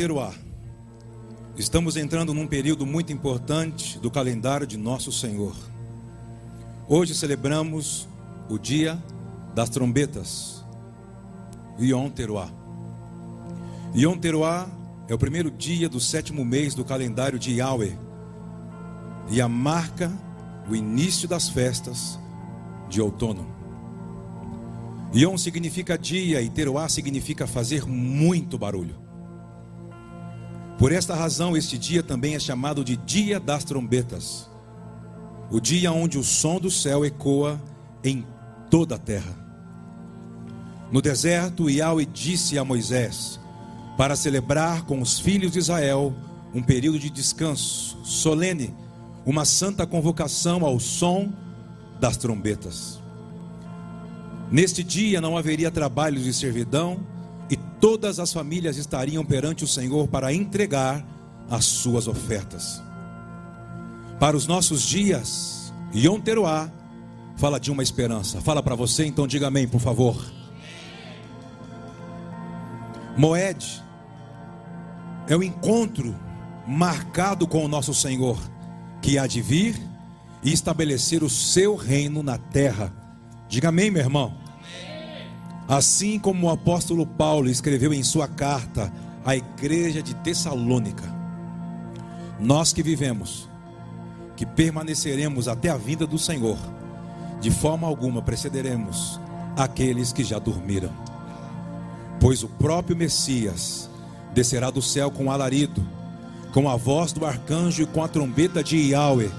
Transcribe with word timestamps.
Teruah. 0.00 0.32
Estamos 1.58 1.94
entrando 1.94 2.32
num 2.32 2.46
período 2.46 2.86
muito 2.86 3.12
importante 3.12 3.98
do 3.98 4.10
calendário 4.10 4.66
de 4.66 4.78
nosso 4.78 5.12
Senhor. 5.12 5.54
Hoje 6.88 7.14
celebramos 7.14 8.08
o 8.48 8.56
dia 8.56 8.98
das 9.54 9.68
trombetas, 9.68 10.64
Yom 11.78 12.08
Teruah. 12.08 12.50
Yom 13.94 14.16
Teruah 14.16 14.70
é 15.06 15.12
o 15.12 15.18
primeiro 15.18 15.50
dia 15.50 15.86
do 15.86 16.00
sétimo 16.00 16.46
mês 16.46 16.74
do 16.74 16.82
calendário 16.82 17.38
de 17.38 17.56
Yahweh 17.56 17.94
e 19.28 19.38
a 19.38 19.48
marca 19.50 20.10
o 20.66 20.74
início 20.74 21.28
das 21.28 21.50
festas 21.50 22.18
de 22.88 23.02
outono. 23.02 23.46
Yom 25.14 25.36
significa 25.36 25.98
dia 25.98 26.40
e 26.40 26.48
Teruah 26.48 26.88
significa 26.88 27.46
fazer 27.46 27.84
muito 27.84 28.56
barulho. 28.56 29.09
Por 30.80 30.90
esta 30.90 31.14
razão, 31.14 31.56
este 31.56 31.76
dia 31.78 32.02
também 32.02 32.34
é 32.34 32.40
chamado 32.40 32.82
de 32.82 32.96
Dia 32.96 33.38
das 33.38 33.62
Trombetas 33.62 34.50
o 35.50 35.60
dia 35.60 35.92
onde 35.92 36.16
o 36.16 36.22
som 36.22 36.60
do 36.60 36.70
céu 36.70 37.04
ecoa 37.04 37.60
em 38.04 38.24
toda 38.70 38.94
a 38.94 38.98
terra. 38.98 39.36
No 40.92 41.02
deserto, 41.02 41.68
Yahweh 41.68 42.06
disse 42.06 42.56
a 42.56 42.64
Moisés 42.64 43.38
para 43.98 44.16
celebrar 44.16 44.84
com 44.84 45.02
os 45.02 45.18
filhos 45.18 45.52
de 45.52 45.58
Israel 45.58 46.14
um 46.54 46.62
período 46.62 46.98
de 46.98 47.10
descanso 47.10 47.98
solene, 48.04 48.74
uma 49.26 49.44
santa 49.44 49.86
convocação 49.86 50.64
ao 50.64 50.78
som 50.80 51.30
das 52.00 52.16
trombetas. 52.16 53.00
Neste 54.50 54.82
dia 54.82 55.20
não 55.20 55.36
haveria 55.36 55.70
trabalhos 55.70 56.24
de 56.24 56.32
servidão 56.32 57.00
todas 57.80 58.20
as 58.20 58.32
famílias 58.32 58.76
estariam 58.76 59.24
perante 59.24 59.64
o 59.64 59.68
Senhor 59.68 60.06
para 60.06 60.32
entregar 60.32 61.04
as 61.48 61.64
suas 61.64 62.06
ofertas. 62.06 62.82
Para 64.18 64.36
os 64.36 64.46
nossos 64.46 64.82
dias, 64.82 65.72
Yom 65.94 66.20
Teruah 66.20 66.70
fala 67.36 67.58
de 67.58 67.70
uma 67.70 67.82
esperança. 67.82 68.40
Fala 68.40 68.62
para 68.62 68.74
você, 68.74 69.06
então 69.06 69.26
diga 69.26 69.46
amém, 69.46 69.66
por 69.66 69.80
favor. 69.80 70.14
Moed 73.16 73.82
é 75.26 75.34
o 75.34 75.42
encontro 75.42 76.14
marcado 76.66 77.46
com 77.46 77.64
o 77.64 77.68
nosso 77.68 77.94
Senhor, 77.94 78.38
que 79.00 79.18
há 79.18 79.26
de 79.26 79.40
vir 79.40 79.80
e 80.42 80.52
estabelecer 80.52 81.22
o 81.22 81.30
seu 81.30 81.74
reino 81.76 82.22
na 82.22 82.38
terra. 82.38 82.92
Diga 83.48 83.70
amém, 83.70 83.90
meu 83.90 84.02
irmão. 84.02 84.34
Assim 85.70 86.18
como 86.18 86.48
o 86.48 86.50
apóstolo 86.50 87.06
Paulo 87.06 87.48
escreveu 87.48 87.94
em 87.94 88.02
sua 88.02 88.26
carta 88.26 88.92
à 89.24 89.36
igreja 89.36 90.02
de 90.02 90.14
Tessalônica, 90.16 91.04
nós 92.40 92.72
que 92.72 92.82
vivemos, 92.82 93.48
que 94.36 94.44
permaneceremos 94.44 95.46
até 95.46 95.68
a 95.68 95.76
vinda 95.76 96.08
do 96.08 96.18
Senhor, 96.18 96.58
de 97.40 97.52
forma 97.52 97.86
alguma 97.86 98.20
precederemos 98.20 99.20
aqueles 99.56 100.12
que 100.12 100.24
já 100.24 100.40
dormiram, 100.40 100.90
pois 102.18 102.42
o 102.42 102.48
próprio 102.48 102.96
Messias 102.96 103.88
descerá 104.34 104.70
do 104.70 104.82
céu 104.82 105.08
com 105.08 105.30
alarido, 105.30 105.86
com 106.52 106.68
a 106.68 106.74
voz 106.74 107.12
do 107.12 107.24
arcanjo 107.24 107.84
e 107.84 107.86
com 107.86 108.02
a 108.02 108.08
trombeta 108.08 108.60
de 108.60 108.76
Yahweh, 108.76 109.30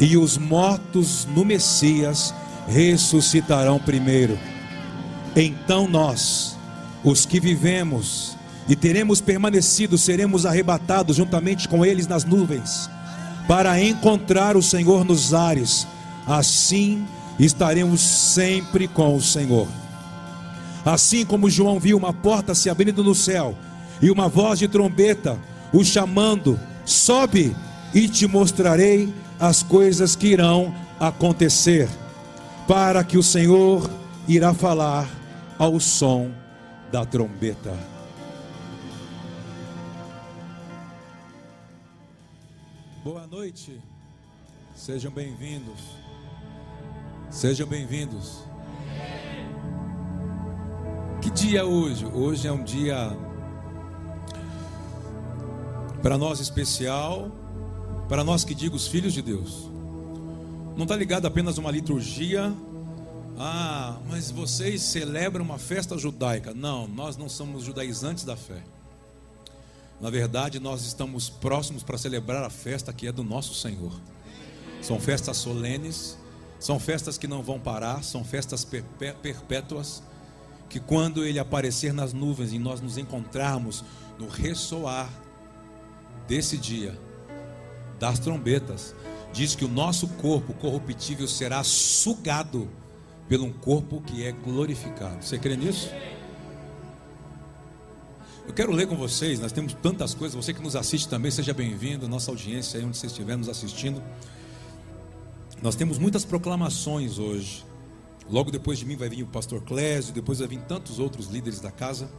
e 0.00 0.16
os 0.16 0.38
mortos 0.38 1.26
no 1.26 1.44
Messias 1.44 2.32
ressuscitarão 2.66 3.78
primeiro. 3.78 4.38
Então 5.34 5.88
nós, 5.88 6.56
os 7.04 7.24
que 7.24 7.38
vivemos 7.38 8.36
e 8.68 8.74
teremos 8.76 9.20
permanecido, 9.20 9.96
seremos 9.96 10.44
arrebatados 10.44 11.16
juntamente 11.16 11.68
com 11.68 11.84
eles 11.84 12.06
nas 12.06 12.24
nuvens, 12.24 12.90
para 13.48 13.80
encontrar 13.82 14.56
o 14.56 14.62
Senhor 14.62 15.04
nos 15.04 15.32
ares. 15.34 15.86
Assim 16.26 17.06
estaremos 17.38 18.00
sempre 18.00 18.86
com 18.86 19.16
o 19.16 19.20
Senhor. 19.20 19.66
Assim 20.84 21.24
como 21.24 21.50
João 21.50 21.78
viu 21.78 21.96
uma 21.96 22.12
porta 22.12 22.54
se 22.54 22.70
abrindo 22.70 23.02
no 23.04 23.14
céu 23.14 23.54
e 24.00 24.10
uma 24.10 24.28
voz 24.28 24.58
de 24.58 24.68
trombeta 24.68 25.38
o 25.72 25.84
chamando: 25.84 26.58
sobe 26.84 27.54
e 27.94 28.08
te 28.08 28.26
mostrarei 28.26 29.12
as 29.38 29.62
coisas 29.62 30.14
que 30.14 30.28
irão 30.28 30.74
acontecer, 30.98 31.88
para 32.66 33.02
que 33.02 33.16
o 33.16 33.22
Senhor 33.22 33.90
irá 34.28 34.52
falar 34.52 35.19
ao 35.60 35.78
som 35.78 36.32
da 36.90 37.04
trombeta. 37.04 37.78
Boa 43.04 43.26
noite, 43.26 43.78
sejam 44.74 45.12
bem-vindos, 45.12 45.78
sejam 47.28 47.66
bem-vindos. 47.66 48.42
Que 51.20 51.28
dia 51.28 51.60
é 51.60 51.62
hoje? 51.62 52.06
Hoje 52.06 52.48
é 52.48 52.52
um 52.52 52.64
dia 52.64 53.14
para 56.00 56.16
nós 56.16 56.40
especial, 56.40 57.30
para 58.08 58.24
nós 58.24 58.44
que 58.44 58.54
digo 58.54 58.76
os 58.76 58.86
filhos 58.86 59.12
de 59.12 59.20
Deus. 59.20 59.68
Não 60.74 60.84
está 60.84 60.96
ligado 60.96 61.26
apenas 61.26 61.58
a 61.58 61.60
uma 61.60 61.70
liturgia. 61.70 62.50
Ah, 63.42 63.96
mas 64.06 64.30
vocês 64.30 64.82
celebram 64.82 65.42
uma 65.42 65.56
festa 65.56 65.96
judaica. 65.96 66.52
Não, 66.52 66.86
nós 66.86 67.16
não 67.16 67.26
somos 67.26 67.64
judaizantes 67.64 68.22
da 68.22 68.36
fé. 68.36 68.62
Na 69.98 70.10
verdade, 70.10 70.60
nós 70.60 70.84
estamos 70.84 71.30
próximos 71.30 71.82
para 71.82 71.96
celebrar 71.96 72.44
a 72.44 72.50
festa 72.50 72.92
que 72.92 73.06
é 73.06 73.12
do 73.12 73.24
nosso 73.24 73.54
Senhor. 73.54 73.98
São 74.82 75.00
festas 75.00 75.38
solenes, 75.38 76.18
são 76.58 76.78
festas 76.78 77.16
que 77.16 77.26
não 77.26 77.42
vão 77.42 77.58
parar, 77.58 78.04
são 78.04 78.22
festas 78.22 78.62
perpétuas. 78.62 80.02
Que 80.68 80.78
quando 80.78 81.24
Ele 81.24 81.38
aparecer 81.38 81.94
nas 81.94 82.12
nuvens 82.12 82.52
e 82.52 82.58
nós 82.58 82.82
nos 82.82 82.98
encontrarmos 82.98 83.82
no 84.18 84.28
ressoar 84.28 85.08
desse 86.28 86.58
dia, 86.58 86.94
das 87.98 88.18
trombetas, 88.18 88.94
diz 89.32 89.54
que 89.54 89.64
o 89.64 89.68
nosso 89.68 90.08
corpo 90.08 90.52
corruptível 90.52 91.26
será 91.26 91.64
sugado 91.64 92.68
pelo 93.30 93.46
um 93.46 93.52
corpo 93.52 94.00
que 94.00 94.26
é 94.26 94.32
glorificado. 94.32 95.24
Você 95.24 95.38
crê 95.38 95.56
nisso? 95.56 95.88
Eu 98.44 98.52
quero 98.52 98.72
ler 98.72 98.88
com 98.88 98.96
vocês, 98.96 99.38
nós 99.38 99.52
temos 99.52 99.72
tantas 99.72 100.12
coisas, 100.12 100.34
você 100.34 100.52
que 100.52 100.60
nos 100.60 100.74
assiste 100.74 101.08
também, 101.08 101.30
seja 101.30 101.54
bem-vindo, 101.54 102.08
nossa 102.08 102.32
audiência 102.32 102.80
aí 102.80 102.84
onde 102.84 102.96
você 102.96 103.06
estiver 103.06 103.36
nos 103.36 103.48
assistindo. 103.48 104.02
Nós 105.62 105.76
temos 105.76 105.96
muitas 105.96 106.24
proclamações 106.24 107.20
hoje. 107.20 107.64
Logo 108.28 108.50
depois 108.50 108.80
de 108.80 108.84
mim 108.84 108.96
vai 108.96 109.08
vir 109.08 109.22
o 109.22 109.28
pastor 109.28 109.62
Clésio, 109.62 110.12
depois 110.12 110.40
vai 110.40 110.48
vir 110.48 110.62
tantos 110.62 110.98
outros 110.98 111.28
líderes 111.28 111.60
da 111.60 111.70
casa. 111.70 112.10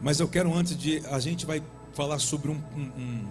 Mas 0.00 0.20
eu 0.20 0.28
quero 0.28 0.54
antes 0.54 0.78
de 0.78 1.04
a 1.06 1.18
gente 1.18 1.44
vai 1.44 1.60
falar 1.92 2.20
sobre 2.20 2.52
um, 2.52 2.62
um, 2.76 2.82
um 2.82 3.28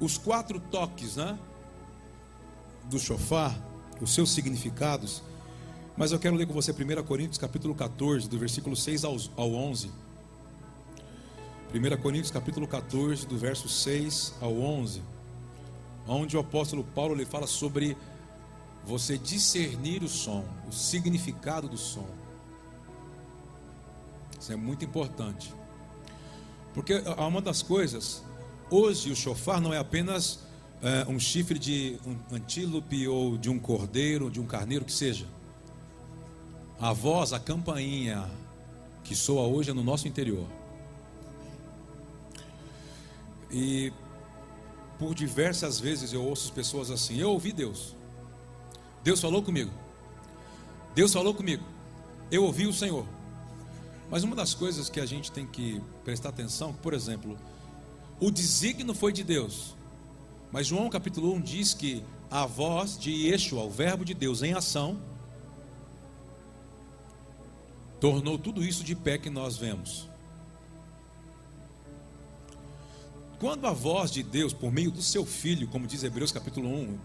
os 0.00 0.18
quatro 0.18 0.58
toques, 0.58 1.14
né, 1.14 1.38
do 2.90 2.98
chofar, 2.98 3.56
os 4.00 4.14
seus 4.14 4.30
significados. 4.30 5.22
Mas 5.96 6.12
eu 6.12 6.18
quero 6.18 6.36
ler 6.36 6.46
com 6.46 6.52
você 6.52 6.72
1 6.72 7.02
Coríntios 7.04 7.38
capítulo 7.38 7.74
14, 7.74 8.28
do 8.28 8.38
versículo 8.38 8.76
6 8.76 9.04
ao 9.04 9.54
11. 9.54 9.90
1 11.74 12.02
Coríntios 12.02 12.30
capítulo 12.30 12.66
14, 12.66 13.26
do 13.26 13.36
verso 13.36 13.68
6 13.68 14.34
ao 14.40 14.56
11, 14.56 15.02
onde 16.06 16.36
o 16.36 16.40
apóstolo 16.40 16.84
Paulo 16.84 17.14
lhe 17.14 17.24
fala 17.24 17.46
sobre 17.46 17.96
você 18.84 19.18
discernir 19.18 20.02
o 20.02 20.08
som, 20.08 20.44
o 20.68 20.72
significado 20.72 21.68
do 21.68 21.76
som. 21.76 22.06
Isso 24.38 24.52
é 24.52 24.56
muito 24.56 24.84
importante. 24.84 25.52
Porque 26.72 27.02
uma 27.18 27.40
das 27.40 27.62
coisas, 27.62 28.22
hoje 28.70 29.10
o 29.10 29.16
chofar 29.16 29.60
não 29.60 29.74
é 29.74 29.78
apenas 29.78 30.45
é, 30.82 31.06
um 31.08 31.18
chifre 31.18 31.58
de 31.58 31.98
um 32.06 32.34
antílope 32.34 33.06
ou 33.08 33.36
de 33.36 33.48
um 33.48 33.58
cordeiro, 33.58 34.30
de 34.30 34.40
um 34.40 34.46
carneiro 34.46 34.84
que 34.84 34.92
seja. 34.92 35.26
A 36.80 36.92
voz, 36.92 37.32
a 37.32 37.40
campainha 37.40 38.28
que 39.02 39.14
soa 39.14 39.46
hoje 39.46 39.70
é 39.70 39.72
no 39.72 39.82
nosso 39.82 40.06
interior. 40.06 40.46
E 43.50 43.92
por 44.98 45.14
diversas 45.14 45.78
vezes 45.78 46.12
eu 46.12 46.22
ouço 46.22 46.52
pessoas 46.52 46.90
assim: 46.90 47.18
Eu 47.18 47.30
ouvi 47.30 47.52
Deus. 47.52 47.94
Deus 49.02 49.20
falou 49.20 49.42
comigo. 49.42 49.70
Deus 50.94 51.12
falou 51.12 51.32
comigo. 51.32 51.64
Eu 52.30 52.42
ouvi 52.44 52.66
o 52.66 52.72
Senhor. 52.72 53.06
Mas 54.10 54.24
uma 54.24 54.34
das 54.34 54.54
coisas 54.54 54.88
que 54.88 55.00
a 55.00 55.06
gente 55.06 55.30
tem 55.30 55.46
que 55.46 55.80
prestar 56.04 56.30
atenção, 56.30 56.72
por 56.72 56.92
exemplo, 56.92 57.36
o 58.20 58.30
desígnio 58.30 58.94
foi 58.94 59.12
de 59.12 59.22
Deus. 59.22 59.75
Mas 60.50 60.66
João 60.66 60.88
capítulo 60.88 61.32
1 61.34 61.40
diz 61.40 61.74
que 61.74 62.02
a 62.30 62.46
voz 62.46 62.98
de 62.98 63.10
Yeshua, 63.10 63.62
o 63.64 63.70
verbo 63.70 64.04
de 64.04 64.14
Deus 64.14 64.42
em 64.42 64.52
ação, 64.52 64.98
tornou 68.00 68.38
tudo 68.38 68.62
isso 68.64 68.84
de 68.84 68.94
pé 68.94 69.18
que 69.18 69.30
nós 69.30 69.56
vemos. 69.56 70.08
Quando 73.38 73.66
a 73.66 73.72
voz 73.72 74.10
de 74.10 74.22
Deus, 74.22 74.52
por 74.52 74.72
meio 74.72 74.90
do 74.90 75.02
seu 75.02 75.26
filho, 75.26 75.68
como 75.68 75.86
diz 75.86 76.02
Hebreus 76.02 76.32
capítulo 76.32 76.68
1, 76.68 76.98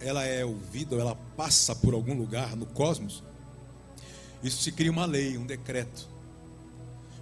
ela 0.00 0.24
é 0.24 0.44
ouvida, 0.44 0.96
ela 0.96 1.16
passa 1.36 1.74
por 1.74 1.94
algum 1.94 2.14
lugar 2.14 2.56
no 2.56 2.66
cosmos, 2.66 3.22
isso 4.42 4.62
se 4.62 4.72
cria 4.72 4.90
uma 4.90 5.06
lei, 5.06 5.38
um 5.38 5.46
decreto. 5.46 6.06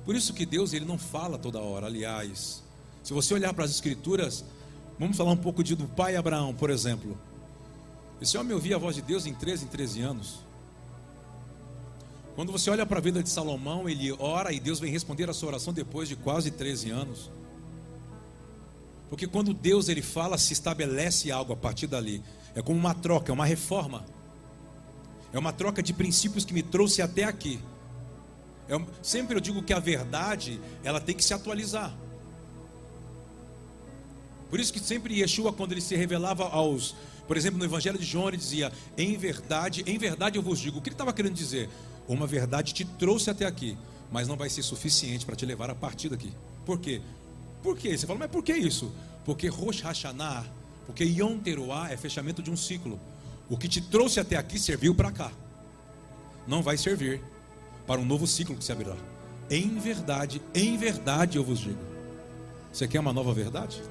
Por 0.05 0.17
isso 0.17 0.35
que 0.35 0.45
Deus 0.45 0.73
ele 0.73 0.85
não 0.85 0.99
fala 0.99 1.39
toda 1.39 1.61
hora. 1.61 1.87
Aliás, 1.87 2.63
se 3.05 3.13
você 3.13 3.33
olhar 3.33 3.55
para 3.55 3.65
as 3.65 3.71
escrituras, 3.71 4.45
vamos 5.03 5.17
falar 5.17 5.33
um 5.33 5.37
pouco 5.37 5.65
de, 5.65 5.75
do 5.75 5.89
pai 5.89 6.15
Abraão, 6.15 6.55
por 6.55 6.71
exemplo. 6.71 7.19
Esse 8.21 8.39
homem 8.39 8.55
ouvia 8.55 8.77
a 8.77 8.79
voz 8.79 8.95
de 8.95 9.03
Deus 9.03 9.27
em 9.27 9.35
13 9.35 9.65
em 9.65 9.69
13 9.69 10.01
anos. 10.01 10.39
Quando 12.37 12.53
você 12.53 12.71
olha 12.71 12.87
para 12.87 12.99
a 12.99 13.03
vida 13.03 13.21
de 13.21 13.29
Salomão, 13.29 13.89
ele 13.89 14.13
ora 14.13 14.53
e 14.53 14.61
Deus 14.61 14.79
vem 14.79 14.93
responder 14.93 15.29
a 15.29 15.35
sua 15.35 15.49
oração 15.49 15.73
depois 15.73 16.09
de 16.09 16.15
quase 16.15 16.53
13 16.53 16.91
anos. 16.91 17.33
Porque 19.11 19.27
quando 19.27 19.53
Deus 19.53 19.89
ele 19.89 20.03
fala, 20.03 20.39
se 20.39 20.53
estabelece 20.53 21.33
algo 21.33 21.53
a 21.53 21.57
partir 21.57 21.89
dali. 21.89 22.23
É 22.55 22.63
como 22.63 22.79
uma 22.79 22.95
troca, 22.95 23.33
é 23.33 23.35
uma 23.35 23.45
reforma. 23.45 24.05
É 25.33 25.39
uma 25.39 25.53
troca 25.53 25.83
de 25.83 25.93
princípios 25.93 26.45
que 26.45 26.55
me 26.55 26.63
trouxe 26.63 27.03
até 27.03 27.25
aqui. 27.25 27.59
É, 28.69 28.81
sempre 29.03 29.37
eu 29.37 29.41
digo 29.41 29.65
que 29.65 29.73
a 29.73 29.81
verdade, 29.81 30.61
ela 30.85 31.01
tem 31.01 31.17
que 31.17 31.25
se 31.25 31.35
atualizar. 31.35 31.93
Por 34.53 34.61
isso 34.61 34.71
que 34.71 34.79
sempre 34.79 35.19
Yeshua, 35.19 35.51
quando 35.51 35.73
ele 35.73 35.81
se 35.81 35.97
revelava 35.97 36.47
aos, 36.47 36.95
por 37.27 37.39
exemplo, 37.39 37.59
no 37.59 37.65
Evangelho 37.65 37.99
de 37.99 38.05
João, 38.05 38.29
ele 38.29 38.37
dizia: 38.37 38.71
Em 38.99 39.17
verdade, 39.17 39.83
em 39.87 39.97
verdade 39.97 40.37
eu 40.37 40.43
vos 40.43 40.59
digo. 40.59 40.77
O 40.77 40.83
que 40.83 40.91
ele 40.91 40.95
estava 40.95 41.11
querendo 41.11 41.33
dizer? 41.33 41.71
Uma 42.07 42.27
verdade 42.27 42.75
te 42.75 42.85
trouxe 42.85 43.31
até 43.31 43.47
aqui, 43.47 43.79
mas 44.11 44.29
não 44.29 44.37
vai 44.37 44.51
ser 44.51 44.63
suficiente 44.63 45.25
para 45.25 45.35
te 45.35 45.47
levar 45.47 45.71
a 45.71 45.75
partir 45.75 46.11
daqui. 46.11 46.35
Por 46.67 46.79
quê? 46.79 47.01
Por 47.63 47.79
quê? 47.79 47.97
Você 47.97 48.07
fala, 48.07 48.19
mas 48.19 48.31
por 48.31 48.45
que 48.45 48.53
isso? 48.53 48.93
Porque 49.25 49.49
Rosh 49.49 49.81
Hashanah, 49.81 50.45
porque 50.85 51.03
Yom 51.03 51.39
Teruah 51.39 51.91
é 51.91 51.97
fechamento 51.97 52.43
de 52.43 52.51
um 52.51 52.57
ciclo. 52.57 53.01
O 53.49 53.57
que 53.57 53.69
te 53.69 53.81
trouxe 53.81 54.21
até 54.21 54.37
aqui 54.37 54.59
serviu 54.59 54.95
para 54.95 55.11
cá. 55.11 55.33
Não 56.47 56.61
vai 56.63 56.77
servir 56.77 57.23
para 57.87 57.99
um 57.99 58.05
novo 58.05 58.27
ciclo 58.27 58.55
que 58.55 58.65
se 58.65 58.71
abrirá. 58.71 58.97
Em 59.49 59.79
verdade, 59.79 60.43
em 60.55 60.77
verdade 60.77 61.39
eu 61.39 61.43
vos 61.43 61.59
digo. 61.59 61.81
Você 62.71 62.87
quer 62.87 63.01
uma 63.01 63.15
nova 63.15 63.33
verdade? 63.33 63.83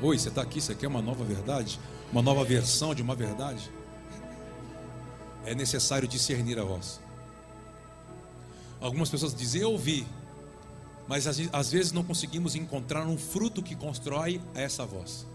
Oi, 0.00 0.16
você 0.16 0.28
está 0.28 0.42
aqui, 0.42 0.60
você 0.60 0.76
quer 0.76 0.86
uma 0.86 1.02
nova 1.02 1.24
verdade? 1.24 1.80
Uma 2.12 2.22
nova 2.22 2.44
versão 2.44 2.94
de 2.94 3.02
uma 3.02 3.16
verdade? 3.16 3.68
É 5.44 5.56
necessário 5.56 6.06
discernir 6.06 6.56
a 6.56 6.62
voz. 6.62 7.00
Algumas 8.80 9.10
pessoas 9.10 9.34
dizem, 9.34 9.62
eu 9.62 9.72
ouvi, 9.72 10.06
mas 11.08 11.26
às 11.26 11.72
vezes 11.72 11.90
não 11.90 12.04
conseguimos 12.04 12.54
encontrar 12.54 13.08
um 13.08 13.18
fruto 13.18 13.60
que 13.60 13.74
constrói 13.74 14.40
essa 14.54 14.86
voz. 14.86 15.26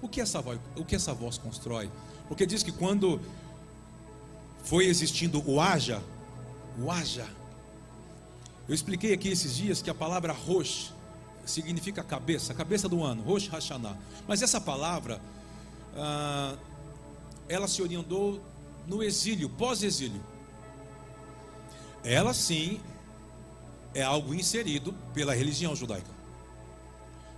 O 0.00 0.08
que 0.08 0.20
essa 0.20 0.40
voz, 0.40 0.60
o 0.76 0.84
que 0.84 0.94
essa 0.94 1.12
voz 1.12 1.36
constrói? 1.36 1.90
Porque 2.28 2.46
diz 2.46 2.62
que 2.62 2.70
quando 2.70 3.20
foi 4.62 4.86
existindo 4.86 5.42
o 5.50 5.60
haja, 5.60 6.00
o 6.78 6.92
haja. 6.92 7.26
Eu 8.68 8.74
expliquei 8.74 9.12
aqui 9.14 9.30
esses 9.30 9.56
dias 9.56 9.82
que 9.82 9.90
a 9.90 9.94
palavra 9.94 10.32
rosh 10.32 10.92
significa 11.52 12.02
cabeça, 12.02 12.54
cabeça 12.54 12.88
do 12.88 13.02
ano, 13.02 13.22
rosh 13.22 13.48
hashanah. 13.48 13.96
Mas 14.26 14.42
essa 14.42 14.60
palavra, 14.60 15.20
ah, 15.96 16.56
ela 17.48 17.68
se 17.68 17.82
orientou 17.82 18.40
no 18.86 19.02
exílio, 19.02 19.48
pós-exílio. 19.48 20.22
Ela 22.02 22.34
sim 22.34 22.80
é 23.94 24.02
algo 24.02 24.34
inserido 24.34 24.94
pela 25.12 25.34
religião 25.34 25.76
judaica. 25.76 26.10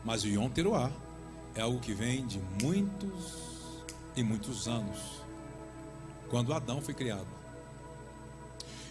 Mas 0.04 0.22
o 0.22 0.28
Yom 0.28 0.48
Teruah 0.48 0.90
é 1.54 1.60
algo 1.60 1.80
que 1.80 1.92
vem 1.92 2.26
de 2.26 2.40
muitos 2.62 3.44
e 4.16 4.22
muitos 4.22 4.68
anos, 4.68 4.98
quando 6.30 6.52
Adão 6.52 6.80
foi 6.80 6.94
criado. 6.94 7.26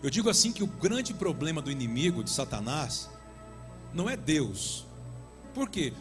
Eu 0.02 0.10
digo 0.10 0.30
assim 0.30 0.52
que 0.52 0.64
o 0.64 0.68
grande 0.68 1.14
problema 1.14 1.62
do 1.62 1.72
inimigo 1.72 2.24
de 2.24 2.30
Satanás 2.30 3.10
não 3.94 4.10
é 4.10 4.18
Deus. 4.18 4.86
Por 5.54 5.70
quê? 5.70 5.94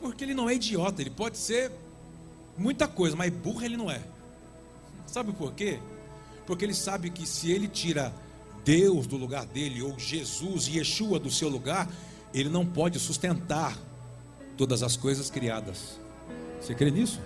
Porque 0.00 0.24
ele 0.24 0.34
não 0.34 0.48
é 0.48 0.54
idiota, 0.54 1.00
ele 1.00 1.10
pode 1.10 1.38
ser 1.38 1.72
muita 2.56 2.86
coisa, 2.86 3.16
mas 3.16 3.32
burro 3.32 3.64
ele 3.64 3.76
não 3.76 3.90
é. 3.90 4.02
Sabe 5.06 5.32
por 5.32 5.52
quê? 5.52 5.78
Porque 6.46 6.64
ele 6.64 6.74
sabe 6.74 7.10
que 7.10 7.26
se 7.26 7.50
ele 7.50 7.68
tira 7.68 8.12
Deus 8.64 9.06
do 9.06 9.16
lugar 9.16 9.46
dele, 9.46 9.82
ou 9.82 9.98
Jesus 9.98 10.68
e 10.68 10.78
Yeshua 10.78 11.18
do 11.18 11.30
seu 11.30 11.48
lugar, 11.48 11.88
ele 12.34 12.48
não 12.48 12.66
pode 12.66 12.98
sustentar 12.98 13.76
todas 14.56 14.82
as 14.82 14.96
coisas 14.96 15.30
criadas. 15.30 15.98
Você 16.60 16.74
crê 16.74 16.90
nisso? 16.90 17.20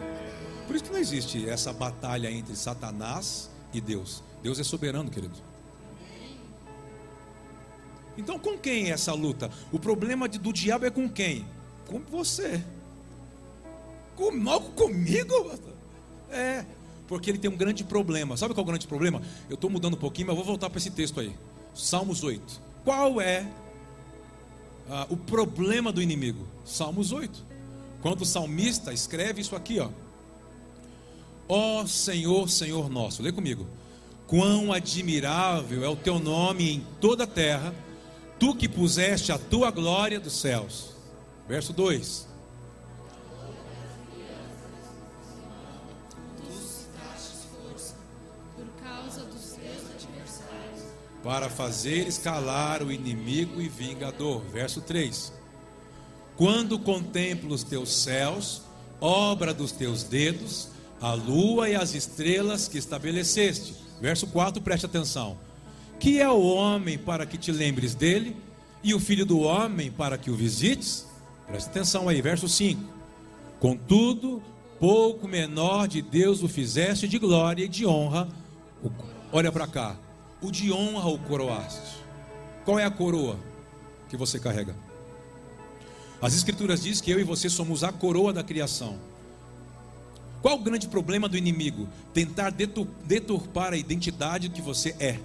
Por 0.67 0.77
isso 0.77 0.85
que 0.85 0.93
não 0.93 0.99
existe 0.99 1.49
essa 1.49 1.73
batalha 1.73 2.31
entre 2.31 2.55
Satanás 2.55 3.51
e 3.73 3.81
Deus. 3.81 4.23
Deus 4.43 4.59
é 4.59 4.65
soberano, 4.65 5.11
querido. 5.11 5.35
Então, 8.17 8.39
com 8.39 8.59
quem 8.59 8.87
é 8.87 8.91
essa 8.91 9.13
luta? 9.13 9.51
O 9.73 9.79
problema 9.79 10.29
do 10.29 10.53
diabo 10.53 10.85
é 10.85 10.91
com 10.91 11.09
quem? 11.09 11.47
Com 11.93 12.01
você. 12.11 12.65
Logo 14.19 14.71
comigo? 14.71 15.53
É, 16.31 16.65
porque 17.07 17.31
ele 17.31 17.39
tem 17.39 17.51
um 17.51 17.57
grande 17.57 17.85
problema. 17.85 18.35
Sabe 18.37 18.55
qual 18.55 18.63
é 18.63 18.65
o 18.65 18.71
grande 18.71 18.87
problema? 18.87 19.21
Eu 19.51 19.55
estou 19.55 19.69
mudando 19.69 19.95
um 19.95 19.99
pouquinho, 19.99 20.29
mas 20.29 20.37
vou 20.37 20.45
voltar 20.45 20.71
para 20.71 20.79
esse 20.79 20.91
texto 20.91 21.21
aí. 21.21 21.35
Salmos 21.75 22.25
8. 22.25 22.61
Qual 22.83 23.21
é 23.21 23.47
ah, 24.89 25.07
o 25.11 25.17
problema 25.17 25.93
do 25.93 26.01
inimigo? 26.01 26.47
Salmos 26.65 27.13
8. 27.13 27.45
Quando 28.01 28.23
o 28.23 28.27
salmista 28.27 28.93
escreve 28.93 29.43
isso 29.43 29.55
aqui, 29.55 29.79
ó. 29.79 29.91
Ó 31.47 31.85
Senhor, 31.87 32.49
Senhor 32.49 32.89
nosso. 32.89 33.23
Lê 33.23 33.31
comigo. 33.33 33.67
Quão 34.27 34.73
admirável 34.73 35.85
é 35.85 35.89
o 35.89 35.97
teu 35.97 36.19
nome 36.19 36.73
em 36.73 36.87
toda 37.01 37.25
a 37.25 37.27
terra 37.27 37.75
tu 38.39 38.55
que 38.55 38.69
puseste 38.69 39.31
a 39.31 39.39
tua 39.39 39.71
glória 39.71 40.19
dos 40.19 40.33
céus. 40.33 40.92
Verso 41.49 41.73
2. 41.73 42.29
Para 51.23 51.49
fazer 51.49 52.09
escalar 52.09 52.83
o 52.83 52.91
inimigo 52.91 53.61
e 53.61 53.69
vingador. 53.69 54.43
Verso 54.53 54.81
3. 54.81 55.33
Quando 56.37 56.79
contemplo 56.79 57.55
os 57.55 57.63
teus 57.63 57.95
céus, 57.95 58.63
obra 59.01 59.55
dos 59.55 59.71
teus 59.71 60.03
dedos, 60.03 60.69
a 61.01 61.13
lua 61.13 61.69
e 61.69 61.75
as 61.75 61.95
estrelas 61.95 62.67
que 62.67 62.79
estabeleceste. 62.79 63.75
Verso 64.01 64.27
4, 64.27 64.61
preste 64.61 64.87
atenção 64.87 65.39
que 66.03 66.21
é 66.21 66.29
o 66.29 66.43
homem 66.43 66.99
para 66.99 67.25
que 67.25 67.39
te 67.39 67.53
lembres 67.53 67.95
dele, 67.95 68.37
e 68.83 68.93
o 68.93 68.99
filho 68.99 69.25
do 69.25 69.39
homem 69.39 69.89
para 69.89 70.19
que 70.19 70.33
o 70.33 70.35
visites? 70.35 71.07
Presta 71.47 71.71
atenção 71.71 72.09
aí, 72.09 72.23
verso 72.23 72.49
5. 72.49 72.83
Contudo, 73.61 74.43
pouco 74.81 75.29
menor 75.29 75.87
de 75.87 76.03
Deus 76.03 76.43
o 76.43 76.49
fizeste 76.49 77.07
de 77.07 77.19
glória 77.19 77.65
e 77.65 77.69
de 77.69 77.87
honra. 77.87 78.29
Olha 79.33 79.53
para 79.53 79.67
cá. 79.67 79.97
O 80.41 80.51
de 80.51 80.73
honra 80.73 81.09
o 81.09 81.19
coroaste. 81.19 81.99
Qual 82.65 82.79
é 82.79 82.85
a 82.85 82.91
coroa 82.91 83.39
que 84.09 84.17
você 84.17 84.39
carrega? 84.39 84.75
As 86.21 86.35
escrituras 86.35 86.83
dizem 86.83 87.03
que 87.03 87.11
eu 87.11 87.19
e 87.19 87.25
você 87.25 87.49
somos 87.49 87.83
a 87.83 87.93
coroa 87.93 88.33
da 88.33 88.43
criação. 88.43 88.99
Qual 90.41 90.57
o 90.57 90.63
grande 90.63 90.89
problema 90.89 91.29
do 91.29 91.37
inimigo? 91.37 91.89
Tentar 92.13 92.51
deturpar 92.51 93.73
a 93.73 93.77
identidade 93.77 94.49
que 94.49 94.61
você 94.61 94.95
é. 94.99 95.19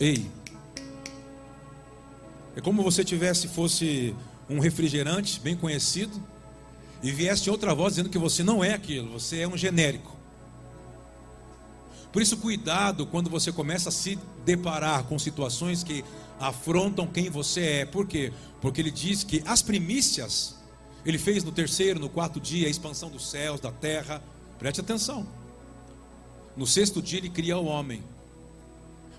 Ei. 0.00 0.28
É 2.56 2.60
como 2.60 2.82
você 2.82 3.04
tivesse 3.04 3.46
fosse 3.46 4.14
um 4.48 4.60
refrigerante 4.60 5.40
bem 5.40 5.56
conhecido 5.56 6.22
e 7.02 7.10
viesse 7.10 7.50
outra 7.50 7.74
voz 7.74 7.94
dizendo 7.94 8.08
que 8.08 8.18
você 8.18 8.42
não 8.42 8.62
é 8.62 8.74
aquilo, 8.74 9.12
você 9.12 9.40
é 9.40 9.48
um 9.48 9.56
genérico. 9.56 10.16
Por 12.12 12.22
isso, 12.22 12.38
cuidado 12.38 13.06
quando 13.06 13.28
você 13.28 13.52
começa 13.52 13.90
a 13.90 13.92
se 13.92 14.18
deparar 14.44 15.04
com 15.04 15.18
situações 15.18 15.82
que 15.82 16.02
afrontam 16.40 17.06
quem 17.06 17.28
você 17.28 17.60
é. 17.60 17.84
Por 17.84 18.06
quê? 18.06 18.32
Porque 18.60 18.80
ele 18.80 18.90
diz 18.90 19.22
que 19.22 19.42
as 19.44 19.60
primícias, 19.60 20.56
ele 21.04 21.18
fez 21.18 21.44
no 21.44 21.52
terceiro, 21.52 22.00
no 22.00 22.08
quarto 22.08 22.40
dia, 22.40 22.68
a 22.68 22.70
expansão 22.70 23.10
dos 23.10 23.28
céus, 23.28 23.60
da 23.60 23.70
terra. 23.70 24.22
Preste 24.58 24.80
atenção. 24.80 25.26
No 26.56 26.66
sexto 26.66 27.02
dia, 27.02 27.18
ele 27.18 27.28
cria 27.28 27.58
o 27.58 27.66
homem. 27.66 28.02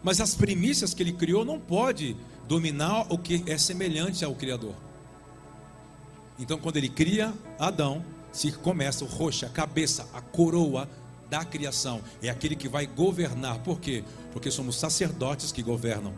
Mas 0.04 0.20
as 0.20 0.34
primícias 0.34 0.94
que 0.96 1.04
ele 1.04 1.14
criou 1.14 1.46
não 1.46 1.60
pode 1.60 2.18
dominar 2.48 3.06
o 3.14 3.18
que 3.20 3.44
é 3.46 3.60
semelhante 3.60 4.26
ao 4.26 4.34
Criador. 4.34 4.74
Então, 6.40 6.58
quando 6.58 6.78
ele 6.78 6.90
cria 6.90 7.34
Adão, 7.60 8.04
se 8.32 8.52
começa 8.52 9.04
o 9.04 9.08
roxa, 9.08 9.48
a 9.48 9.50
cabeça, 9.50 10.08
a 10.14 10.22
coroa 10.22 10.88
da 11.30 11.44
criação. 11.44 12.02
É 12.22 12.30
aquele 12.30 12.56
que 12.56 12.68
vai 12.68 12.86
governar. 12.86 13.60
Por 13.60 13.80
quê? 13.80 14.04
Porque 14.32 14.52
somos 14.52 14.78
sacerdotes 14.78 15.52
que 15.52 15.62
governam. 15.62 16.14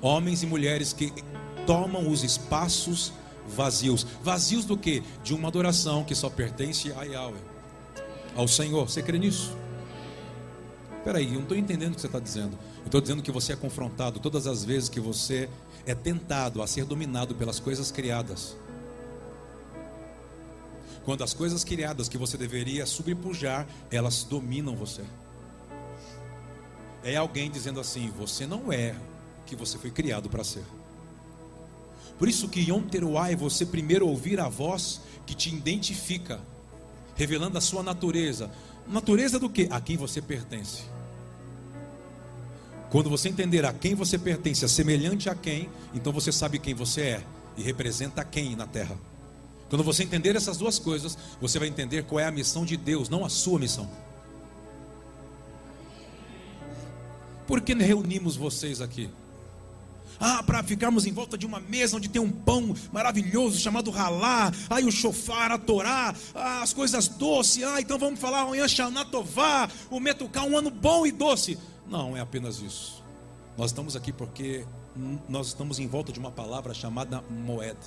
Homens 0.00 0.42
e 0.42 0.46
mulheres 0.46 0.92
que 0.92 1.12
tomam 1.66 2.10
os 2.10 2.22
espaços 2.22 3.12
vazios. 3.48 4.06
Vazios 4.22 4.64
do 4.64 4.76
que? 4.76 5.02
De 5.22 5.34
uma 5.34 5.48
adoração 5.48 6.04
que 6.04 6.14
só 6.14 6.28
pertence 6.28 6.92
a 6.92 7.02
Yahweh, 7.04 7.40
ao 8.36 8.46
Senhor. 8.46 8.88
Você 8.88 9.02
crê 9.02 9.18
nisso? 9.18 9.56
Peraí, 11.04 11.26
eu 11.26 11.34
não 11.34 11.42
estou 11.42 11.56
entendendo 11.56 11.92
o 11.92 11.94
que 11.96 12.00
você 12.00 12.06
está 12.06 12.20
dizendo. 12.20 12.56
Eu 12.80 12.86
estou 12.86 13.00
dizendo 13.00 13.22
que 13.22 13.32
você 13.32 13.52
é 13.52 13.56
confrontado 13.56 14.20
todas 14.20 14.46
as 14.46 14.64
vezes 14.64 14.88
que 14.88 15.00
você 15.00 15.48
é 15.84 15.94
tentado 15.94 16.62
a 16.62 16.66
ser 16.66 16.84
dominado 16.84 17.34
pelas 17.34 17.58
coisas 17.58 17.90
criadas. 17.90 18.56
Quando 21.04 21.24
as 21.24 21.34
coisas 21.34 21.64
criadas 21.64 22.08
que 22.08 22.16
você 22.16 22.36
deveria 22.36 22.86
subpujar, 22.86 23.66
elas 23.90 24.24
dominam 24.24 24.76
você. 24.76 25.02
É 27.02 27.16
alguém 27.16 27.50
dizendo 27.50 27.80
assim: 27.80 28.10
você 28.16 28.46
não 28.46 28.72
é 28.72 28.94
o 29.42 29.44
que 29.44 29.56
você 29.56 29.76
foi 29.78 29.90
criado 29.90 30.28
para 30.28 30.44
ser. 30.44 30.64
Por 32.18 32.28
isso 32.28 32.48
que 32.48 32.60
Yom 32.60 32.82
Teruah 32.82 33.32
é 33.32 33.36
você 33.36 33.66
primeiro 33.66 34.06
ouvir 34.06 34.38
a 34.38 34.48
voz 34.48 35.00
que 35.26 35.34
te 35.34 35.52
identifica, 35.52 36.40
revelando 37.16 37.58
a 37.58 37.60
sua 37.60 37.82
natureza. 37.82 38.50
Natureza 38.86 39.38
do 39.38 39.50
que? 39.50 39.66
A 39.70 39.80
quem 39.80 39.96
você 39.96 40.22
pertence. 40.22 40.82
Quando 42.90 43.10
você 43.10 43.28
entender 43.28 43.64
a 43.64 43.72
quem 43.72 43.94
você 43.94 44.18
pertence, 44.18 44.64
a 44.64 44.68
semelhante 44.68 45.28
a 45.28 45.34
quem, 45.34 45.68
então 45.94 46.12
você 46.12 46.30
sabe 46.30 46.58
quem 46.58 46.74
você 46.74 47.00
é 47.00 47.24
e 47.56 47.62
representa 47.62 48.22
quem 48.22 48.54
na 48.54 48.66
terra. 48.66 48.96
Quando 49.72 49.84
você 49.84 50.02
entender 50.02 50.36
essas 50.36 50.58
duas 50.58 50.78
coisas, 50.78 51.16
você 51.40 51.58
vai 51.58 51.66
entender 51.66 52.04
qual 52.04 52.20
é 52.20 52.26
a 52.26 52.30
missão 52.30 52.62
de 52.62 52.76
Deus, 52.76 53.08
não 53.08 53.24
a 53.24 53.30
sua 53.30 53.58
missão. 53.58 53.88
Por 57.46 57.58
que 57.62 57.72
reunimos 57.72 58.36
vocês 58.36 58.82
aqui? 58.82 59.08
Ah, 60.20 60.42
para 60.42 60.62
ficarmos 60.62 61.06
em 61.06 61.12
volta 61.12 61.38
de 61.38 61.46
uma 61.46 61.58
mesa 61.58 61.96
onde 61.96 62.10
tem 62.10 62.20
um 62.20 62.30
pão 62.30 62.74
maravilhoso 62.92 63.58
chamado 63.58 63.90
ralá, 63.90 64.52
aí 64.68 64.84
o 64.84 64.92
chofar, 64.92 65.50
a 65.50 65.56
torá, 65.56 66.14
ah, 66.34 66.60
as 66.60 66.74
coisas 66.74 67.08
doces, 67.08 67.64
ah, 67.64 67.80
então 67.80 67.98
vamos 67.98 68.20
falar 68.20 68.42
amanhã 68.42 68.68
Shanatová, 68.68 69.70
o 69.90 69.98
metucá, 69.98 70.42
um 70.42 70.54
ano 70.54 70.70
bom 70.70 71.06
e 71.06 71.12
doce. 71.12 71.58
Não, 71.88 72.14
é 72.14 72.20
apenas 72.20 72.60
isso. 72.60 73.02
Nós 73.56 73.70
estamos 73.70 73.96
aqui 73.96 74.12
porque 74.12 74.66
nós 75.26 75.46
estamos 75.46 75.78
em 75.78 75.86
volta 75.86 76.12
de 76.12 76.18
uma 76.18 76.30
palavra 76.30 76.74
chamada 76.74 77.24
moed. 77.30 77.78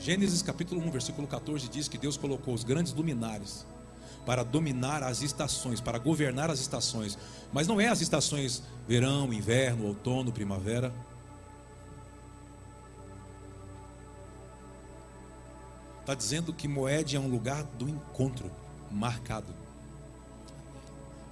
Gênesis 0.00 0.42
capítulo 0.42 0.80
1, 0.80 0.90
versículo 0.90 1.26
14 1.26 1.68
diz 1.68 1.88
que 1.88 1.98
Deus 1.98 2.16
colocou 2.16 2.54
os 2.54 2.62
grandes 2.62 2.92
luminares 2.92 3.66
para 4.24 4.44
dominar 4.44 5.02
as 5.02 5.22
estações, 5.22 5.80
para 5.80 5.98
governar 5.98 6.50
as 6.50 6.60
estações. 6.60 7.18
Mas 7.52 7.66
não 7.66 7.80
é 7.80 7.88
as 7.88 8.00
estações 8.00 8.62
verão, 8.86 9.32
inverno, 9.32 9.86
outono, 9.86 10.30
primavera. 10.30 10.92
Está 16.00 16.14
dizendo 16.14 16.52
que 16.52 16.68
Moed 16.68 17.16
é 17.16 17.20
um 17.20 17.28
lugar 17.28 17.64
do 17.64 17.88
encontro 17.88 18.50
marcado. 18.90 19.52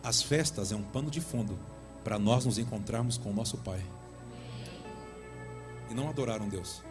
As 0.03 0.23
festas 0.23 0.73
é 0.73 0.77
um 0.77 0.83
pano 0.83 1.11
de 1.11 1.21
fundo 1.21 1.59
para 2.03 2.19
nós 2.19 2.45
nos 2.45 2.59
encontrarmos 2.59 3.17
com 3.19 3.31
o 3.31 3.35
nosso 3.35 3.59
Pai. 3.59 3.85
E 5.91 5.95
não 5.95 6.09
adoraram 6.09 6.49
Deus. 6.49 6.86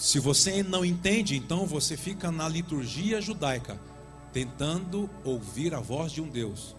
Se 0.00 0.18
você 0.18 0.62
não 0.62 0.82
entende, 0.82 1.36
então 1.36 1.66
você 1.66 1.94
fica 1.94 2.30
na 2.30 2.48
liturgia 2.48 3.20
judaica, 3.20 3.78
tentando 4.32 5.10
ouvir 5.24 5.74
a 5.74 5.80
voz 5.80 6.10
de 6.10 6.22
um 6.22 6.28
Deus. 6.28 6.74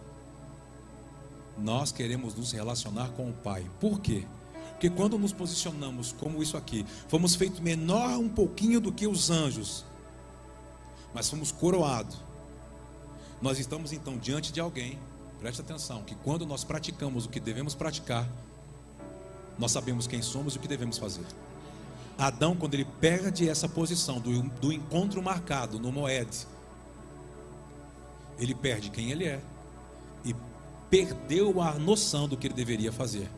Nós 1.56 1.92
queremos 1.92 2.34
nos 2.34 2.50
relacionar 2.50 3.10
com 3.10 3.30
o 3.30 3.32
Pai. 3.32 3.64
Por 3.78 4.00
quê? 4.00 4.26
Porque 4.70 4.90
quando 4.90 5.16
nos 5.16 5.32
posicionamos 5.32 6.10
como 6.10 6.42
isso 6.42 6.56
aqui, 6.56 6.84
fomos 7.06 7.36
feitos 7.36 7.60
menor 7.60 8.18
um 8.18 8.28
pouquinho 8.28 8.80
do 8.80 8.90
que 8.90 9.06
os 9.06 9.30
anjos, 9.30 9.84
mas 11.14 11.30
fomos 11.30 11.52
coroados 11.52 12.18
nós 13.42 13.58
estamos 13.58 13.92
então 13.92 14.16
diante 14.16 14.52
de 14.52 14.60
alguém, 14.60 14.96
preste 15.40 15.60
atenção, 15.60 16.04
que 16.04 16.14
quando 16.14 16.46
nós 16.46 16.62
praticamos 16.62 17.26
o 17.26 17.28
que 17.28 17.40
devemos 17.40 17.74
praticar, 17.74 18.28
nós 19.58 19.72
sabemos 19.72 20.06
quem 20.06 20.22
somos 20.22 20.54
e 20.54 20.58
o 20.58 20.60
que 20.60 20.68
devemos 20.68 20.96
fazer. 20.96 21.26
Adão, 22.18 22.54
quando 22.54 22.74
ele 22.74 22.84
perde 22.84 23.48
essa 23.48 23.68
posição 23.68 24.20
do, 24.20 24.42
do 24.42 24.72
encontro 24.72 25.22
marcado 25.22 25.78
no 25.78 25.90
Moed, 25.90 26.46
ele 28.38 28.54
perde 28.54 28.90
quem 28.90 29.10
ele 29.10 29.24
é 29.24 29.40
e 30.24 30.34
perdeu 30.90 31.60
a 31.60 31.74
noção 31.74 32.28
do 32.28 32.36
que 32.36 32.46
ele 32.46 32.54
deveria 32.54 32.92
fazer. 32.92 33.28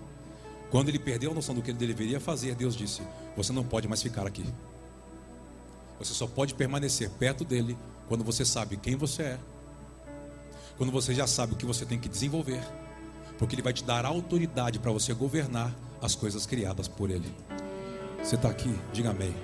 Quando 0.70 0.88
ele 0.88 0.98
perdeu 0.98 1.30
a 1.30 1.34
noção 1.34 1.54
do 1.54 1.62
que 1.62 1.70
ele 1.70 1.78
deveria 1.78 2.18
fazer, 2.18 2.54
Deus 2.54 2.74
disse: 2.74 3.02
Você 3.36 3.52
não 3.52 3.64
pode 3.64 3.86
mais 3.86 4.02
ficar 4.02 4.26
aqui. 4.26 4.44
Você 5.98 6.12
só 6.12 6.26
pode 6.26 6.54
permanecer 6.54 7.08
perto 7.10 7.44
dele 7.44 7.76
quando 8.08 8.24
você 8.24 8.44
sabe 8.44 8.76
quem 8.76 8.96
você 8.96 9.22
é 9.22 9.38
quando 10.76 10.90
você 10.90 11.14
já 11.14 11.26
sabe 11.26 11.54
o 11.54 11.56
que 11.56 11.66
você 11.66 11.84
tem 11.84 11.98
que 11.98 12.08
desenvolver, 12.08 12.62
porque 13.38 13.54
Ele 13.54 13.62
vai 13.62 13.72
te 13.72 13.84
dar 13.84 14.04
autoridade 14.04 14.78
para 14.78 14.90
você 14.90 15.12
governar 15.14 15.74
as 16.02 16.14
coisas 16.14 16.46
criadas 16.46 16.88
por 16.88 17.10
Ele. 17.10 17.32
Você 18.24 18.36
está 18.36 18.48
aqui? 18.48 18.74
Diga 18.90 19.10
amém. 19.10 19.34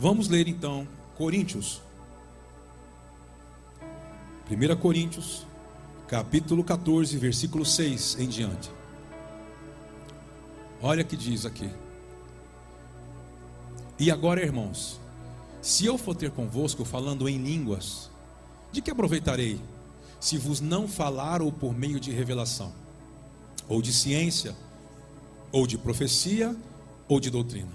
Vamos 0.00 0.26
ler 0.26 0.48
então 0.48 0.86
Coríntios. 1.16 1.80
1 4.50 4.76
Coríntios, 4.76 5.46
capítulo 6.08 6.64
14, 6.64 7.16
versículo 7.18 7.64
6 7.64 8.16
em 8.18 8.28
diante. 8.28 8.68
Olha 10.82 11.04
que 11.04 11.16
diz 11.16 11.46
aqui. 11.46 11.70
E 13.96 14.10
agora, 14.10 14.42
irmãos, 14.42 15.00
se 15.62 15.86
eu 15.86 15.96
for 15.96 16.16
ter 16.16 16.32
convosco 16.32 16.84
falando 16.84 17.28
em 17.28 17.38
línguas, 17.38 18.10
de 18.72 18.82
que 18.82 18.90
aproveitarei 18.90 19.60
se 20.18 20.36
vos 20.36 20.60
não 20.60 20.88
falar 20.88 21.40
ou 21.40 21.52
por 21.52 21.72
meio 21.72 22.00
de 22.00 22.10
revelação, 22.10 22.72
ou 23.68 23.80
de 23.80 23.92
ciência, 23.92 24.56
ou 25.52 25.66
de 25.66 25.78
profecia, 25.78 26.54
ou 27.08 27.20
de 27.20 27.30
doutrina? 27.30 27.72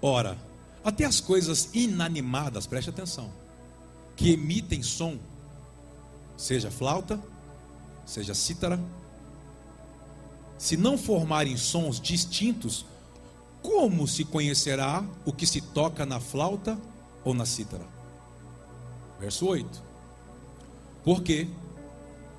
Ora, 0.00 0.38
até 0.84 1.04
as 1.04 1.20
coisas 1.20 1.70
inanimadas, 1.74 2.66
preste 2.66 2.90
atenção, 2.90 3.30
que 4.16 4.32
emitem 4.32 4.82
som, 4.82 5.18
seja 6.36 6.70
flauta, 6.70 7.20
seja 8.06 8.34
cítara, 8.34 8.80
se 10.56 10.76
não 10.76 10.96
formarem 10.96 11.56
sons 11.56 12.00
distintos, 12.00 12.84
como 13.62 14.06
se 14.06 14.24
conhecerá 14.24 15.04
o 15.24 15.32
que 15.32 15.46
se 15.46 15.60
toca 15.60 16.06
na 16.06 16.20
flauta 16.20 16.78
ou 17.24 17.34
na 17.34 17.44
cítara? 17.44 17.86
Verso 19.20 19.46
8. 19.46 19.82
Porque 21.04 21.48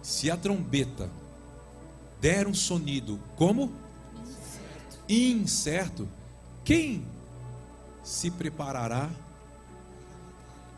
se 0.02 0.32
a 0.32 0.38
trombeta 0.38 1.10
der 2.20 2.48
um 2.48 2.54
sonido 2.54 3.20
como 3.36 3.72
incerto, 5.08 6.04
incerto 6.04 6.10
quem 6.64 7.06
se 8.04 8.30
preparará? 8.30 9.10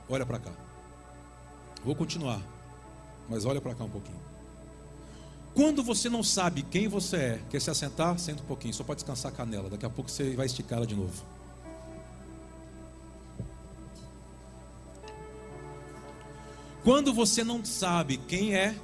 Olha 0.07 0.25
para 0.25 0.39
cá. 0.39 0.51
Vou 1.83 1.95
continuar, 1.95 2.41
mas 3.27 3.45
olha 3.45 3.59
para 3.59 3.73
cá 3.73 3.83
um 3.83 3.89
pouquinho. 3.89 4.19
Quando 5.53 5.83
você 5.83 6.09
não 6.09 6.23
sabe 6.23 6.61
quem 6.63 6.87
você 6.87 7.17
é, 7.17 7.41
quer 7.49 7.59
se 7.59 7.69
assentar, 7.69 8.17
senta 8.17 8.41
um 8.41 8.45
pouquinho, 8.45 8.73
só 8.73 8.83
pode 8.83 8.99
descansar 8.99 9.31
a 9.31 9.35
canela. 9.35 9.69
Daqui 9.69 9.85
a 9.85 9.89
pouco 9.89 10.09
você 10.09 10.35
vai 10.35 10.45
esticar 10.45 10.77
ela 10.77 10.87
de 10.87 10.95
novo. 10.95 11.25
Quando 16.83 17.13
você 17.13 17.43
não 17.43 17.63
sabe 17.65 18.17
quem 18.17 18.55
é, 18.55 18.75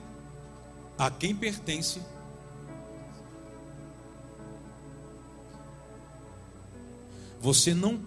a 0.98 1.10
quem 1.10 1.36
pertence, 1.36 2.02
você 7.48 7.74
não 7.74 7.98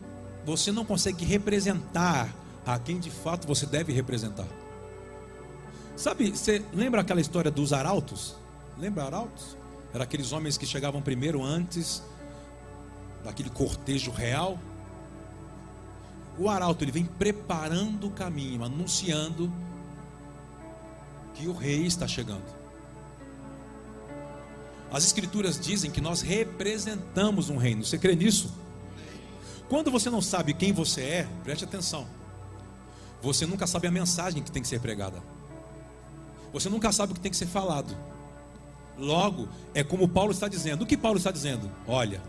você 0.44 0.70
não 0.70 0.84
consegue 0.84 1.24
representar 1.24 2.28
a 2.66 2.78
quem 2.78 3.00
de 3.00 3.10
fato 3.10 3.46
você 3.46 3.64
deve 3.64 3.90
representar. 3.90 4.46
Sabe, 5.96 6.30
você 6.30 6.62
lembra 6.74 7.00
aquela 7.00 7.22
história 7.22 7.50
dos 7.50 7.72
arautos? 7.72 8.36
Lembra 8.78 9.04
arautos? 9.04 9.56
Era 9.94 10.04
aqueles 10.04 10.32
homens 10.32 10.58
que 10.58 10.66
chegavam 10.66 11.00
primeiro 11.00 11.42
antes 11.42 12.02
daquele 13.24 13.48
cortejo 13.48 14.10
real. 14.10 14.58
O 16.38 16.48
arauto 16.48 16.84
ele 16.84 16.92
vem 16.92 17.04
preparando 17.04 18.08
o 18.08 18.10
caminho, 18.10 18.62
anunciando 18.62 19.50
que 21.34 21.48
o 21.48 21.52
rei 21.54 21.86
está 21.86 22.06
chegando. 22.06 22.44
As 24.92 25.04
escrituras 25.04 25.58
dizem 25.58 25.90
que 25.90 26.00
nós 26.00 26.20
representamos 26.20 27.48
um 27.48 27.56
reino. 27.56 27.84
Você 27.84 27.96
crê 27.96 28.14
nisso? 28.14 28.52
Quando 29.70 29.88
você 29.88 30.10
não 30.10 30.20
sabe 30.20 30.52
quem 30.52 30.72
você 30.72 31.00
é, 31.00 31.28
preste 31.44 31.64
atenção. 31.64 32.04
Você 33.22 33.46
nunca 33.46 33.68
sabe 33.68 33.86
a 33.86 33.90
mensagem 33.90 34.42
que 34.42 34.50
tem 34.50 34.60
que 34.60 34.66
ser 34.66 34.80
pregada. 34.80 35.22
Você 36.52 36.68
nunca 36.68 36.90
sabe 36.90 37.12
o 37.12 37.14
que 37.14 37.20
tem 37.20 37.30
que 37.30 37.36
ser 37.36 37.46
falado. 37.46 37.96
Logo, 38.98 39.48
é 39.72 39.84
como 39.84 40.08
Paulo 40.08 40.32
está 40.32 40.48
dizendo. 40.48 40.82
O 40.82 40.86
que 40.86 40.96
Paulo 40.96 41.18
está 41.18 41.30
dizendo? 41.30 41.70
Olha, 41.86 42.20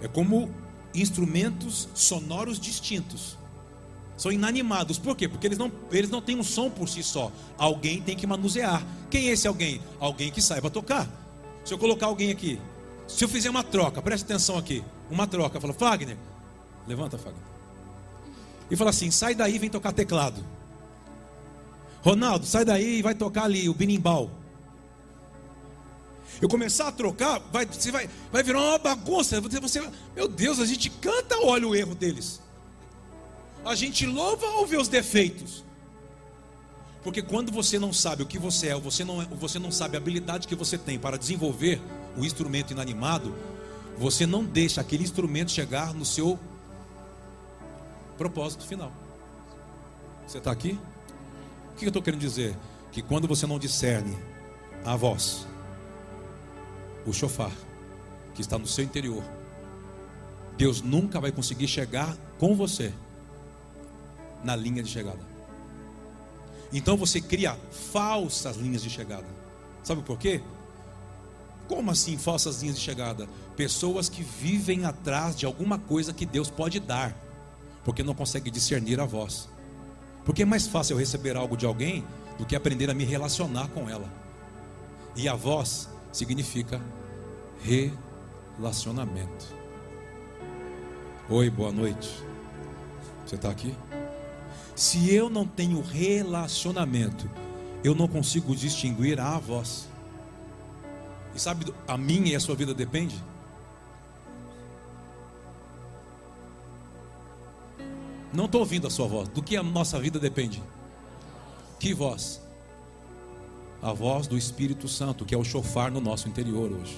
é 0.00 0.06
como 0.06 0.48
instrumentos 0.94 1.88
sonoros 1.94 2.60
distintos. 2.60 3.36
São 4.16 4.30
inanimados. 4.30 5.00
Por 5.00 5.16
quê? 5.16 5.26
Porque 5.28 5.48
eles 5.48 5.58
não, 5.58 5.72
eles 5.90 6.10
não 6.10 6.22
têm 6.22 6.38
um 6.38 6.44
som 6.44 6.70
por 6.70 6.88
si 6.88 7.02
só. 7.02 7.32
Alguém 7.58 8.00
tem 8.00 8.16
que 8.16 8.24
manusear. 8.24 8.86
Quem 9.10 9.28
é 9.28 9.32
esse 9.32 9.48
alguém? 9.48 9.82
Alguém 9.98 10.30
que 10.30 10.40
saiba 10.40 10.70
tocar. 10.70 11.08
Se 11.64 11.74
eu 11.74 11.78
colocar 11.78 12.06
alguém 12.06 12.30
aqui, 12.30 12.60
se 13.08 13.24
eu 13.24 13.28
fizer 13.28 13.50
uma 13.50 13.64
troca, 13.64 14.00
preste 14.00 14.22
atenção 14.22 14.56
aqui. 14.56 14.84
Uma 15.10 15.26
troca, 15.26 15.60
fala, 15.60 15.74
Fagner, 15.74 16.16
levanta, 16.86 17.18
Fagner. 17.18 17.42
E 18.70 18.76
fala 18.76 18.90
assim: 18.90 19.10
sai 19.10 19.34
daí 19.34 19.56
e 19.56 19.58
vem 19.58 19.70
tocar 19.70 19.92
teclado. 19.92 20.44
Ronaldo, 22.02 22.46
sai 22.46 22.64
daí 22.64 22.98
e 22.98 23.02
vai 23.02 23.14
tocar 23.14 23.44
ali 23.44 23.68
o 23.68 23.74
binimbau. 23.74 24.30
Eu 26.40 26.48
começar 26.48 26.88
a 26.88 26.92
trocar, 26.92 27.38
vai, 27.52 27.66
você 27.66 27.92
vai, 27.92 28.08
vai 28.32 28.42
virar 28.42 28.60
uma 28.60 28.78
bagunça. 28.78 29.40
Você, 29.40 29.60
você, 29.60 29.90
meu 30.16 30.26
Deus, 30.26 30.58
a 30.58 30.66
gente 30.66 30.90
canta, 30.90 31.38
olha 31.38 31.68
o 31.68 31.74
erro 31.74 31.94
deles. 31.94 32.40
A 33.64 33.76
gente 33.76 34.04
louva 34.06 34.46
ou 34.46 34.66
vê 34.66 34.76
os 34.76 34.88
defeitos. 34.88 35.62
Porque 37.04 37.22
quando 37.22 37.52
você 37.52 37.78
não 37.78 37.92
sabe 37.92 38.22
o 38.22 38.26
que 38.26 38.38
você 38.38 38.68
é, 38.68 38.74
você 38.74 39.04
não, 39.04 39.24
você 39.26 39.58
não 39.58 39.70
sabe 39.70 39.96
a 39.96 40.00
habilidade 40.00 40.48
que 40.48 40.54
você 40.54 40.78
tem 40.78 40.98
para 40.98 41.16
desenvolver 41.16 41.80
o 42.16 42.24
instrumento 42.24 42.72
inanimado, 42.72 43.34
você 43.98 44.26
não 44.26 44.44
deixa 44.44 44.80
aquele 44.80 45.02
instrumento 45.02 45.50
chegar 45.50 45.92
no 45.94 46.04
seu 46.04 46.38
propósito 48.22 48.64
final. 48.64 48.92
Você 50.24 50.38
está 50.38 50.52
aqui? 50.52 50.78
O 51.72 51.76
que 51.76 51.84
eu 51.84 51.88
estou 51.88 52.00
querendo 52.00 52.20
dizer? 52.20 52.56
Que 52.92 53.02
quando 53.02 53.26
você 53.26 53.48
não 53.48 53.58
discerne 53.58 54.16
a 54.84 54.94
voz, 54.94 55.44
o 57.04 57.12
chofar, 57.12 57.50
que 58.32 58.40
está 58.40 58.56
no 58.56 58.66
seu 58.66 58.84
interior, 58.84 59.24
Deus 60.56 60.80
nunca 60.80 61.20
vai 61.20 61.32
conseguir 61.32 61.66
chegar 61.66 62.16
com 62.38 62.54
você 62.54 62.92
na 64.44 64.54
linha 64.54 64.84
de 64.84 64.90
chegada. 64.90 65.26
Então 66.72 66.96
você 66.96 67.20
cria 67.20 67.58
falsas 67.92 68.56
linhas 68.56 68.82
de 68.82 68.88
chegada. 68.88 69.26
Sabe 69.82 70.02
por 70.02 70.16
quê? 70.16 70.40
Como 71.66 71.90
assim 71.90 72.16
falsas 72.16 72.62
linhas 72.62 72.76
de 72.76 72.82
chegada? 72.82 73.28
Pessoas 73.56 74.08
que 74.08 74.22
vivem 74.22 74.84
atrás 74.84 75.34
de 75.34 75.44
alguma 75.44 75.76
coisa 75.76 76.12
que 76.12 76.24
Deus 76.24 76.48
pode 76.48 76.78
dar, 76.78 77.16
porque 77.84 78.02
não 78.02 78.14
consegue 78.14 78.50
discernir 78.50 79.00
a 79.00 79.04
voz. 79.04 79.48
Porque 80.24 80.42
é 80.42 80.46
mais 80.46 80.66
fácil 80.66 80.94
eu 80.94 80.98
receber 80.98 81.36
algo 81.36 81.56
de 81.56 81.66
alguém 81.66 82.04
do 82.38 82.46
que 82.46 82.56
aprender 82.56 82.90
a 82.90 82.94
me 82.94 83.04
relacionar 83.04 83.68
com 83.68 83.88
ela. 83.88 84.08
E 85.16 85.28
a 85.28 85.34
voz 85.34 85.88
significa 86.12 86.80
relacionamento. 87.62 89.54
Oi, 91.28 91.50
boa 91.50 91.72
noite. 91.72 92.10
Você 93.24 93.36
está 93.36 93.50
aqui? 93.50 93.74
Se 94.74 95.14
eu 95.14 95.28
não 95.28 95.46
tenho 95.46 95.80
relacionamento, 95.80 97.28
eu 97.84 97.94
não 97.94 98.08
consigo 98.08 98.54
distinguir 98.54 99.20
a 99.20 99.38
voz. 99.38 99.88
E 101.34 101.40
sabe, 101.40 101.72
a 101.86 101.96
minha 101.96 102.32
e 102.32 102.36
a 102.36 102.40
sua 102.40 102.54
vida 102.54 102.74
depende? 102.74 103.22
Não 108.32 108.46
estou 108.46 108.60
ouvindo 108.60 108.86
a 108.86 108.90
sua 108.90 109.06
voz. 109.06 109.28
Do 109.28 109.42
que 109.42 109.56
a 109.56 109.62
nossa 109.62 110.00
vida 110.00 110.18
depende? 110.18 110.62
Que 111.78 111.92
voz? 111.92 112.40
A 113.82 113.92
voz 113.92 114.26
do 114.26 114.38
Espírito 114.38 114.88
Santo, 114.88 115.24
que 115.24 115.34
é 115.34 115.38
o 115.38 115.44
chofar 115.44 115.90
no 115.90 116.00
nosso 116.00 116.28
interior 116.28 116.70
hoje. 116.72 116.96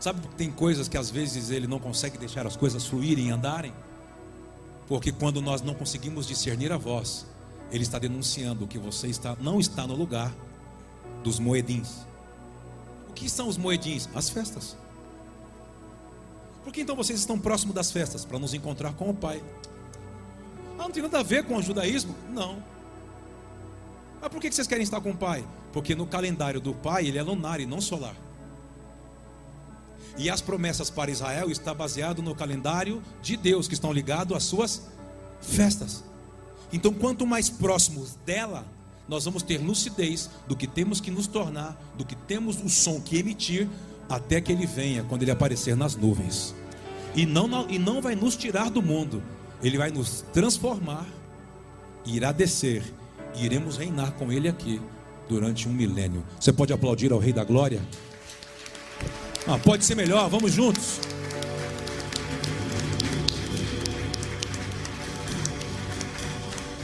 Sabe 0.00 0.20
que 0.20 0.34
tem 0.36 0.50
coisas 0.50 0.88
que 0.88 0.96
às 0.96 1.10
vezes 1.10 1.50
ele 1.50 1.66
não 1.66 1.80
consegue 1.80 2.16
deixar 2.16 2.46
as 2.46 2.56
coisas 2.56 2.86
fluírem 2.86 3.28
e 3.28 3.30
andarem? 3.30 3.72
Porque 4.86 5.10
quando 5.10 5.42
nós 5.42 5.62
não 5.62 5.74
conseguimos 5.74 6.26
discernir 6.26 6.70
a 6.72 6.76
voz, 6.76 7.26
ele 7.72 7.82
está 7.82 7.98
denunciando 7.98 8.66
que 8.66 8.78
você 8.78 9.08
está, 9.08 9.36
não 9.40 9.58
está 9.58 9.86
no 9.86 9.96
lugar 9.96 10.32
dos 11.24 11.40
moedins. 11.40 12.06
O 13.10 13.12
que 13.12 13.28
são 13.28 13.48
os 13.48 13.56
moedins? 13.56 14.08
As 14.14 14.30
festas. 14.30 14.76
Por 16.66 16.72
que 16.72 16.80
então 16.80 16.96
vocês 16.96 17.20
estão 17.20 17.38
próximo 17.38 17.72
das 17.72 17.92
festas? 17.92 18.24
Para 18.24 18.40
nos 18.40 18.52
encontrar 18.52 18.92
com 18.94 19.08
o 19.08 19.14
Pai. 19.14 19.40
Ah, 20.76 20.82
não 20.82 20.90
tem 20.90 21.00
nada 21.00 21.20
a 21.20 21.22
ver 21.22 21.44
com 21.44 21.56
o 21.56 21.62
judaísmo? 21.62 22.12
Não. 22.28 22.60
Mas 24.20 24.28
por 24.28 24.40
que 24.40 24.50
vocês 24.50 24.66
querem 24.66 24.82
estar 24.82 25.00
com 25.00 25.12
o 25.12 25.16
Pai? 25.16 25.46
Porque 25.72 25.94
no 25.94 26.08
calendário 26.08 26.60
do 26.60 26.74
Pai 26.74 27.06
ele 27.06 27.18
é 27.18 27.22
lunar 27.22 27.60
e 27.60 27.66
não 27.66 27.80
solar. 27.80 28.16
E 30.18 30.28
as 30.28 30.40
promessas 30.40 30.90
para 30.90 31.08
Israel 31.08 31.52
está 31.52 31.72
baseado 31.72 32.20
no 32.20 32.34
calendário 32.34 33.00
de 33.22 33.36
Deus, 33.36 33.68
que 33.68 33.74
estão 33.74 33.92
ligados 33.92 34.36
às 34.36 34.42
suas 34.42 34.88
festas. 35.40 36.02
Então, 36.72 36.92
quanto 36.92 37.24
mais 37.24 37.48
próximos 37.48 38.16
dela, 38.26 38.66
nós 39.08 39.24
vamos 39.24 39.44
ter 39.44 39.58
lucidez 39.58 40.28
do 40.48 40.56
que 40.56 40.66
temos 40.66 41.00
que 41.00 41.12
nos 41.12 41.28
tornar, 41.28 41.80
do 41.96 42.04
que 42.04 42.16
temos 42.16 42.60
o 42.60 42.68
som 42.68 43.00
que 43.00 43.18
emitir, 43.18 43.68
até 44.08 44.40
que 44.40 44.52
ele 44.52 44.66
venha, 44.66 45.04
quando 45.04 45.22
ele 45.22 45.30
aparecer 45.30 45.76
nas 45.76 45.96
nuvens. 45.96 46.54
E 47.14 47.24
não, 47.24 47.68
e 47.68 47.78
não 47.78 48.00
vai 48.00 48.14
nos 48.14 48.36
tirar 48.36 48.70
do 48.70 48.82
mundo, 48.82 49.22
ele 49.62 49.78
vai 49.78 49.90
nos 49.90 50.22
transformar, 50.32 51.06
irá 52.04 52.30
descer, 52.30 52.82
e 53.34 53.44
iremos 53.44 53.76
reinar 53.76 54.12
com 54.12 54.30
ele 54.30 54.48
aqui 54.48 54.80
durante 55.28 55.68
um 55.68 55.72
milênio. 55.72 56.24
Você 56.38 56.52
pode 56.52 56.72
aplaudir 56.72 57.12
ao 57.12 57.18
Rei 57.18 57.32
da 57.32 57.44
Glória? 57.44 57.80
Ah, 59.46 59.58
pode 59.58 59.84
ser 59.84 59.94
melhor, 59.94 60.28
vamos 60.28 60.52
juntos. 60.52 61.00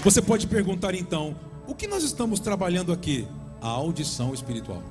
Você 0.02 0.20
pode 0.20 0.48
perguntar 0.48 0.94
então, 0.94 1.36
o 1.66 1.74
que 1.74 1.86
nós 1.86 2.02
estamos 2.02 2.40
trabalhando 2.40 2.92
aqui? 2.92 3.26
A 3.60 3.68
audição 3.68 4.34
espiritual. 4.34 4.82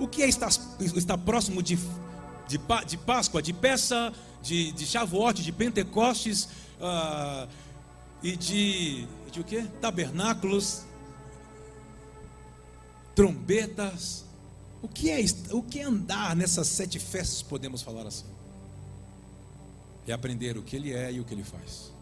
O 0.00 0.08
que 0.08 0.22
é 0.22 0.28
estar, 0.28 0.48
estar 0.80 1.18
próximo 1.18 1.62
de, 1.62 1.76
de, 2.48 2.58
de 2.86 2.96
Páscoa, 2.96 3.42
de 3.42 3.52
peça, 3.52 4.12
de, 4.42 4.72
de 4.72 4.86
de 5.34 5.52
Pentecostes 5.52 6.48
uh, 6.80 7.46
e 8.22 8.34
de, 8.34 9.06
de 9.30 9.40
o 9.40 9.44
que? 9.44 9.62
Tabernáculos, 9.80 10.84
trombetas, 13.14 14.24
o 14.82 14.88
que 14.88 15.10
é, 15.10 15.22
o 15.52 15.62
que 15.62 15.80
é 15.80 15.84
andar 15.84 16.34
nessas 16.34 16.66
sete 16.66 16.98
festas, 16.98 17.42
podemos 17.42 17.82
falar 17.82 18.06
assim? 18.06 18.24
É 20.06 20.12
aprender 20.12 20.56
o 20.56 20.62
que 20.62 20.74
ele 20.74 20.92
é 20.92 21.12
e 21.12 21.20
o 21.20 21.24
que 21.24 21.34
ele 21.34 21.44
faz. 21.44 21.92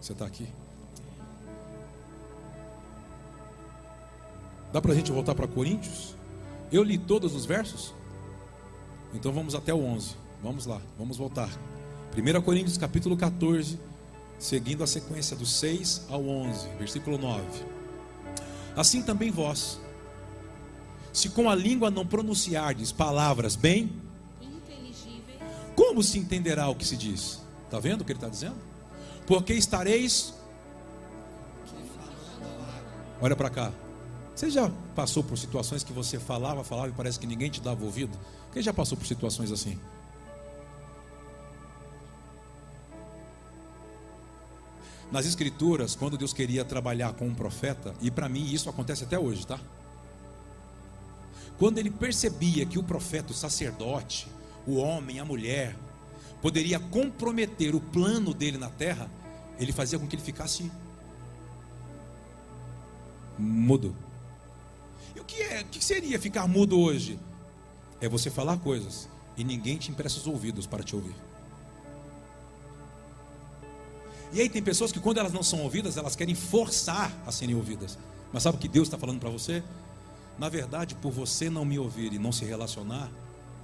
Você 0.00 0.12
está 0.12 0.26
aqui? 0.26 0.48
Dá 4.72 4.82
para 4.82 4.92
a 4.92 4.94
gente 4.94 5.12
voltar 5.12 5.34
para 5.36 5.46
Coríntios? 5.46 6.16
Eu 6.74 6.82
li 6.82 6.98
todos 6.98 7.36
os 7.36 7.46
versos? 7.46 7.94
Então 9.14 9.32
vamos 9.32 9.54
até 9.54 9.72
o 9.72 9.78
11. 9.78 10.16
Vamos 10.42 10.66
lá, 10.66 10.82
vamos 10.98 11.16
voltar. 11.16 11.48
1 12.18 12.42
Coríntios 12.42 12.76
capítulo 12.76 13.16
14, 13.16 13.78
seguindo 14.40 14.82
a 14.82 14.86
sequência 14.88 15.36
do 15.36 15.46
6 15.46 16.06
ao 16.08 16.26
11, 16.26 16.68
versículo 16.70 17.16
9. 17.16 17.44
Assim 18.74 19.02
também 19.02 19.30
vós, 19.30 19.80
se 21.12 21.28
com 21.28 21.48
a 21.48 21.54
língua 21.54 21.92
não 21.92 22.04
pronunciardes 22.04 22.90
palavras 22.90 23.54
bem 23.54 23.92
inteligíveis, 24.42 25.38
como 25.76 26.02
se 26.02 26.18
entenderá 26.18 26.68
o 26.68 26.74
que 26.74 26.84
se 26.84 26.96
diz? 26.96 27.40
Está 27.66 27.78
vendo 27.78 28.00
o 28.00 28.04
que 28.04 28.10
ele 28.10 28.18
está 28.18 28.28
dizendo? 28.28 28.56
Porque 29.28 29.54
estareis. 29.54 30.34
Olha 33.20 33.36
para 33.36 33.48
cá. 33.48 33.83
Você 34.34 34.50
já 34.50 34.68
passou 34.96 35.22
por 35.22 35.38
situações 35.38 35.84
que 35.84 35.92
você 35.92 36.18
falava, 36.18 36.64
falava 36.64 36.88
e 36.88 36.92
parece 36.92 37.18
que 37.18 37.26
ninguém 37.26 37.50
te 37.50 37.60
dava 37.60 37.84
ouvido? 37.84 38.18
Quem 38.52 38.62
já 38.62 38.72
passou 38.72 38.98
por 38.98 39.06
situações 39.06 39.52
assim? 39.52 39.78
Nas 45.12 45.26
escrituras, 45.26 45.94
quando 45.94 46.18
Deus 46.18 46.32
queria 46.32 46.64
trabalhar 46.64 47.12
com 47.12 47.28
um 47.28 47.34
profeta, 47.34 47.94
e 48.00 48.10
para 48.10 48.28
mim 48.28 48.44
isso 48.52 48.68
acontece 48.68 49.04
até 49.04 49.16
hoje, 49.16 49.46
tá? 49.46 49.60
Quando 51.56 51.78
ele 51.78 51.90
percebia 51.90 52.66
que 52.66 52.80
o 52.80 52.82
profeta, 52.82 53.30
o 53.30 53.34
sacerdote, 53.34 54.26
o 54.66 54.74
homem, 54.74 55.20
a 55.20 55.24
mulher, 55.24 55.76
poderia 56.42 56.80
comprometer 56.80 57.76
o 57.76 57.80
plano 57.80 58.34
dele 58.34 58.58
na 58.58 58.68
terra, 58.68 59.08
ele 59.60 59.70
fazia 59.70 59.96
com 59.96 60.08
que 60.08 60.16
ele 60.16 60.22
ficasse 60.22 60.68
mudo. 63.38 63.94
O 65.24 65.26
que, 65.26 65.42
é, 65.42 65.62
o 65.62 65.64
que 65.64 65.82
seria 65.82 66.20
ficar 66.20 66.46
mudo 66.46 66.78
hoje? 66.78 67.18
É 67.98 68.08
você 68.08 68.28
falar 68.30 68.58
coisas 68.58 69.08
e 69.38 69.42
ninguém 69.42 69.78
te 69.78 69.90
empresta 69.90 70.20
os 70.20 70.26
ouvidos 70.26 70.66
para 70.66 70.84
te 70.84 70.94
ouvir. 70.94 71.14
E 74.34 74.40
aí 74.40 74.50
tem 74.50 74.62
pessoas 74.62 74.92
que 74.92 75.00
quando 75.00 75.18
elas 75.18 75.32
não 75.32 75.42
são 75.42 75.62
ouvidas, 75.62 75.96
elas 75.96 76.14
querem 76.14 76.34
forçar 76.34 77.10
a 77.26 77.32
serem 77.32 77.54
ouvidas. 77.54 77.96
Mas 78.32 78.42
sabe 78.42 78.58
o 78.58 78.60
que 78.60 78.68
Deus 78.68 78.86
está 78.86 78.98
falando 78.98 79.18
para 79.18 79.30
você? 79.30 79.62
Na 80.38 80.50
verdade, 80.50 80.94
por 80.94 81.10
você 81.10 81.48
não 81.48 81.64
me 81.64 81.78
ouvir 81.78 82.12
e 82.12 82.18
não 82.18 82.30
se 82.30 82.44
relacionar, 82.44 83.10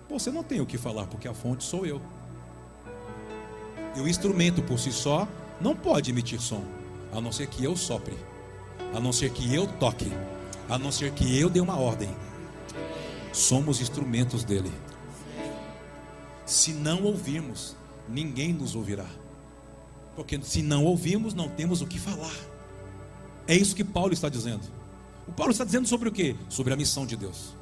você 0.08 0.30
não 0.30 0.42
tem 0.42 0.62
o 0.62 0.66
que 0.66 0.78
falar, 0.78 1.06
porque 1.08 1.28
a 1.28 1.34
fonte 1.34 1.62
sou 1.62 1.84
eu. 1.84 2.00
E 3.94 4.00
o 4.00 4.08
instrumento 4.08 4.62
por 4.62 4.78
si 4.78 4.92
só 4.92 5.28
não 5.60 5.76
pode 5.76 6.10
emitir 6.10 6.40
som, 6.40 6.64
a 7.12 7.20
não 7.20 7.32
ser 7.32 7.48
que 7.48 7.62
eu 7.62 7.76
sopre, 7.76 8.16
a 8.94 9.00
não 9.00 9.12
ser 9.12 9.30
que 9.30 9.52
eu 9.52 9.66
toque, 9.66 10.10
a 10.70 10.78
não 10.78 10.92
ser 10.92 11.12
que 11.12 11.38
eu 11.38 11.50
dê 11.50 11.60
uma 11.60 11.76
ordem. 11.76 12.08
Somos 13.32 13.80
instrumentos 13.80 14.44
dele. 14.44 14.72
Se 16.46 16.72
não 16.72 17.02
ouvirmos, 17.02 17.76
ninguém 18.08 18.52
nos 18.52 18.74
ouvirá. 18.74 19.06
Porque 20.14 20.40
se 20.42 20.62
não 20.62 20.84
ouvimos, 20.84 21.34
não 21.34 21.48
temos 21.48 21.82
o 21.82 21.86
que 21.86 21.98
falar. 21.98 22.34
É 23.48 23.54
isso 23.54 23.74
que 23.74 23.84
Paulo 23.84 24.12
está 24.12 24.28
dizendo. 24.28 24.62
O 25.26 25.32
Paulo 25.32 25.50
está 25.50 25.64
dizendo 25.64 25.88
sobre 25.88 26.08
o 26.08 26.12
que? 26.12 26.36
Sobre 26.48 26.72
a 26.72 26.76
missão 26.76 27.04
de 27.04 27.16
Deus. 27.16 27.54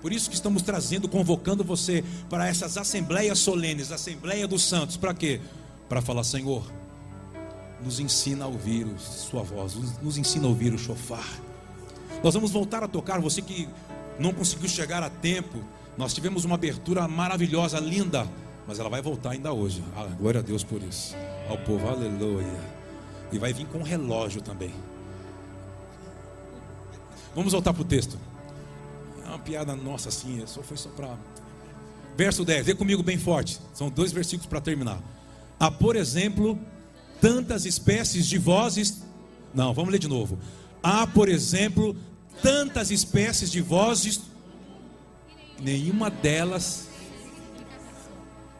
Por 0.00 0.12
isso 0.12 0.28
que 0.28 0.36
estamos 0.36 0.62
trazendo, 0.62 1.08
convocando 1.08 1.64
você 1.64 2.04
para 2.30 2.46
essas 2.46 2.76
assembleias 2.76 3.40
solenes, 3.40 3.90
Assembleia 3.90 4.46
dos 4.46 4.62
Santos, 4.62 4.96
para 4.96 5.12
quê? 5.12 5.40
Para 5.88 6.00
falar, 6.00 6.22
Senhor, 6.22 6.64
nos 7.82 7.98
ensina 7.98 8.44
a 8.44 8.48
ouvir 8.48 8.86
Sua 8.98 9.42
voz, 9.42 9.74
nos 10.00 10.16
ensina 10.16 10.46
a 10.46 10.48
ouvir 10.48 10.72
o 10.72 10.78
chofar. 10.78 11.47
Nós 12.22 12.34
vamos 12.34 12.50
voltar 12.50 12.82
a 12.82 12.88
tocar, 12.88 13.20
você 13.20 13.40
que 13.40 13.68
não 14.18 14.32
conseguiu 14.32 14.68
chegar 14.68 15.02
a 15.02 15.10
tempo, 15.10 15.62
nós 15.96 16.12
tivemos 16.12 16.44
uma 16.44 16.56
abertura 16.56 17.06
maravilhosa, 17.06 17.78
linda, 17.78 18.26
mas 18.66 18.78
ela 18.78 18.88
vai 18.88 19.00
voltar 19.00 19.30
ainda 19.30 19.52
hoje. 19.52 19.82
Ah, 19.96 20.04
glória 20.18 20.40
a 20.40 20.42
Deus 20.42 20.62
por 20.62 20.82
isso. 20.82 21.14
Ao 21.48 21.56
povo, 21.58 21.88
aleluia. 21.88 22.60
E 23.32 23.38
vai 23.38 23.52
vir 23.52 23.66
com 23.66 23.78
um 23.78 23.82
relógio 23.82 24.40
também. 24.40 24.72
Vamos 27.34 27.52
voltar 27.52 27.72
para 27.72 27.82
o 27.82 27.84
texto. 27.84 28.18
É 29.24 29.28
uma 29.28 29.38
piada 29.38 29.76
nossa 29.76 30.08
assim, 30.08 30.42
só 30.46 30.62
foi 30.62 30.76
só 30.76 30.88
para. 30.90 31.16
Verso 32.16 32.44
10, 32.44 32.66
vê 32.66 32.74
comigo 32.74 33.02
bem 33.02 33.16
forte. 33.16 33.60
São 33.72 33.88
dois 33.88 34.10
versículos 34.10 34.46
para 34.46 34.60
terminar. 34.60 35.00
Há, 35.58 35.70
por 35.70 35.94
exemplo, 35.96 36.58
tantas 37.20 37.64
espécies 37.64 38.26
de 38.26 38.38
vozes. 38.38 39.02
Não, 39.54 39.72
vamos 39.72 39.92
ler 39.92 39.98
de 39.98 40.08
novo. 40.08 40.38
Há, 40.82 41.06
por 41.06 41.28
exemplo, 41.28 41.96
tantas 42.42 42.90
espécies 42.90 43.50
de 43.50 43.60
vozes, 43.60 44.20
nenhuma 45.60 46.10
delas. 46.10 46.88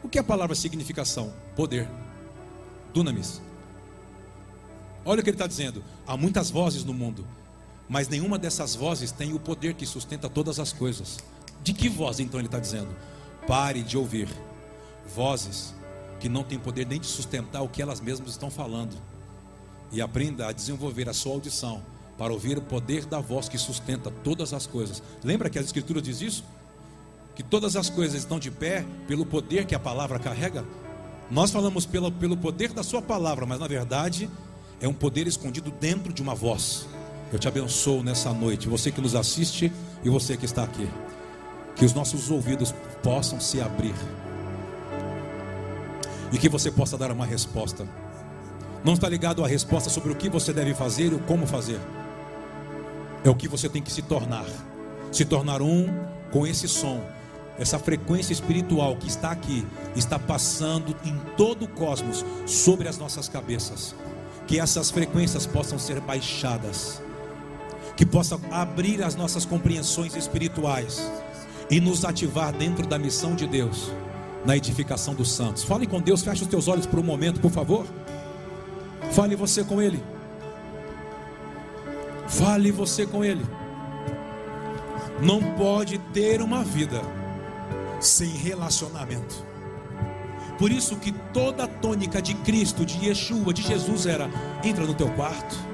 O 0.03 0.09
que 0.09 0.17
é 0.17 0.21
a 0.21 0.23
palavra 0.23 0.55
significação? 0.55 1.33
Poder. 1.55 1.87
Dunamis. 2.93 3.41
Olha 5.05 5.21
o 5.21 5.23
que 5.23 5.29
ele 5.29 5.35
está 5.35 5.47
dizendo. 5.47 5.83
Há 6.05 6.17
muitas 6.17 6.49
vozes 6.49 6.83
no 6.83 6.93
mundo, 6.93 7.27
mas 7.87 8.07
nenhuma 8.07 8.37
dessas 8.37 8.75
vozes 8.75 9.11
tem 9.11 9.33
o 9.33 9.39
poder 9.39 9.73
que 9.73 9.85
sustenta 9.85 10.29
todas 10.29 10.59
as 10.59 10.73
coisas. 10.73 11.19
De 11.63 11.73
que 11.73 11.89
voz 11.89 12.19
então 12.19 12.39
ele 12.39 12.47
está 12.47 12.59
dizendo? 12.59 12.95
Pare 13.47 13.81
de 13.81 13.97
ouvir 13.97 14.27
vozes 15.13 15.73
que 16.19 16.29
não 16.29 16.43
têm 16.43 16.59
poder 16.59 16.85
nem 16.85 16.99
de 16.99 17.07
sustentar 17.07 17.61
o 17.61 17.69
que 17.69 17.81
elas 17.81 17.99
mesmas 18.01 18.31
estão 18.31 18.49
falando. 18.49 18.95
E 19.91 20.01
aprenda 20.01 20.47
a 20.47 20.51
desenvolver 20.51 21.09
a 21.09 21.13
sua 21.13 21.33
audição 21.33 21.83
para 22.19 22.33
ouvir 22.33 22.57
o 22.57 22.61
poder 22.61 23.05
da 23.05 23.21
voz 23.21 23.47
que 23.47 23.57
sustenta 23.57 24.11
todas 24.11 24.53
as 24.53 24.67
coisas. 24.67 25.01
Lembra 25.23 25.49
que 25.49 25.57
a 25.57 25.61
Escritura 25.61 26.01
diz 26.01 26.19
isso? 26.19 26.43
Que 27.33 27.41
todas 27.41 27.77
as 27.77 27.89
coisas 27.89 28.19
estão 28.19 28.37
de 28.37 28.51
pé 28.51 28.85
pelo 29.07 29.25
poder 29.25 29.65
que 29.65 29.73
a 29.73 29.79
palavra 29.79 30.19
carrega? 30.19 30.65
Nós 31.31 31.49
falamos 31.49 31.85
pelo, 31.85 32.11
pelo 32.11 32.35
poder 32.35 32.73
da 32.73 32.83
sua 32.83 33.01
palavra, 33.01 33.45
mas 33.45 33.57
na 33.57 33.67
verdade 33.67 34.29
é 34.81 34.87
um 34.87 34.93
poder 34.93 35.27
escondido 35.27 35.71
dentro 35.71 36.11
de 36.11 36.21
uma 36.21 36.35
voz. 36.35 36.85
Eu 37.31 37.39
te 37.39 37.47
abençoo 37.47 38.03
nessa 38.03 38.33
noite, 38.33 38.67
você 38.67 38.91
que 38.91 38.99
nos 38.99 39.15
assiste 39.15 39.71
e 40.03 40.09
você 40.09 40.35
que 40.35 40.43
está 40.43 40.63
aqui. 40.63 40.89
Que 41.73 41.85
os 41.85 41.93
nossos 41.93 42.29
ouvidos 42.29 42.75
possam 43.01 43.39
se 43.39 43.61
abrir. 43.61 43.95
E 46.33 46.37
que 46.37 46.49
você 46.49 46.69
possa 46.69 46.97
dar 46.97 47.13
uma 47.13 47.25
resposta. 47.25 47.87
Não 48.83 48.93
está 48.93 49.07
ligado 49.07 49.41
à 49.41 49.47
resposta 49.47 49.89
sobre 49.89 50.11
o 50.11 50.15
que 50.15 50.27
você 50.29 50.51
deve 50.51 50.73
fazer 50.73 51.13
e 51.13 51.19
como 51.19 51.47
fazer. 51.47 51.79
É 53.23 53.29
o 53.29 53.35
que 53.35 53.47
você 53.47 53.67
tem 53.67 53.81
que 53.81 53.91
se 53.91 54.01
tornar. 54.01 54.45
Se 55.11 55.25
tornar 55.25 55.61
um 55.61 55.87
com 56.31 56.45
esse 56.45 56.67
som, 56.67 57.01
essa 57.57 57.79
frequência 57.79 58.31
espiritual 58.31 58.95
que 58.95 59.07
está 59.07 59.31
aqui, 59.31 59.65
está 59.95 60.17
passando 60.17 60.95
em 61.03 61.17
todo 61.35 61.65
o 61.65 61.67
cosmos 61.67 62.25
sobre 62.45 62.87
as 62.87 62.97
nossas 62.97 63.27
cabeças. 63.27 63.95
Que 64.47 64.59
essas 64.59 64.89
frequências 64.89 65.45
possam 65.45 65.77
ser 65.77 65.99
baixadas 65.99 67.01
que 67.99 68.05
possa 68.05 68.39
abrir 68.49 69.03
as 69.03 69.13
nossas 69.13 69.43
compreensões 69.43 70.15
espirituais 70.15 71.11
e 71.69 71.81
nos 71.81 72.05
ativar 72.05 72.53
dentro 72.53 72.87
da 72.87 72.97
missão 72.97 73.35
de 73.35 73.45
Deus 73.45 73.91
na 74.45 74.55
edificação 74.55 75.13
dos 75.13 75.29
santos. 75.33 75.63
Fale 75.63 75.85
com 75.85 75.99
Deus, 75.99 76.23
feche 76.23 76.43
os 76.43 76.47
teus 76.47 76.69
olhos 76.69 76.85
por 76.85 76.97
um 76.97 77.03
momento, 77.03 77.41
por 77.41 77.51
favor. 77.51 77.85
Fale 79.11 79.35
você 79.35 79.65
com 79.65 79.81
Ele. 79.81 80.01
Fale 82.29 82.71
você 82.71 83.05
com 83.05 83.23
Ele. 83.23 83.45
Não 85.21 85.41
pode 85.55 85.97
ter 86.13 86.41
uma 86.41 86.63
vida 86.63 87.01
sem 87.99 88.29
relacionamento. 88.29 89.45
Por 90.57 90.71
isso 90.71 90.95
que 90.95 91.11
toda 91.33 91.65
a 91.65 91.67
tônica 91.67 92.21
de 92.21 92.33
Cristo, 92.35 92.85
de 92.85 93.05
Yeshua, 93.05 93.53
de 93.53 93.61
Jesus 93.61 94.05
era: 94.05 94.29
entra 94.63 94.85
no 94.85 94.93
teu 94.93 95.09
quarto 95.09 95.69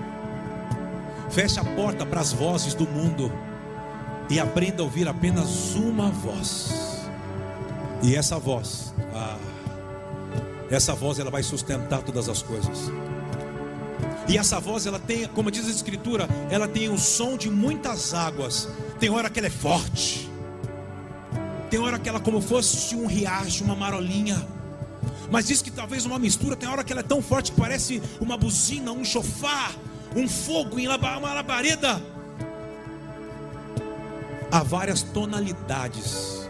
Feche 1.29 1.59
a 1.59 1.65
porta 1.65 2.05
para 2.05 2.21
as 2.21 2.31
vozes 2.31 2.73
do 2.73 2.87
mundo 2.87 3.31
e 4.29 4.39
aprenda 4.39 4.81
a 4.81 4.85
ouvir 4.85 5.05
apenas 5.05 5.75
uma 5.75 6.09
voz. 6.09 7.09
E 8.01 8.15
essa 8.15 8.37
voz, 8.37 8.93
ah, 9.13 9.37
essa 10.69 10.93
voz 10.93 11.19
ela 11.19 11.29
vai 11.29 11.43
sustentar 11.43 12.03
todas 12.03 12.29
as 12.29 12.41
coisas. 12.41 12.89
E 14.27 14.37
essa 14.37 14.59
voz 14.59 14.85
ela 14.85 14.99
tem, 14.99 15.27
como 15.27 15.51
diz 15.51 15.67
a 15.67 15.69
escritura, 15.69 16.27
ela 16.49 16.67
tem 16.67 16.89
o 16.89 16.97
som 16.97 17.37
de 17.37 17.49
muitas 17.49 18.13
águas. 18.13 18.67
Tem 18.99 19.09
hora 19.09 19.29
que 19.29 19.39
ela 19.39 19.47
é 19.47 19.51
forte. 19.51 20.29
Tem 21.69 21.79
hora 21.79 21.99
que 21.99 22.09
ela 22.09 22.19
como 22.19 22.41
fosse 22.41 22.95
um 22.95 23.05
riacho, 23.05 23.63
uma 23.63 23.75
marolinha. 23.75 24.47
Mas 25.31 25.47
diz 25.47 25.61
que 25.61 25.71
talvez 25.71 26.05
uma 26.05 26.19
mistura, 26.19 26.55
tem 26.55 26.69
hora 26.69 26.83
que 26.83 26.91
ela 26.91 27.01
é 27.01 27.03
tão 27.03 27.21
forte 27.21 27.51
que 27.51 27.59
parece 27.59 28.01
uma 28.19 28.37
buzina, 28.37 28.91
um 28.91 29.03
chofar 29.03 29.73
um 30.15 30.27
fogo 30.27 30.79
em 30.79 30.87
uma 30.87 31.33
labareda. 31.33 32.01
Há 34.49 34.63
várias 34.63 35.01
tonalidades 35.01 36.49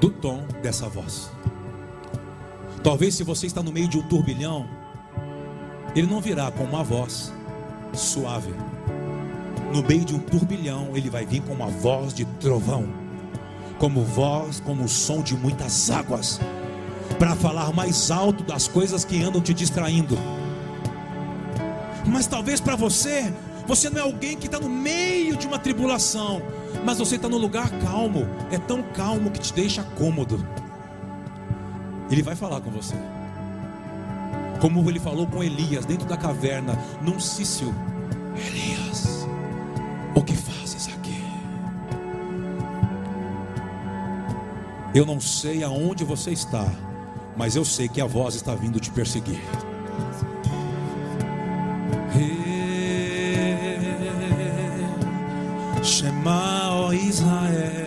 do 0.00 0.10
tom 0.10 0.46
dessa 0.62 0.88
voz. 0.88 1.30
Talvez 2.82 3.14
se 3.14 3.24
você 3.24 3.46
está 3.46 3.62
no 3.62 3.72
meio 3.72 3.88
de 3.88 3.96
um 3.96 4.02
turbilhão, 4.02 4.68
ele 5.96 6.06
não 6.06 6.20
virá 6.20 6.52
com 6.52 6.62
uma 6.62 6.84
voz 6.84 7.32
suave. 7.92 8.54
No 9.74 9.82
meio 9.82 10.04
de 10.04 10.14
um 10.14 10.20
turbilhão, 10.20 10.90
ele 10.94 11.10
vai 11.10 11.26
vir 11.26 11.42
com 11.42 11.52
uma 11.52 11.66
voz 11.66 12.14
de 12.14 12.24
trovão, 12.38 12.86
como 13.78 14.04
voz, 14.04 14.60
como 14.60 14.84
o 14.84 14.88
som 14.88 15.20
de 15.22 15.36
muitas 15.36 15.90
águas, 15.90 16.40
para 17.18 17.34
falar 17.34 17.72
mais 17.72 18.12
alto 18.12 18.44
das 18.44 18.68
coisas 18.68 19.04
que 19.04 19.20
andam 19.20 19.40
te 19.40 19.52
distraindo 19.52 20.16
mas 22.06 22.26
talvez 22.26 22.60
para 22.60 22.76
você, 22.76 23.32
você 23.66 23.90
não 23.90 24.00
é 24.00 24.04
alguém 24.04 24.36
que 24.36 24.46
está 24.46 24.60
no 24.60 24.68
meio 24.68 25.36
de 25.36 25.46
uma 25.46 25.58
tribulação, 25.58 26.40
mas 26.84 26.98
você 26.98 27.16
está 27.16 27.28
no 27.28 27.36
lugar 27.36 27.68
calmo, 27.80 28.26
é 28.50 28.58
tão 28.58 28.82
calmo 28.82 29.30
que 29.30 29.40
te 29.40 29.52
deixa 29.52 29.82
cômodo. 29.96 30.46
Ele 32.10 32.22
vai 32.22 32.36
falar 32.36 32.60
com 32.60 32.70
você, 32.70 32.94
como 34.60 34.88
ele 34.88 34.98
falou 34.98 35.26
com 35.26 35.42
Elias 35.42 35.84
dentro 35.84 36.06
da 36.06 36.16
caverna, 36.16 36.78
num 37.02 37.20
cício: 37.20 37.74
Elias, 38.34 39.26
o 40.14 40.22
que 40.22 40.34
fazes 40.34 40.88
aqui? 40.88 41.22
Eu 44.94 45.04
não 45.04 45.20
sei 45.20 45.62
aonde 45.62 46.04
você 46.04 46.30
está, 46.30 46.66
mas 47.36 47.56
eu 47.56 47.64
sei 47.64 47.88
que 47.88 48.00
a 48.00 48.06
voz 48.06 48.34
está 48.34 48.54
vindo 48.54 48.80
te 48.80 48.90
perseguir. 48.90 49.40
Shema, 55.82 56.70
ó 56.72 56.92
Israel. 56.92 57.85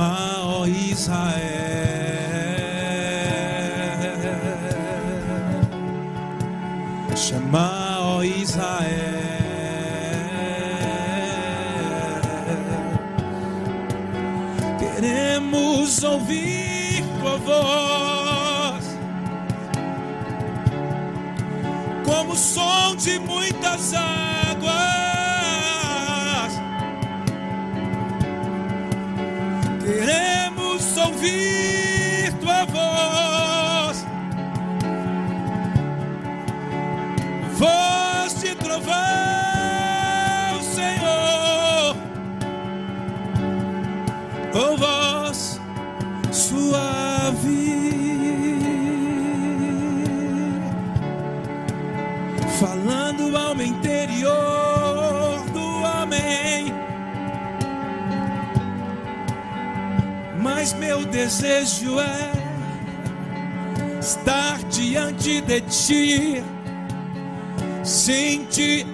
Shema, 0.00 0.40
ó 0.44 0.66
Israel. 0.66 1.30
Shema, 7.14 7.98
ó 8.00 8.24
Israel. 8.24 8.88
Queremos 14.78 16.02
ouvir 16.02 17.04
tua 17.20 17.36
voz, 17.36 18.84
como 22.06 22.32
o 22.32 22.36
som 22.36 22.96
de 22.96 23.18
muitas 23.18 23.92
águas. 23.92 24.29
Desejo 61.10 61.98
é 62.00 62.32
estar 64.00 64.58
diante 64.70 65.40
de 65.40 65.60
ti, 65.62 66.42
sem 67.84 68.44
te 68.44 68.86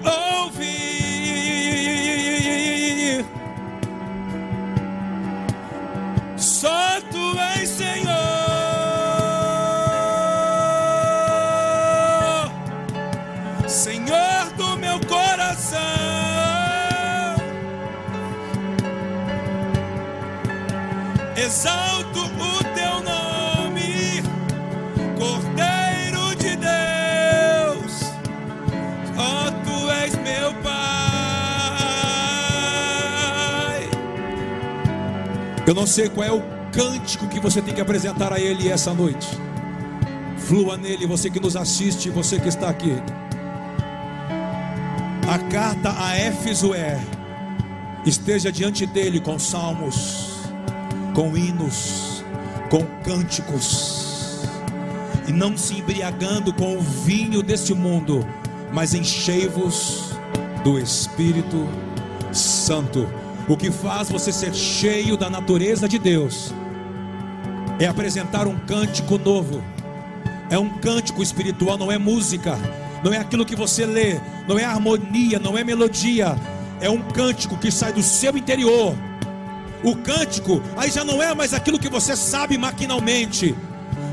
não 35.77 35.87
sei 35.87 36.09
qual 36.09 36.27
é 36.27 36.33
o 36.33 36.43
cântico 36.73 37.29
que 37.29 37.39
você 37.39 37.61
tem 37.61 37.75
que 37.75 37.83
apresentar 37.83 38.33
a 38.33 38.41
Ele 38.41 38.67
essa 38.67 38.95
noite. 38.95 39.29
Flua 40.39 40.79
nele, 40.79 41.07
você 41.07 41.29
que 41.29 41.39
nos 41.39 41.55
assiste, 41.55 42.09
você 42.09 42.41
que 42.41 42.49
está 42.49 42.71
aqui. 42.71 42.95
A 45.29 45.39
carta 45.51 45.95
a 45.99 46.17
Éfeso 46.17 46.73
é: 46.73 46.99
esteja 48.07 48.51
diante 48.51 48.87
dele 48.87 49.21
com 49.21 49.39
salmos, 49.39 50.49
com 51.15 51.37
hinos, 51.37 52.25
com 52.71 52.83
cânticos, 53.05 54.49
e 55.29 55.33
não 55.33 55.59
se 55.59 55.75
embriagando 55.75 56.55
com 56.55 56.79
o 56.79 56.81
vinho 56.81 57.43
deste 57.43 57.75
mundo, 57.75 58.27
mas 58.73 58.95
enchei-vos 58.95 60.13
do 60.65 60.79
Espírito 60.79 61.69
Santo. 62.33 63.26
O 63.49 63.57
que 63.57 63.71
faz 63.71 64.09
você 64.09 64.33
ser 64.33 64.53
cheio 64.53 65.17
da 65.17 65.31
natureza 65.31 65.89
de 65.89 65.99
Deus 65.99 66.53
é 67.79 67.87
apresentar 67.87 68.49
um 68.49 68.59
cântico 68.59 69.19
novo. 69.19 69.63
É 70.51 70.59
um 70.59 70.69
cântico 70.69 71.23
espiritual, 71.23 71.79
não 71.79 71.91
é 71.91 71.99
música, 71.99 72.59
não 73.05 73.13
é 73.13 73.19
aquilo 73.19 73.47
que 73.47 73.55
você 73.55 73.87
lê, 73.87 74.21
não 74.49 74.59
é 74.59 74.65
harmonia, 74.65 75.39
não 75.39 75.57
é 75.57 75.63
melodia. 75.63 76.37
É 76.81 76.91
um 76.91 77.01
cântico 77.01 77.57
que 77.57 77.71
sai 77.71 77.93
do 77.93 78.03
seu 78.03 78.37
interior. 78.37 78.97
O 79.85 79.95
cântico 79.95 80.61
aí 80.77 80.91
já 80.91 81.05
não 81.05 81.23
é 81.23 81.33
mais 81.33 81.55
aquilo 81.55 81.79
que 81.79 81.89
você 81.89 82.17
sabe 82.17 82.59
maquinalmente, 82.59 83.55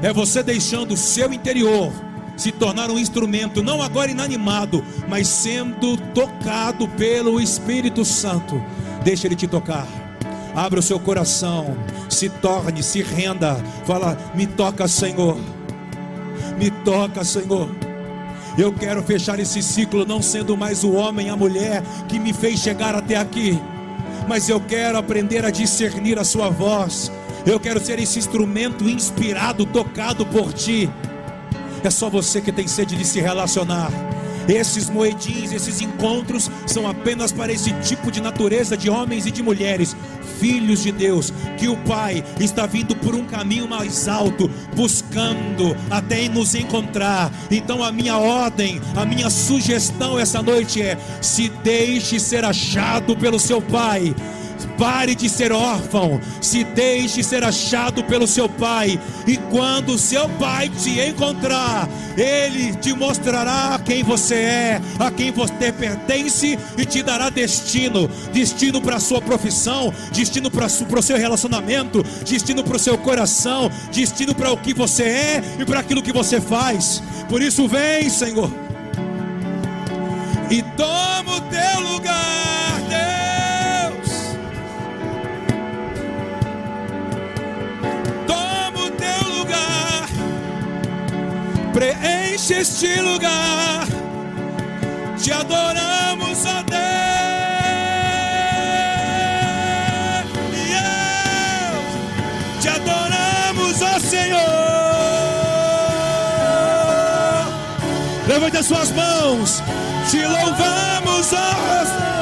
é 0.03 0.13
você 0.13 0.43
deixando 0.43 0.93
o 0.93 0.97
seu 0.97 1.33
interior 1.33 1.91
se 2.35 2.51
tornar 2.51 2.89
um 2.89 2.99
instrumento, 2.99 3.63
não 3.63 3.81
agora 3.81 4.11
inanimado, 4.11 4.83
mas 5.07 5.27
sendo 5.27 5.97
tocado 6.13 6.87
pelo 6.89 7.39
Espírito 7.39 8.03
Santo. 8.03 8.61
Deixa 9.03 9.27
ele 9.27 9.35
te 9.35 9.47
tocar. 9.47 9.87
Abra 10.55 10.79
o 10.79 10.83
seu 10.83 10.99
coração, 10.99 11.75
se 12.09 12.29
torne, 12.29 12.83
se 12.83 13.01
renda. 13.01 13.55
Fala, 13.85 14.17
me 14.35 14.45
toca, 14.45 14.87
Senhor. 14.87 15.37
Me 16.57 16.69
toca, 16.69 17.23
Senhor. 17.23 17.69
Eu 18.57 18.71
quero 18.71 19.01
fechar 19.01 19.39
esse 19.39 19.63
ciclo 19.63 20.05
não 20.05 20.21
sendo 20.21 20.55
mais 20.55 20.83
o 20.83 20.93
homem, 20.93 21.29
a 21.29 21.35
mulher 21.35 21.81
que 22.07 22.19
me 22.19 22.31
fez 22.33 22.59
chegar 22.59 22.93
até 22.93 23.15
aqui, 23.15 23.59
mas 24.27 24.47
eu 24.47 24.59
quero 24.59 24.97
aprender 24.97 25.43
a 25.43 25.49
discernir 25.49 26.19
a 26.19 26.23
sua 26.23 26.49
voz. 26.49 27.11
Eu 27.45 27.59
quero 27.59 27.83
ser 27.83 27.99
esse 27.99 28.19
instrumento 28.19 28.87
inspirado, 28.87 29.65
tocado 29.65 30.23
por 30.25 30.53
ti. 30.53 30.89
É 31.83 31.89
só 31.89 32.09
você 32.09 32.39
que 32.39 32.51
tem 32.51 32.67
sede 32.67 32.95
de 32.95 33.03
se 33.03 33.19
relacionar. 33.19 33.91
Esses 34.47 34.89
moedins, 34.89 35.51
esses 35.51 35.81
encontros 35.81 36.49
são 36.65 36.87
apenas 36.87 37.31
para 37.31 37.51
esse 37.51 37.71
tipo 37.81 38.11
de 38.11 38.21
natureza 38.21 38.75
de 38.75 38.89
homens 38.89 39.25
e 39.25 39.31
de 39.31 39.41
mulheres, 39.41 39.95
filhos 40.39 40.83
de 40.83 40.91
Deus, 40.91 41.33
que 41.57 41.67
o 41.67 41.77
Pai 41.77 42.23
está 42.39 42.65
vindo 42.65 42.95
por 42.95 43.15
um 43.15 43.25
caminho 43.25 43.67
mais 43.67 44.07
alto, 44.07 44.49
buscando 44.75 45.75
até 45.89 46.27
nos 46.27 46.55
encontrar. 46.55 47.31
Então 47.49 47.83
a 47.83 47.91
minha 47.91 48.17
ordem, 48.17 48.81
a 48.95 49.05
minha 49.05 49.29
sugestão 49.29 50.19
essa 50.19 50.41
noite 50.41 50.81
é: 50.81 50.97
se 51.21 51.49
deixe 51.63 52.19
ser 52.19 52.43
achado 52.43 53.15
pelo 53.15 53.39
seu 53.39 53.61
Pai. 53.61 54.13
Pare 54.77 55.15
de 55.15 55.29
ser 55.29 55.51
órfão, 55.51 56.19
se 56.41 56.63
deixe 56.63 57.23
ser 57.23 57.43
achado 57.43 58.03
pelo 58.03 58.27
seu 58.27 58.49
pai, 58.49 58.99
e 59.27 59.37
quando 59.37 59.97
seu 59.97 60.27
pai 60.29 60.69
te 60.69 60.99
encontrar, 60.99 61.87
ele 62.17 62.73
te 62.75 62.93
mostrará 62.93 63.79
quem 63.83 64.03
você 64.03 64.35
é, 64.35 64.81
a 64.99 65.11
quem 65.11 65.31
você 65.31 65.71
pertence 65.71 66.57
e 66.77 66.85
te 66.85 67.01
dará 67.01 67.29
destino 67.29 68.09
destino 68.31 68.81
para 68.81 68.97
a 68.97 68.99
sua 68.99 69.21
profissão, 69.21 69.93
destino 70.11 70.49
para 70.49 70.65
o 70.65 71.01
seu 71.01 71.17
relacionamento, 71.17 72.03
destino 72.25 72.63
para 72.63 72.75
o 72.75 72.79
seu 72.79 72.97
coração, 72.97 73.69
destino 73.91 74.35
para 74.35 74.51
o 74.51 74.57
que 74.57 74.73
você 74.73 75.03
é 75.03 75.43
e 75.59 75.65
para 75.65 75.79
aquilo 75.79 76.01
que 76.01 76.11
você 76.11 76.41
faz. 76.41 77.01
Por 77.29 77.41
isso, 77.41 77.67
vem, 77.67 78.09
Senhor, 78.09 78.51
e 80.49 80.61
toma 80.75 81.37
o 81.37 81.41
teu 81.41 81.93
lugar, 81.93 82.42
preenche 91.83 92.61
este 92.61 93.01
lugar, 93.01 93.85
te 95.21 95.33
adoramos 95.33 96.45
a 96.45 96.63
Deus. 96.63 96.79
Deus, 100.51 101.85
te 102.61 102.69
adoramos, 102.69 103.81
ó 103.81 103.99
Senhor. 103.99 104.39
Levante 108.27 108.57
as 108.57 108.65
suas 108.65 108.91
mãos, 108.91 109.61
te 110.09 110.21
louvamos, 110.21 111.33
ó 111.33 111.85
Senhor. 111.85 112.12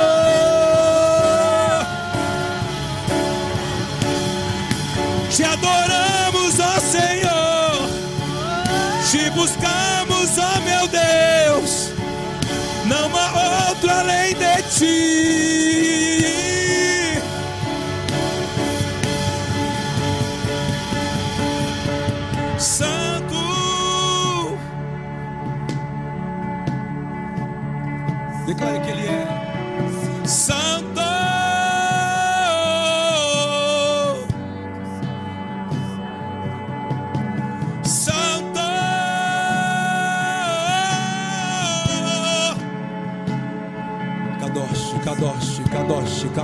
Buscamos, 9.42 10.38
ó 10.38 10.62
meu 10.62 10.88
Deus. 10.88 11.90
Não 12.86 13.10
há 13.18 13.70
outro 13.70 13.90
além 13.90 14.36
de 14.36 14.62
ti. 14.70 15.91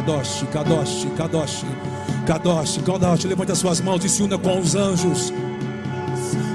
Kadosh, 0.08 0.46
Kadosh, 0.54 1.06
Kadosh, 1.18 1.64
Kadosh, 2.26 2.82
Kadosh. 2.82 3.26
Levante 3.26 3.52
as 3.52 3.58
suas 3.58 3.82
mãos 3.82 4.06
e 4.06 4.08
se 4.08 4.24
una 4.24 4.38
com 4.38 4.58
os 4.58 4.74
anjos. 4.74 5.34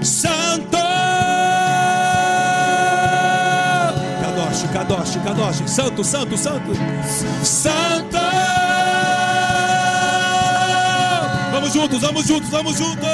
Santo! 0.02 0.78
Kadosh, 4.22 4.62
Kadosh, 4.72 5.18
Kadosh. 5.22 5.68
Santo, 5.68 6.02
Santo, 6.02 6.38
Santo. 6.38 6.72
Santo! 7.44 8.18
Vamos 11.52 11.72
juntos, 11.74 12.00
vamos 12.00 12.26
juntos, 12.26 12.48
vamos 12.48 12.78
juntos. 12.78 13.10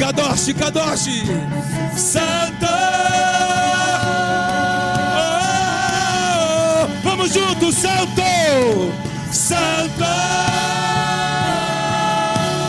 Kadosh, 0.00 0.52
Kadosh. 0.52 1.22
Santo! 1.94 2.29
Vamos 7.30 7.34
juntos, 7.34 7.74
Santo! 7.76 8.92
Santo! 9.30 10.04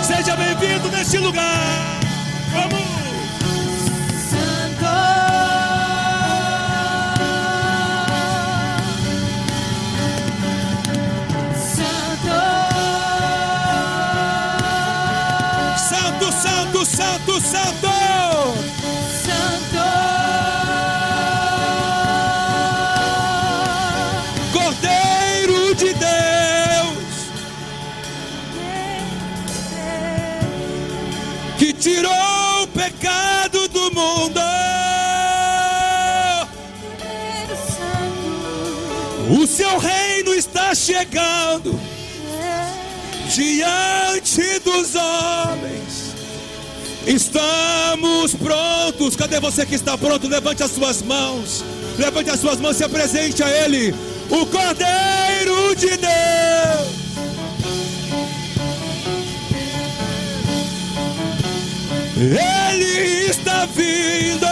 Seja 0.04 0.36
bem-vindo 0.36 0.90
neste 0.90 1.18
lugar. 1.18 2.00
Vamos! 2.54 2.92
Santo, 15.90 16.32
Santo, 16.32 16.86
Santo, 16.86 17.42
Santo! 17.42 17.91
Diante 43.62 44.60
dos 44.60 44.96
homens. 44.96 46.16
Estamos 47.06 48.34
prontos. 48.34 49.16
Cadê 49.16 49.40
você 49.40 49.66
que 49.66 49.76
está 49.76 49.98
pronto? 49.98 50.28
Levante 50.28 50.64
as 50.64 50.72
suas 50.72 51.02
mãos. 51.02 51.64
Levante 51.98 52.30
as 52.32 52.40
suas 52.40 52.60
mãos, 52.60 52.78
se 52.78 52.84
apresente 52.84 53.44
a 53.44 53.50
Ele. 53.50 53.94
O 54.30 54.46
Cordeiro 54.48 55.76
de 55.76 55.98
Deus. 55.98 57.02
Ele 62.18 63.30
está 63.30 63.66
vindo. 63.66 64.48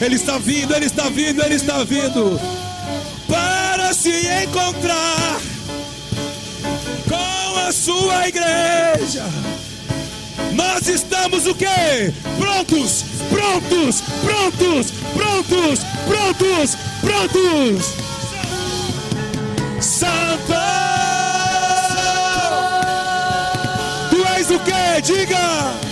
Ele 0.00 0.16
está 0.16 0.38
vindo, 0.38 0.74
ele 0.74 0.86
está 0.86 1.08
vindo, 1.08 1.42
ele 1.44 1.54
está 1.54 1.84
vindo. 1.84 2.40
Para 3.28 3.94
se 3.94 4.26
encontrar 4.44 5.21
sua 7.72 8.28
igreja. 8.28 9.24
Nós 10.52 10.86
estamos 10.86 11.46
o 11.46 11.54
quê? 11.54 12.12
Prontos, 12.38 13.04
prontos, 13.30 14.02
prontos, 14.22 14.92
prontos, 15.14 15.80
prontos, 16.06 16.76
prontos. 17.00 17.86
Santo! 19.80 20.52
Tu 24.10 24.24
és 24.36 24.50
o 24.50 24.58
quê? 24.60 25.00
Diga! 25.02 25.91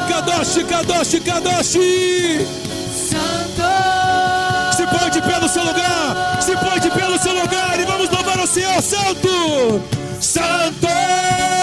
Kadosh, 0.00 0.64
Kadosh, 0.64 1.20
Kadosh, 1.20 1.76
Kadosh! 3.10 4.76
Se 4.76 4.86
põe 4.86 5.10
de 5.10 5.22
pé 5.22 5.40
no 5.40 5.48
seu 5.48 5.64
lugar, 5.64 6.42
se 6.42 6.56
põe 6.56 6.80
de 6.80 6.90
pé 6.90 7.08
no 7.08 7.18
seu 7.18 7.32
lugar 7.32 7.80
e 7.80 7.84
vamos 7.84 8.10
louvar 8.10 8.38
o 8.38 8.46
Senhor 8.46 8.82
Santo! 8.82 9.80
Santo! 10.20 11.55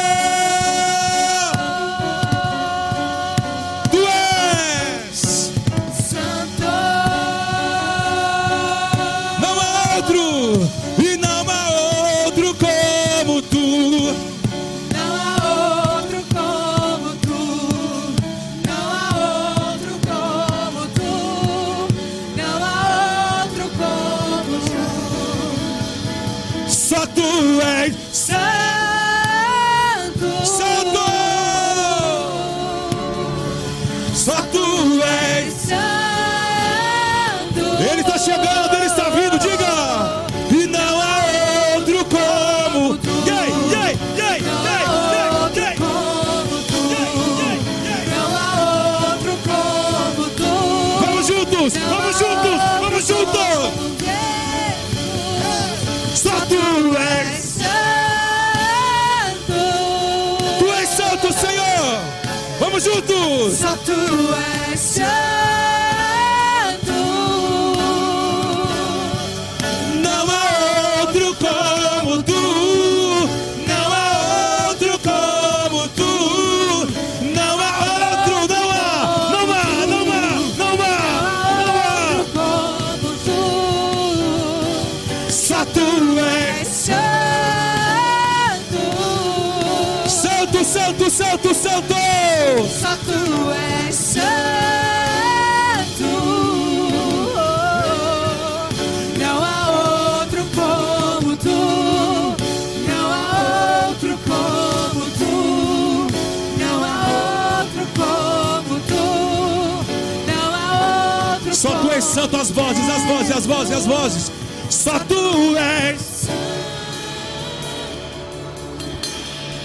As 113.34 113.46
vozes, 113.46 113.72
as 113.72 113.86
vozes, 113.86 113.86
as 113.86 113.86
vozes! 113.86 114.32
Só 114.70 115.00
tu 115.00 115.56
és! 115.58 116.28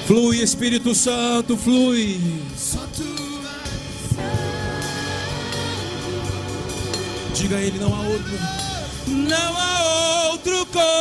Flui, 0.07 0.43
Espírito 0.43 0.95
Santo, 0.95 1.57
flui! 1.57 2.21
Só 2.57 2.81
tu 2.97 3.19
Diga 7.39 7.57
a 7.57 7.61
ele, 7.61 7.79
não 7.79 7.95
há 7.95 8.01
outro. 8.01 8.33
Não 9.07 9.57
há 9.57 10.31
outro 10.33 10.67
como. 10.67 10.98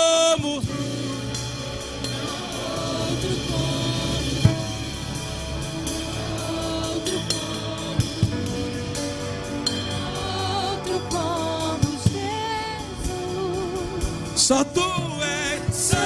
Só 14.48 14.64
tu 14.64 14.80
és 15.22 15.76
santo. 15.76 15.98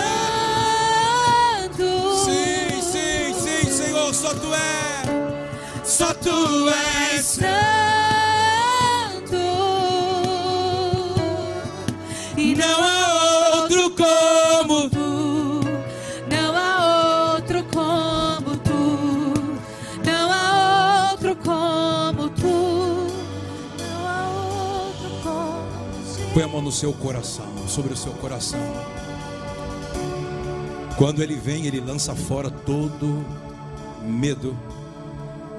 Sim, 2.26 2.82
sim, 2.82 3.36
sim, 3.40 3.70
Senhor, 3.72 4.12
só 4.16 4.34
tu 4.34 4.52
és. 4.52 5.08
Só 5.88 6.12
tu 6.16 6.68
és 6.68 7.24
santo. 7.24 7.46
E 12.36 12.56
não 12.56 12.84
há 12.84 13.62
outro 13.62 13.92
como 13.92 14.90
tu. 14.90 15.62
Não 16.28 16.58
há 16.58 17.36
outro 17.36 17.64
como 17.66 18.58
tu. 18.58 19.34
Não 20.04 20.32
há 20.34 21.12
outro 21.12 21.36
como 21.36 22.28
tu. 22.30 23.08
Não 23.78 24.08
há 24.08 24.30
outro 24.88 25.12
como 25.22 26.34
Põe 26.34 26.42
a 26.42 26.48
mão 26.48 26.64
no 26.64 26.72
seu 26.72 26.92
coração, 26.92 27.51
sobre 27.72 27.94
o 27.94 27.98
seu 27.98 28.12
coração. 28.14 28.60
Quando 30.98 31.24
ele 31.24 31.36
vem, 31.36 31.66
ele 31.66 31.80
lança 31.80 32.14
fora 32.14 32.52
todo 32.52 33.26
medo, 34.04 34.58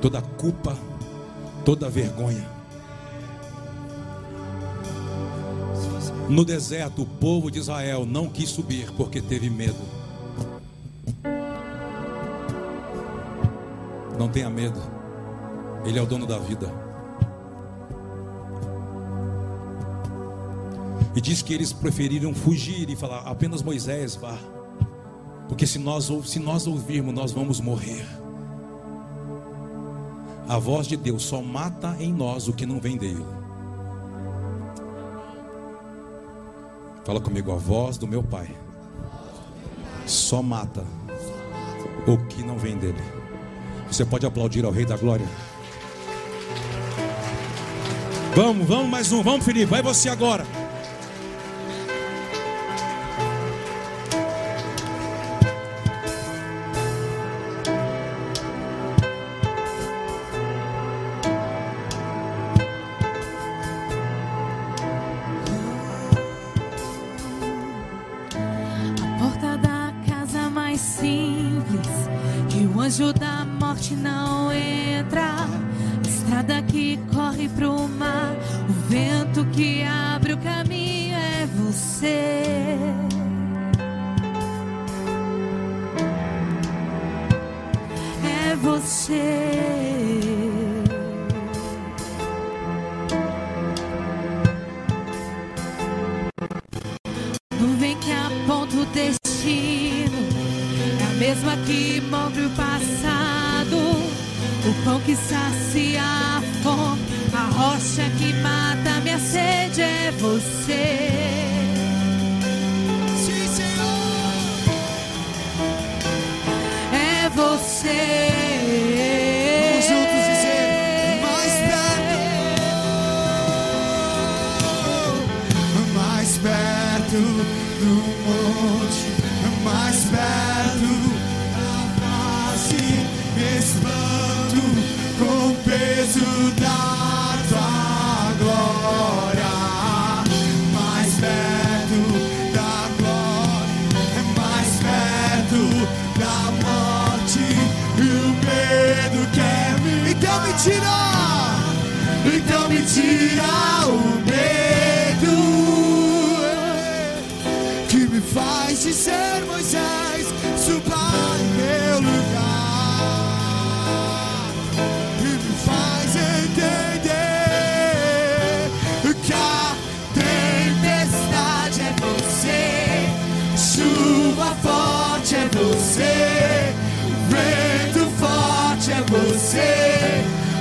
toda 0.00 0.20
culpa, 0.20 0.76
toda 1.64 1.88
vergonha. 1.88 2.46
No 6.28 6.44
deserto, 6.44 7.02
o 7.02 7.06
povo 7.06 7.50
de 7.50 7.58
Israel 7.58 8.06
não 8.06 8.28
quis 8.28 8.50
subir 8.50 8.90
porque 8.92 9.20
teve 9.20 9.50
medo. 9.50 9.82
Não 14.18 14.28
tenha 14.28 14.48
medo, 14.48 14.80
Ele 15.84 15.98
é 15.98 16.02
o 16.02 16.06
dono 16.06 16.26
da 16.26 16.38
vida. 16.38 16.91
E 21.14 21.20
diz 21.20 21.42
que 21.42 21.52
eles 21.52 21.72
preferiram 21.72 22.34
fugir 22.34 22.88
e 22.88 22.96
falar: 22.96 23.20
apenas 23.20 23.62
Moisés 23.62 24.16
vá. 24.16 24.38
Porque 25.48 25.66
se 25.66 25.78
nós, 25.78 26.10
se 26.24 26.38
nós 26.38 26.66
ouvirmos, 26.66 27.14
nós 27.14 27.32
vamos 27.32 27.60
morrer. 27.60 28.06
A 30.48 30.58
voz 30.58 30.86
de 30.86 30.96
Deus 30.96 31.22
só 31.22 31.42
mata 31.42 31.96
em 32.00 32.12
nós 32.12 32.48
o 32.48 32.52
que 32.52 32.66
não 32.66 32.80
vem 32.80 32.96
dele. 32.96 33.24
Fala 37.04 37.20
comigo, 37.20 37.52
a 37.52 37.56
voz 37.56 37.98
do 37.98 38.06
meu 38.06 38.22
Pai 38.22 38.48
só 40.06 40.42
mata 40.42 40.84
o 42.06 42.18
que 42.26 42.42
não 42.42 42.58
vem 42.58 42.76
dele. 42.76 43.02
Você 43.88 44.04
pode 44.04 44.24
aplaudir 44.24 44.64
ao 44.64 44.70
Rei 44.70 44.84
da 44.84 44.96
Glória. 44.96 45.26
Vamos, 48.34 48.66
vamos 48.66 48.88
mais 48.88 49.12
um, 49.12 49.22
vamos 49.22 49.44
Felipe, 49.44 49.66
vai 49.66 49.82
você 49.82 50.08
agora. 50.08 50.61
Anjo 72.92 73.10
da 73.14 73.42
morte 73.46 73.94
não 73.94 74.52
entra. 74.52 75.48
Estrada 76.06 76.60
que 76.60 76.98
corre 77.14 77.48
pro 77.48 77.88
mar, 77.88 78.36
o 78.68 78.72
vento 78.90 79.46
que 79.46 79.82
abre 79.82 80.34
o 80.34 80.38
caminho 80.38 81.16
é 81.16 81.46
você. 81.46 82.76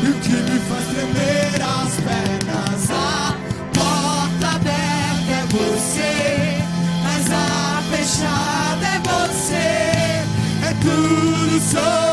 E 0.03 0.09
o 0.09 0.13
que 0.15 0.29
me 0.29 0.59
faz 0.59 0.85
tremer 0.87 1.61
as 1.61 1.93
pernas? 2.05 2.89
A 2.89 3.35
porta 3.73 4.47
aberta 4.55 5.31
é 5.31 5.45
você 5.49 6.61
mas 7.03 7.31
a 7.31 7.81
fechada 7.91 8.85
é 8.87 8.99
você. 8.99 10.23
É 10.63 10.73
tudo 10.81 11.59
sobre 11.61 12.10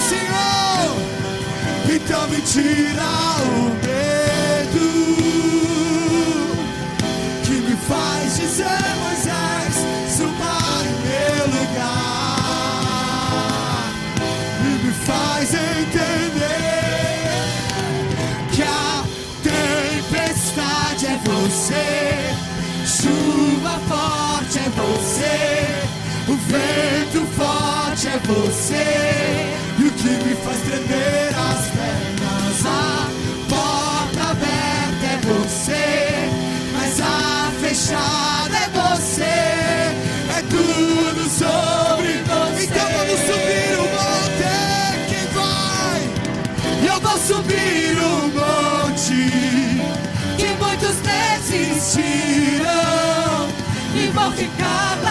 Senhor 0.00 0.58
então 1.94 2.28
me 2.28 2.40
tira 2.42 3.02
o 3.42 3.70
medo 3.84 4.86
que 7.44 7.52
me 7.52 7.76
faz 7.88 8.36
dizer 8.36 8.66
Moisés 9.02 9.74
suba 10.16 10.56
em 10.84 10.92
meu 11.06 11.46
lugar 11.46 11.88
e 14.60 14.64
me 14.84 14.92
faz 14.92 15.48
entender 15.54 16.68
que 18.52 18.62
a 18.62 19.04
tempestade 19.42 21.06
é 21.06 21.18
você, 21.24 22.34
chuva 22.86 23.74
forte 23.88 24.58
é 24.58 24.68
você, 24.70 25.38
o 26.30 26.36
vento 26.36 27.26
forte 27.36 28.08
é 28.08 28.18
você, 28.26 29.27
me 30.24 30.34
faz 30.36 30.60
tremer 30.60 31.28
as 31.36 31.68
pernas. 31.68 32.66
A 32.66 33.08
porta 33.48 34.20
aberta 34.30 35.06
é 35.06 35.18
você, 35.26 35.86
mas 36.72 37.00
a 37.00 37.52
fechada 37.60 38.56
é 38.56 38.68
você. 38.70 39.38
É 40.36 40.42
tudo 40.48 41.22
sobre 41.28 42.22
você. 42.22 42.64
Então 42.64 42.88
vamos 42.96 43.20
subir 43.20 43.72
o 43.76 43.82
monte. 43.94 44.52
que 45.08 45.14
quem 45.14 45.26
vai? 45.34 46.00
Eu 46.86 46.98
vou 47.00 47.18
subir 47.18 47.98
o 47.98 48.28
monte 48.28 49.22
que 50.38 50.48
muitos 50.62 50.96
desistirão. 50.96 52.68
e 53.94 54.10
vão 54.12 54.32
ficar. 54.32 55.07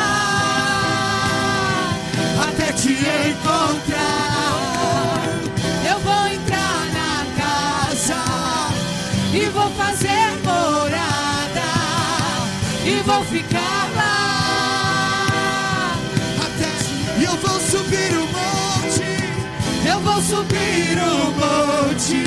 Subir 20.28 20.98
o 21.00 21.32
monte 21.40 22.22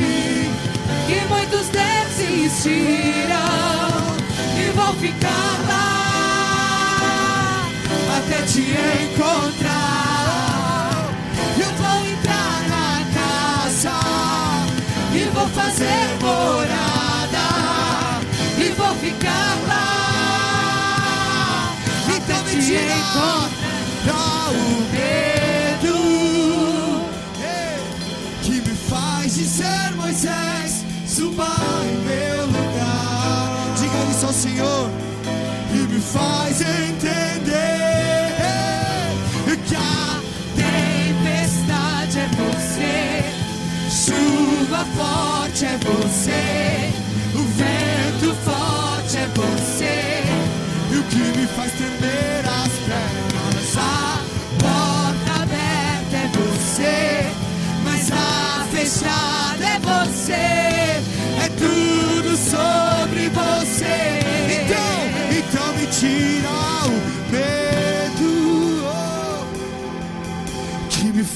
que 1.06 1.20
muitos 1.28 1.68
desistiram 1.68 2.66
e 4.56 4.70
vou 4.74 4.94
ficar 4.94 5.54
lá 5.68 6.08
até 8.16 8.38
te 8.46 8.62
encontrar. 9.02 10.00
Eu 11.58 11.70
vou 11.74 11.98
entrar 12.10 12.56
na 12.70 13.04
casa 13.18 13.98
e 15.12 15.28
vou 15.34 15.48
fazer 15.48 16.08
morada 16.22 17.48
e 18.56 18.70
vou 18.78 18.94
ficar 18.94 19.58
lá 19.68 19.88
até 22.16 22.36
te 22.48 22.76
encontrar. 22.76 23.60
o 24.52 24.80
medo 24.90 25.39
dizer 29.50 29.96
Moisés, 29.96 30.84
suba 31.06 31.48
em 31.84 31.96
meu 32.06 32.46
lugar. 32.46 33.74
Diga 33.76 34.10
isso 34.10 34.26
ao 34.26 34.32
Senhor 34.32 34.90
e 35.74 35.78
me 35.92 36.00
faz 36.00 36.60
entender 36.60 37.40
que 39.66 39.74
a 39.74 40.20
Tempestade 40.54 42.18
é 42.20 42.28
você, 42.38 43.24
chuva 43.90 44.84
forte 44.96 45.64
é 45.64 45.76
você, 45.78 46.92
o 47.34 47.42
vento 47.58 48.34
forte 48.44 49.16
é 49.16 49.28
você. 49.34 50.22
e 50.92 50.96
o 50.96 51.02
que 51.04 51.38
me 51.38 51.46
faz 51.48 51.72
tremer 51.72 52.49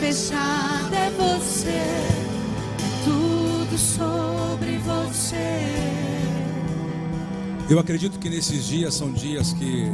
fechada 0.00 0.96
é 0.96 1.10
você, 1.10 1.82
tudo 3.04 3.78
sobre 3.78 4.78
você. 4.78 5.60
Eu 7.68 7.78
acredito 7.78 8.18
que 8.18 8.28
nesses 8.28 8.66
dias 8.66 8.94
são 8.94 9.12
dias 9.12 9.52
que 9.52 9.84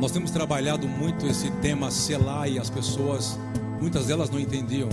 nós 0.00 0.10
temos 0.10 0.30
trabalhado 0.30 0.88
muito 0.88 1.26
esse 1.26 1.50
tema 1.60 1.90
selar 1.90 2.48
e 2.48 2.58
as 2.58 2.70
pessoas, 2.70 3.38
muitas 3.80 4.06
delas 4.06 4.30
não 4.30 4.40
entendiam. 4.40 4.88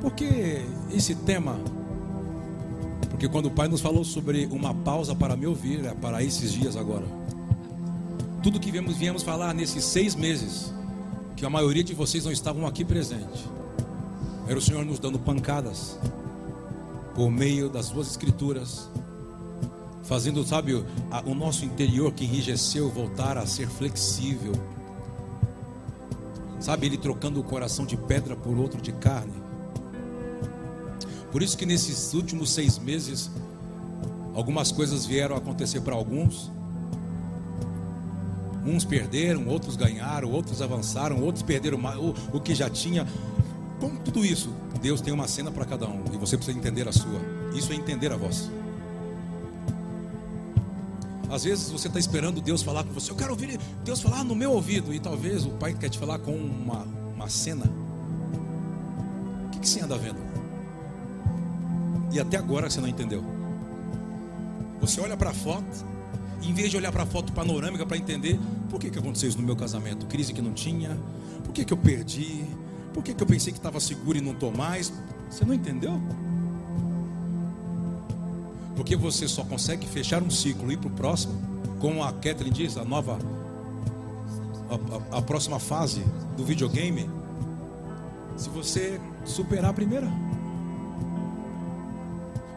Por 0.00 0.12
que 0.12 0.64
esse 0.90 1.14
tema? 1.14 1.60
Porque 3.10 3.28
quando 3.28 3.46
o 3.46 3.50
Pai 3.50 3.68
nos 3.68 3.80
falou 3.80 4.04
sobre 4.04 4.46
uma 4.50 4.74
pausa 4.74 5.14
para 5.14 5.36
me 5.36 5.46
ouvir, 5.46 5.84
é 5.84 5.94
para 5.94 6.22
esses 6.22 6.52
dias 6.52 6.76
agora. 6.76 7.04
Tudo 8.44 8.60
que 8.60 8.70
viemos, 8.70 8.98
viemos 8.98 9.22
falar 9.22 9.54
nesses 9.54 9.82
seis 9.86 10.14
meses, 10.14 10.70
que 11.34 11.46
a 11.46 11.48
maioria 11.48 11.82
de 11.82 11.94
vocês 11.94 12.26
não 12.26 12.30
estavam 12.30 12.66
aqui 12.66 12.84
presente, 12.84 13.48
era 14.46 14.58
o 14.58 14.60
Senhor 14.60 14.84
nos 14.84 14.98
dando 14.98 15.18
pancadas, 15.18 15.98
por 17.14 17.30
meio 17.30 17.70
das 17.70 17.86
suas 17.86 18.06
escrituras, 18.06 18.90
fazendo, 20.02 20.44
sabe, 20.44 20.74
o, 20.74 21.34
nosso 21.34 21.64
interior 21.64 22.12
que 22.12 22.26
enrijeceu 22.26 22.90
voltar 22.90 23.38
a 23.38 23.46
ser 23.46 23.66
flexível. 23.66 24.52
Sabe, 26.60 26.84
ele 26.84 26.98
trocando 26.98 27.40
o 27.40 27.42
coração 27.42 27.86
de 27.86 27.96
pedra 27.96 28.36
por 28.36 28.58
outro 28.58 28.78
de 28.78 28.92
carne. 28.92 29.42
Por 31.32 31.42
isso 31.42 31.56
que 31.56 31.64
nesses 31.64 32.12
últimos 32.12 32.50
seis 32.50 32.78
meses, 32.78 33.30
algumas 34.34 34.70
coisas 34.70 35.06
vieram 35.06 35.34
acontecer 35.34 35.80
para 35.80 35.94
alguns. 35.94 36.52
Uns 38.66 38.84
perderam, 38.84 39.46
outros 39.46 39.76
ganharam, 39.76 40.30
outros 40.30 40.62
avançaram, 40.62 41.20
outros 41.20 41.42
perderam 41.42 41.78
o, 41.78 42.36
o 42.36 42.40
que 42.40 42.54
já 42.54 42.70
tinha. 42.70 43.06
Com 43.78 43.96
tudo 43.96 44.24
isso, 44.24 44.50
Deus 44.80 45.00
tem 45.00 45.12
uma 45.12 45.28
cena 45.28 45.50
para 45.50 45.64
cada 45.64 45.86
um 45.86 46.02
e 46.12 46.16
você 46.16 46.36
precisa 46.36 46.56
entender 46.56 46.88
a 46.88 46.92
sua. 46.92 47.20
Isso 47.54 47.72
é 47.72 47.76
entender 47.76 48.12
a 48.12 48.16
voz. 48.16 48.50
Às 51.30 51.44
vezes 51.44 51.68
você 51.68 51.88
está 51.88 51.98
esperando 51.98 52.40
Deus 52.40 52.62
falar 52.62 52.84
com 52.84 52.92
você. 52.92 53.10
Eu 53.10 53.16
quero 53.16 53.32
ouvir 53.32 53.58
Deus 53.84 54.00
falar 54.00 54.22
no 54.22 54.34
meu 54.34 54.52
ouvido. 54.52 54.94
E 54.94 55.00
talvez 55.00 55.44
o 55.44 55.50
Pai 55.50 55.74
quer 55.74 55.88
te 55.88 55.98
falar 55.98 56.18
com 56.20 56.32
uma, 56.32 56.86
uma 57.14 57.28
cena. 57.28 57.64
O 59.46 59.50
que, 59.50 59.58
que 59.58 59.68
você 59.68 59.80
anda 59.80 59.98
vendo? 59.98 60.18
E 62.12 62.20
até 62.20 62.36
agora 62.36 62.70
você 62.70 62.80
não 62.80 62.86
entendeu. 62.86 63.24
Você 64.80 65.00
olha 65.00 65.16
para 65.16 65.30
a 65.30 65.34
foto, 65.34 65.84
em 66.48 66.52
vez 66.52 66.70
de 66.70 66.76
olhar 66.76 66.92
para 66.92 67.02
a 67.02 67.06
foto 67.06 67.32
panorâmica 67.32 67.84
para 67.86 67.96
entender 67.96 68.38
por 68.70 68.78
que, 68.80 68.90
que 68.90 68.98
aconteceu 68.98 69.28
isso 69.28 69.38
no 69.38 69.44
meu 69.44 69.56
casamento, 69.56 70.06
crise 70.06 70.32
que 70.32 70.42
não 70.42 70.52
tinha, 70.52 70.96
por 71.44 71.52
que, 71.52 71.64
que 71.64 71.72
eu 71.72 71.76
perdi, 71.76 72.44
por 72.92 73.02
que, 73.02 73.14
que 73.14 73.22
eu 73.22 73.26
pensei 73.26 73.52
que 73.52 73.58
estava 73.58 73.80
seguro 73.80 74.18
e 74.18 74.20
não 74.20 74.32
estou 74.32 74.52
mais, 74.52 74.92
você 75.30 75.44
não 75.44 75.54
entendeu? 75.54 76.00
Porque 78.76 78.96
você 78.96 79.28
só 79.28 79.44
consegue 79.44 79.86
fechar 79.86 80.22
um 80.22 80.30
ciclo 80.30 80.70
e 80.70 80.74
ir 80.74 80.76
para 80.78 80.88
o 80.88 80.90
próximo, 80.92 81.34
como 81.80 82.02
a 82.02 82.12
Kathleen 82.12 82.52
diz, 82.52 82.76
a 82.76 82.84
nova, 82.84 83.18
a, 84.68 85.16
a- 85.16 85.18
a 85.18 85.22
próxima 85.22 85.58
fase 85.60 86.04
do 86.36 86.44
videogame, 86.44 87.08
se 88.36 88.48
você 88.48 89.00
superar 89.24 89.70
a 89.70 89.74
primeira. 89.74 90.08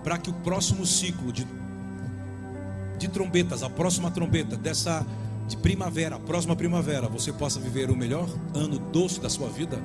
Para 0.04 0.18
que 0.18 0.30
o 0.30 0.34
próximo 0.34 0.86
ciclo 0.86 1.32
de, 1.32 1.46
de 2.98 3.08
trombetas, 3.08 3.64
a 3.64 3.70
próxima 3.70 4.10
trombeta 4.12 4.58
dessa 4.58 5.06
de 5.48 5.56
primavera, 5.56 6.18
a 6.18 6.20
próxima 6.20 6.56
primavera, 6.56 7.08
você 7.08 7.32
possa 7.32 7.60
viver 7.60 7.90
o 7.90 7.96
melhor 7.96 8.28
ano 8.54 8.78
doce 8.78 9.22
da 9.22 9.30
sua 9.30 9.48
vida, 9.48 9.80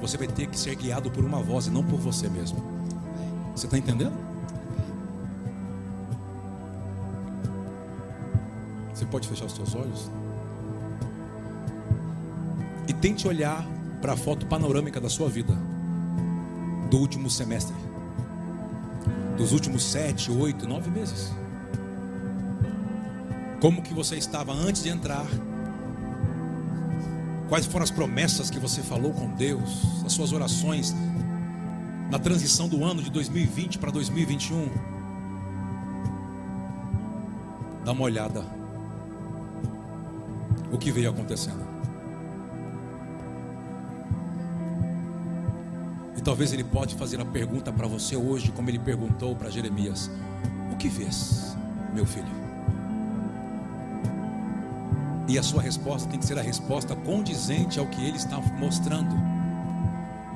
você 0.00 0.16
vai 0.16 0.28
ter 0.28 0.46
que 0.46 0.58
ser 0.58 0.76
guiado 0.76 1.10
por 1.10 1.24
uma 1.24 1.42
voz 1.42 1.66
e 1.66 1.70
não 1.70 1.82
por 1.82 1.98
você 1.98 2.28
mesmo. 2.28 2.62
Você 3.54 3.66
está 3.66 3.76
entendendo? 3.76 4.12
Você 8.94 9.04
pode 9.06 9.26
fechar 9.28 9.46
os 9.46 9.52
seus 9.52 9.74
olhos? 9.74 10.10
E 12.86 12.92
tente 12.92 13.26
olhar 13.26 13.66
para 14.00 14.12
a 14.12 14.16
foto 14.16 14.46
panorâmica 14.46 15.00
da 15.00 15.08
sua 15.08 15.28
vida, 15.28 15.52
do 16.88 16.98
último 16.98 17.28
semestre, 17.28 17.74
dos 19.36 19.52
últimos 19.52 19.82
sete, 19.82 20.30
oito, 20.30 20.66
nove 20.68 20.90
meses. 20.90 21.32
Como 23.60 23.82
que 23.82 23.92
você 23.92 24.16
estava 24.16 24.52
antes 24.52 24.84
de 24.84 24.88
entrar? 24.88 25.26
Quais 27.48 27.66
foram 27.66 27.82
as 27.82 27.90
promessas 27.90 28.50
que 28.50 28.58
você 28.58 28.82
falou 28.82 29.12
com 29.12 29.28
Deus, 29.34 30.04
as 30.04 30.12
suas 30.12 30.32
orações 30.32 30.94
na 32.10 32.18
transição 32.18 32.68
do 32.68 32.84
ano 32.84 33.02
de 33.02 33.10
2020 33.10 33.78
para 33.78 33.90
2021? 33.90 34.68
Dá 37.84 37.90
uma 37.90 38.04
olhada. 38.04 38.44
O 40.70 40.78
que 40.78 40.92
veio 40.92 41.10
acontecendo? 41.10 41.66
E 46.16 46.20
talvez 46.20 46.52
ele 46.52 46.64
pode 46.64 46.94
fazer 46.94 47.20
a 47.20 47.24
pergunta 47.24 47.72
para 47.72 47.88
você 47.88 48.14
hoje, 48.14 48.52
como 48.52 48.70
ele 48.70 48.78
perguntou 48.78 49.34
para 49.34 49.50
Jeremias: 49.50 50.10
O 50.70 50.76
que 50.76 50.88
vês, 50.88 51.56
meu 51.94 52.04
filho? 52.06 52.37
E 55.28 55.38
a 55.38 55.42
sua 55.42 55.60
resposta 55.60 56.08
tem 56.08 56.18
que 56.18 56.24
ser 56.24 56.38
a 56.38 56.42
resposta 56.42 56.96
condizente 56.96 57.78
ao 57.78 57.86
que 57.86 58.02
ele 58.02 58.16
está 58.16 58.40
mostrando. 58.58 59.14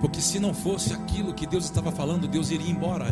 Porque 0.01 0.21
se 0.21 0.39
não 0.39 0.53
fosse 0.53 0.93
aquilo 0.93 1.33
que 1.33 1.47
Deus 1.47 1.65
estava 1.65 1.91
falando, 1.91 2.29
Deus 2.29 2.51
iria 2.51 2.71
embora 2.71 3.07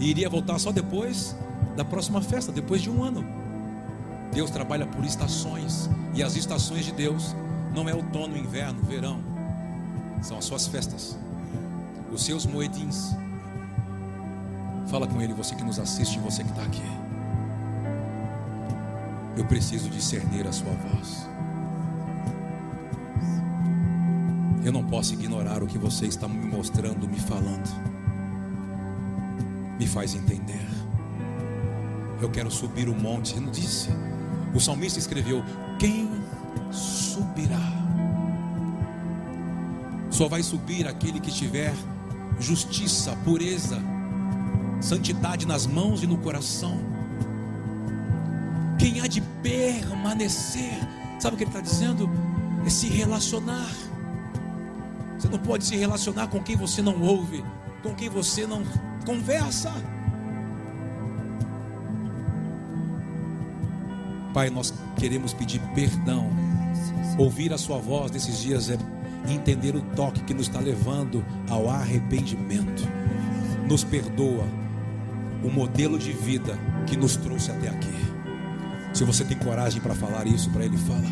e 0.00 0.10
iria 0.10 0.28
voltar 0.28 0.58
só 0.58 0.72
depois 0.72 1.36
da 1.76 1.84
próxima 1.84 2.20
festa, 2.20 2.50
depois 2.50 2.82
de 2.82 2.90
um 2.90 3.04
ano. 3.04 3.24
Deus 4.32 4.50
trabalha 4.50 4.86
por 4.86 5.04
estações, 5.04 5.88
e 6.14 6.22
as 6.22 6.36
estações 6.36 6.84
de 6.84 6.92
Deus 6.92 7.36
não 7.74 7.88
é 7.88 7.94
outono, 7.94 8.36
inverno, 8.36 8.82
verão, 8.82 9.20
são 10.22 10.38
as 10.38 10.44
suas 10.44 10.66
festas, 10.66 11.16
os 12.10 12.24
seus 12.24 12.46
moedins. 12.46 13.14
Fala 14.88 15.06
com 15.06 15.20
Ele, 15.20 15.34
você 15.34 15.54
que 15.54 15.62
nos 15.62 15.78
assiste, 15.78 16.18
você 16.18 16.42
que 16.42 16.50
está 16.50 16.62
aqui. 16.62 17.01
Eu 19.36 19.44
preciso 19.46 19.88
discernir 19.88 20.46
a 20.46 20.52
sua 20.52 20.72
voz. 20.72 21.28
Eu 24.64 24.72
não 24.72 24.84
posso 24.84 25.14
ignorar 25.14 25.62
o 25.62 25.66
que 25.66 25.78
você 25.78 26.06
está 26.06 26.28
me 26.28 26.46
mostrando, 26.46 27.08
me 27.08 27.18
falando. 27.18 27.68
Me 29.78 29.86
faz 29.86 30.14
entender. 30.14 30.66
Eu 32.20 32.30
quero 32.30 32.50
subir 32.50 32.88
o 32.88 32.94
monte. 32.94 33.38
Não 33.40 33.50
disse. 33.50 33.88
O 34.54 34.60
salmista 34.60 34.98
escreveu: 34.98 35.42
Quem 35.78 36.08
subirá? 36.70 37.58
Só 40.10 40.28
vai 40.28 40.42
subir 40.42 40.86
aquele 40.86 41.18
que 41.18 41.32
tiver 41.32 41.74
justiça, 42.38 43.16
pureza, 43.24 43.80
santidade 44.80 45.46
nas 45.46 45.66
mãos 45.66 46.02
e 46.02 46.06
no 46.06 46.18
coração. 46.18 46.91
Quem 48.82 49.00
há 49.00 49.06
de 49.06 49.20
permanecer, 49.20 50.76
sabe 51.20 51.34
o 51.34 51.38
que 51.38 51.44
ele 51.44 51.50
está 51.50 51.60
dizendo? 51.60 52.10
É 52.66 52.68
se 52.68 52.88
relacionar. 52.88 53.70
Você 55.16 55.28
não 55.28 55.38
pode 55.38 55.64
se 55.64 55.76
relacionar 55.76 56.26
com 56.26 56.42
quem 56.42 56.56
você 56.56 56.82
não 56.82 57.00
ouve, 57.00 57.44
com 57.80 57.94
quem 57.94 58.08
você 58.08 58.44
não 58.44 58.64
conversa. 59.06 59.72
Pai, 64.34 64.50
nós 64.50 64.74
queremos 64.96 65.32
pedir 65.32 65.60
perdão. 65.76 66.28
Ouvir 67.16 67.52
a 67.52 67.58
Sua 67.58 67.78
voz 67.78 68.10
nesses 68.10 68.40
dias 68.40 68.68
é 68.68 68.76
entender 69.28 69.76
o 69.76 69.80
toque 69.94 70.24
que 70.24 70.34
nos 70.34 70.48
está 70.48 70.58
levando 70.58 71.24
ao 71.48 71.70
arrependimento. 71.70 72.82
Nos 73.68 73.84
perdoa 73.84 74.44
o 75.44 75.48
modelo 75.48 75.96
de 76.00 76.10
vida 76.12 76.58
que 76.88 76.96
nos 76.96 77.14
trouxe 77.14 77.52
até 77.52 77.68
aqui. 77.68 78.01
Se 78.92 79.04
você 79.04 79.24
tem 79.24 79.36
coragem 79.38 79.80
para 79.80 79.94
falar 79.94 80.26
isso 80.26 80.50
para 80.50 80.64
Ele, 80.64 80.76
fala. 80.76 81.08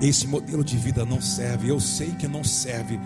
Esse 0.00 0.26
modelo 0.26 0.64
de 0.64 0.76
vida 0.76 1.04
não 1.04 1.20
serve, 1.20 1.68
eu 1.68 1.80
sei 1.80 2.12
que 2.12 2.28
não 2.28 2.44
serve. 2.44 3.00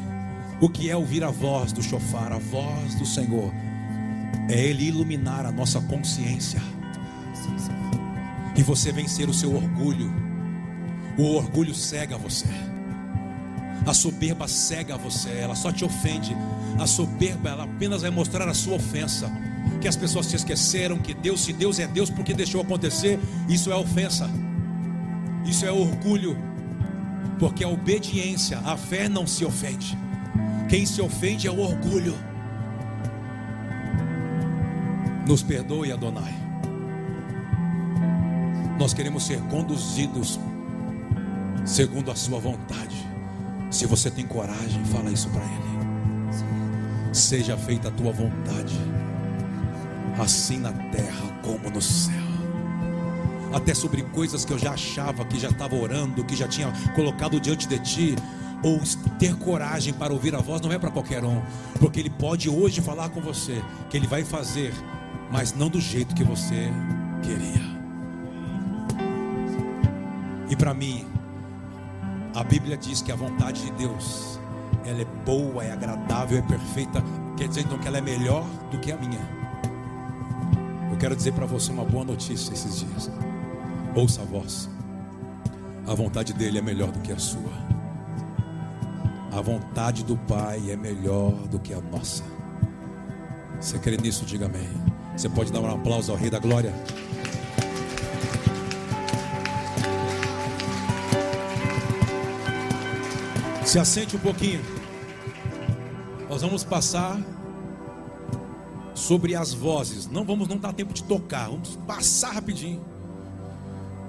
O 0.61 0.69
que 0.69 0.91
é 0.91 0.97
ouvir 0.97 1.23
a 1.23 1.31
voz 1.31 1.73
do 1.73 1.83
chofar, 1.83 2.33
a 2.33 2.39
voz 2.39 2.95
do 2.97 3.07
Senhor? 3.07 3.53
É 4.49 4.61
Ele 4.61 4.85
iluminar 4.85 5.47
a 5.47 5.53
nossa 5.53 5.81
consciência 5.81 6.61
e 8.59 8.63
você 8.63 8.91
vencer 8.91 9.29
o 9.29 9.35
seu 9.35 9.55
orgulho. 9.55 10.13
O 11.17 11.37
orgulho 11.37 11.73
cega 11.73 12.19
você. 12.19 12.49
A 13.87 13.95
soberba 13.95 14.49
cega 14.49 14.99
você, 14.99 15.31
ela 15.31 15.55
só 15.55 15.71
te 15.71 15.85
ofende. 15.85 16.37
A 16.79 16.87
soberba, 16.87 17.51
ela 17.51 17.65
apenas 17.65 18.03
vai 18.03 18.11
mostrar 18.11 18.49
a 18.49 18.55
sua 18.55 18.75
ofensa. 18.75 19.31
Que 19.81 19.89
as 19.89 19.97
pessoas 19.97 20.27
se 20.27 20.37
esqueceram 20.37 20.99
que 20.99 21.15
Deus, 21.15 21.41
se 21.41 21.53
Deus 21.53 21.79
é 21.79 21.87
Deus 21.87 22.11
porque 22.11 22.35
deixou 22.35 22.61
acontecer, 22.61 23.19
isso 23.49 23.71
é 23.71 23.77
ofensa. 23.77 24.29
Isso 25.45 25.65
é 25.65 25.73
orgulho. 25.73 26.37
Porque 27.39 27.63
a 27.63 27.69
obediência, 27.69 28.59
a 28.65 28.77
fé 28.77 29.09
não 29.09 29.27
se 29.27 29.45
ofende. 29.45 29.97
Quem 30.69 30.85
se 30.85 31.01
ofende 31.01 31.47
é 31.47 31.51
o 31.51 31.61
orgulho. 31.61 32.15
Nos 35.27 35.43
perdoe, 35.43 35.93
Adonai. 35.93 36.35
Nós 38.79 38.95
queremos 38.95 39.27
ser 39.27 39.41
conduzidos 39.43 40.39
segundo 41.65 42.11
a 42.11 42.17
Sua 42.17 42.39
vontade. 42.39 42.97
Se 43.71 43.87
você 43.87 44.11
tem 44.11 44.27
coragem, 44.27 44.85
fala 44.87 45.11
isso 45.11 45.29
para 45.31 45.45
Ele. 45.45 47.13
Seja 47.13 47.57
feita 47.57 47.89
a 47.89 47.91
tua 47.91 48.13
vontade, 48.13 48.75
assim 50.21 50.59
na 50.59 50.73
terra 50.73 51.41
como 51.43 51.71
no 51.71 51.81
céu. 51.81 52.15
Até 53.53 53.75
sobre 53.75 54.03
coisas 54.03 54.45
que 54.45 54.53
eu 54.53 54.59
já 54.59 54.73
achava 54.73 55.25
que 55.25 55.39
já 55.39 55.49
estava 55.49 55.75
orando, 55.75 56.25
que 56.25 56.37
já 56.37 56.47
tinha 56.47 56.71
colocado 56.95 57.41
diante 57.41 57.67
de 57.67 57.79
ti, 57.79 58.17
ou 58.63 58.81
ter 59.19 59.35
coragem 59.37 59.95
para 59.95 60.13
ouvir 60.13 60.35
a 60.35 60.41
voz 60.41 60.61
não 60.61 60.73
é 60.73 60.79
para 60.79 60.91
qualquer 60.91 61.25
um, 61.25 61.41
porque 61.79 62.01
ele 62.01 62.11
pode 62.11 62.49
hoje 62.51 62.81
falar 62.81 63.09
com 63.09 63.21
você 63.21 63.63
que 63.89 63.97
ele 63.97 64.07
vai 64.07 64.25
fazer, 64.25 64.75
mas 65.31 65.55
não 65.55 65.69
do 65.69 65.81
jeito 65.81 66.15
que 66.15 66.25
você 66.25 66.69
queria. 67.23 67.79
E 70.51 70.57
para 70.57 70.75
mim, 70.75 71.07
a 72.35 72.43
Bíblia 72.43 72.77
diz 72.77 73.03
que 73.03 73.13
a 73.13 73.17
vontade 73.17 73.65
de 73.65 73.71
Deus, 73.73 74.41
ela 74.85 75.03
é 75.03 75.07
boa, 75.25 75.63
é 75.65 75.73
agradável, 75.73 76.39
é 76.39 76.43
perfeita. 76.43 77.03
Quer 77.37 77.49
dizer 77.49 77.61
então 77.61 77.79
que 77.79 77.87
ela 77.87 77.99
é 77.99 78.01
melhor 78.01 78.45
do 78.71 78.79
que 78.79 78.91
a 78.91 78.97
minha. 78.97 79.21
Eu 80.99 81.01
quero 81.01 81.15
dizer 81.15 81.33
para 81.33 81.47
você 81.47 81.71
uma 81.71 81.85
boa 81.85 82.05
notícia 82.05 82.53
esses 82.53 82.81
dias. 82.81 83.09
Ouça 83.95 84.21
a 84.21 84.25
voz. 84.25 84.69
A 85.87 85.95
vontade 85.95 86.33
dele 86.33 86.59
é 86.59 86.61
melhor 86.61 86.91
do 86.91 86.99
que 86.99 87.13
a 87.13 87.19
sua. 87.21 87.53
A 89.31 89.41
vontade 89.41 90.03
do 90.03 90.17
Pai 90.17 90.73
é 90.73 90.77
melhor 90.77 91.31
do 91.47 91.61
que 91.61 91.73
a 91.73 91.81
nossa. 91.81 92.25
Você 93.61 93.79
crê 93.79 93.97
nisso? 93.97 94.25
Diga 94.25 94.47
amém. 94.47 94.69
Você 95.17 95.29
pode 95.29 95.53
dar 95.53 95.61
um 95.61 95.73
aplauso 95.73 96.11
ao 96.11 96.19
Rei 96.19 96.31
da 96.31 96.41
Glória. 96.41 96.75
Se 103.65 103.79
assente 103.79 104.17
um 104.17 104.19
pouquinho. 104.19 104.65
Nós 106.29 106.43
vamos 106.43 106.65
passar 106.65 107.21
sobre 109.09 109.35
as 109.35 109.55
vozes. 109.55 110.07
Não 110.07 110.23
vamos 110.23 110.47
não 110.49 110.59
dar 110.59 110.75
tempo 110.75 110.93
de 110.93 111.03
tocar. 111.03 111.49
Vamos 111.49 111.77
passar 111.87 112.33
rapidinho 112.33 112.85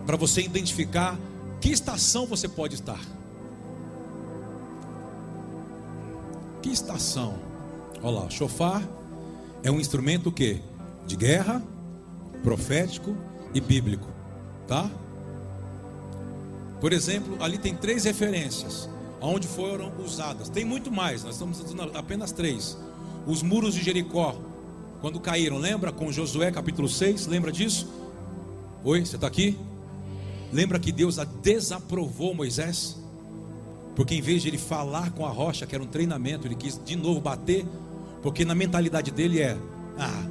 para 0.05 0.17
você 0.17 0.41
identificar 0.41 1.17
que 1.61 1.69
estação 1.69 2.25
você 2.25 2.49
pode 2.49 2.75
estar. 2.75 2.99
Que 6.61 6.69
estação? 6.69 7.35
Olha 8.03 8.19
lá, 8.19 8.29
chofar 8.29 8.83
é 9.63 9.71
um 9.71 9.79
instrumento 9.79 10.33
que 10.33 10.61
de 11.07 11.15
guerra, 11.15 11.63
profético 12.43 13.15
e 13.53 13.61
bíblico, 13.61 14.09
tá? 14.67 14.89
Por 16.81 16.91
exemplo, 16.91 17.41
ali 17.41 17.57
tem 17.57 17.73
três 17.73 18.03
referências 18.03 18.89
onde 19.21 19.47
foram 19.47 19.93
usadas. 20.03 20.49
Tem 20.49 20.65
muito 20.65 20.91
mais, 20.91 21.23
nós 21.23 21.35
estamos 21.35 21.63
apenas 21.95 22.33
três. 22.33 22.77
Os 23.25 23.41
muros 23.41 23.73
de 23.73 23.81
Jericó, 23.81 24.48
quando 25.01 25.19
caíram, 25.19 25.57
lembra 25.57 25.91
com 25.91 26.11
Josué 26.11 26.51
capítulo 26.51 26.87
6? 26.87 27.27
Lembra 27.27 27.51
disso? 27.51 27.87
Oi, 28.83 29.05
você 29.05 29.15
está 29.15 29.27
aqui? 29.27 29.57
Lembra 30.51 30.79
que 30.79 30.91
Deus 30.91 31.17
desaprovou 31.41 32.33
Moisés? 32.33 32.97
Porque 33.95 34.15
em 34.15 34.21
vez 34.21 34.41
de 34.41 34.49
ele 34.49 34.57
falar 34.57 35.11
com 35.11 35.25
a 35.25 35.29
rocha, 35.29 35.65
que 35.65 35.73
era 35.73 35.83
um 35.83 35.87
treinamento, 35.87 36.47
ele 36.47 36.55
quis 36.55 36.79
de 36.83 36.95
novo 36.95 37.21
bater, 37.21 37.65
porque 38.21 38.43
na 38.43 38.55
mentalidade 38.55 39.11
dele 39.11 39.41
é: 39.41 39.57
ah, 39.97 40.25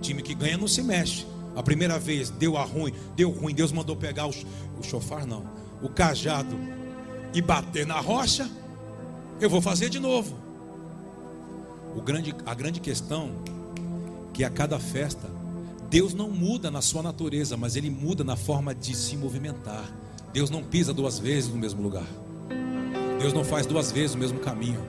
time 0.00 0.22
que 0.22 0.34
ganha 0.34 0.56
não 0.56 0.68
se 0.68 0.82
mexe. 0.82 1.26
A 1.54 1.62
primeira 1.62 1.98
vez 1.98 2.30
deu 2.30 2.56
a 2.56 2.64
ruim, 2.64 2.92
deu 3.14 3.30
ruim, 3.30 3.54
Deus 3.54 3.72
mandou 3.72 3.94
pegar 3.94 4.26
o, 4.26 4.30
o 4.30 4.82
chofar, 4.82 5.26
não, 5.26 5.44
o 5.82 5.88
cajado 5.88 6.58
e 7.32 7.40
bater 7.40 7.86
na 7.86 8.00
rocha, 8.00 8.48
eu 9.40 9.50
vou 9.50 9.60
fazer 9.60 9.88
de 9.88 10.00
novo. 10.00 10.36
O 11.96 12.00
grande, 12.00 12.34
a 12.44 12.54
grande 12.54 12.80
questão 12.80 13.30
que 14.34 14.44
a 14.44 14.50
cada 14.50 14.78
festa 14.78 15.30
Deus 15.88 16.12
não 16.12 16.28
muda 16.28 16.72
na 16.72 16.82
sua 16.82 17.04
natureza, 17.04 17.56
mas 17.56 17.76
ele 17.76 17.88
muda 17.88 18.24
na 18.24 18.34
forma 18.34 18.74
de 18.74 18.96
se 18.96 19.16
movimentar. 19.16 19.84
Deus 20.32 20.50
não 20.50 20.60
pisa 20.60 20.92
duas 20.92 21.20
vezes 21.20 21.48
no 21.48 21.56
mesmo 21.56 21.80
lugar. 21.80 22.06
Deus 23.20 23.32
não 23.32 23.44
faz 23.44 23.64
duas 23.64 23.92
vezes 23.92 24.16
o 24.16 24.18
mesmo 24.18 24.40
caminho. 24.40 24.84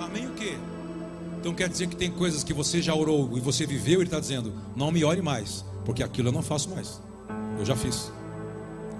Amém 0.00 0.26
o 0.26 0.32
quê? 0.32 0.56
Então 1.38 1.54
quer 1.54 1.68
dizer 1.68 1.86
que 1.86 1.94
tem 1.94 2.10
coisas 2.10 2.42
que 2.42 2.52
você 2.52 2.82
já 2.82 2.92
orou 2.92 3.38
e 3.38 3.40
você 3.40 3.64
viveu, 3.64 4.00
ele 4.00 4.08
está 4.08 4.18
dizendo, 4.18 4.52
não 4.74 4.90
me 4.90 5.04
ore 5.04 5.22
mais, 5.22 5.64
porque 5.84 6.02
aquilo 6.02 6.28
eu 6.28 6.32
não 6.32 6.42
faço 6.42 6.68
mais. 6.70 7.00
Eu 7.60 7.64
já 7.64 7.76
fiz. 7.76 8.10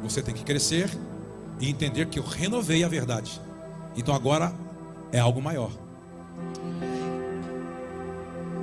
Você 0.04 0.22
tem 0.22 0.32
que 0.32 0.44
crescer 0.44 0.88
e 1.58 1.68
entender 1.68 2.06
que 2.06 2.20
eu 2.20 2.24
renovei 2.24 2.84
a 2.84 2.88
verdade. 2.88 3.40
Então 3.96 4.14
agora 4.14 4.54
é 5.10 5.18
algo 5.18 5.42
maior. 5.42 5.72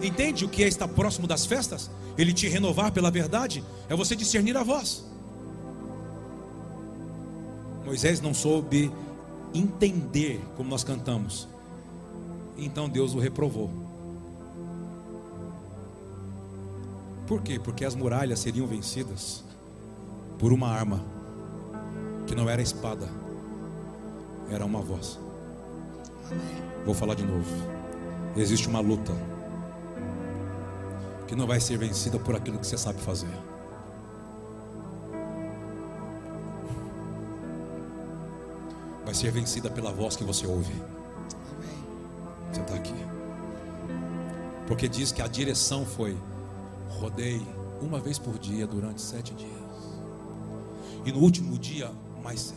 Entende 0.02 0.46
o 0.46 0.50
que 0.50 0.64
é 0.64 0.68
estar 0.68 0.88
próximo 0.88 1.28
das 1.28 1.46
festas? 1.46 1.90
Ele 2.18 2.34
te 2.34 2.48
renovar 2.48 2.92
pela 2.92 3.12
verdade 3.12 3.64
é 3.90 3.96
você 3.96 4.16
discernir 4.16 4.56
a 4.58 4.64
voz. 4.64 5.04
Moisés 7.86 8.20
não 8.20 8.34
soube 8.34 8.92
entender 9.54 10.42
como 10.56 10.70
nós 10.70 10.84
cantamos. 10.84 11.48
Então 12.58 12.90
Deus 12.90 13.14
o 13.14 13.20
reprovou. 13.20 13.70
Por 17.26 17.42
quê? 17.42 17.60
Porque 17.60 17.86
as 17.86 17.96
muralhas 17.96 18.40
seriam 18.40 18.68
vencidas 18.68 19.44
por 20.40 20.54
uma 20.54 20.70
arma 20.70 21.04
que 22.26 22.36
não 22.36 22.50
era 22.50 22.62
espada, 22.62 23.08
era 24.50 24.66
uma 24.66 24.82
voz. 24.82 25.20
Vou 26.86 26.94
falar 26.94 27.16
de 27.16 27.24
novo. 27.26 27.50
Existe 28.36 28.68
uma 28.68 28.80
luta 28.80 29.14
que 31.28 31.36
não 31.36 31.46
vai 31.46 31.60
ser 31.60 31.78
vencida 31.78 32.18
por 32.18 32.36
aquilo 32.36 32.58
que 32.58 32.66
você 32.66 32.78
sabe 32.78 33.00
fazer. 33.02 33.30
Vai 39.04 39.14
ser 39.14 39.32
vencida 39.32 39.70
pela 39.70 39.92
voz 39.92 40.16
que 40.16 40.24
você 40.24 40.48
ouve. 40.48 40.74
Você 42.52 42.62
está 42.62 42.76
aqui. 42.76 42.96
Porque 44.68 44.88
diz 44.88 45.12
que 45.12 45.22
a 45.22 45.28
direção 45.28 45.86
foi: 45.86 46.18
rodei 46.90 47.42
uma 47.82 48.00
vez 48.00 48.18
por 48.18 48.38
dia 48.38 48.66
durante 48.66 49.02
sete 49.02 49.34
dias. 49.34 49.52
E 51.06 51.12
no 51.12 51.20
último 51.20 51.58
dia, 51.58 51.92
mais 52.24 52.54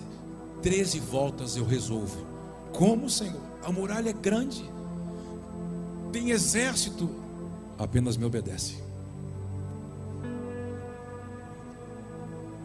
treze 0.63 0.99
voltas 0.99 1.57
eu 1.57 1.65
resolvo. 1.65 2.27
Como, 2.73 3.09
Senhor? 3.09 3.41
A 3.63 3.71
muralha 3.71 4.11
é 4.11 4.13
grande, 4.13 4.65
tem 6.13 6.31
exército, 6.31 7.11
apenas 7.81 8.19
me 8.19 8.27
obedece. 8.27 8.75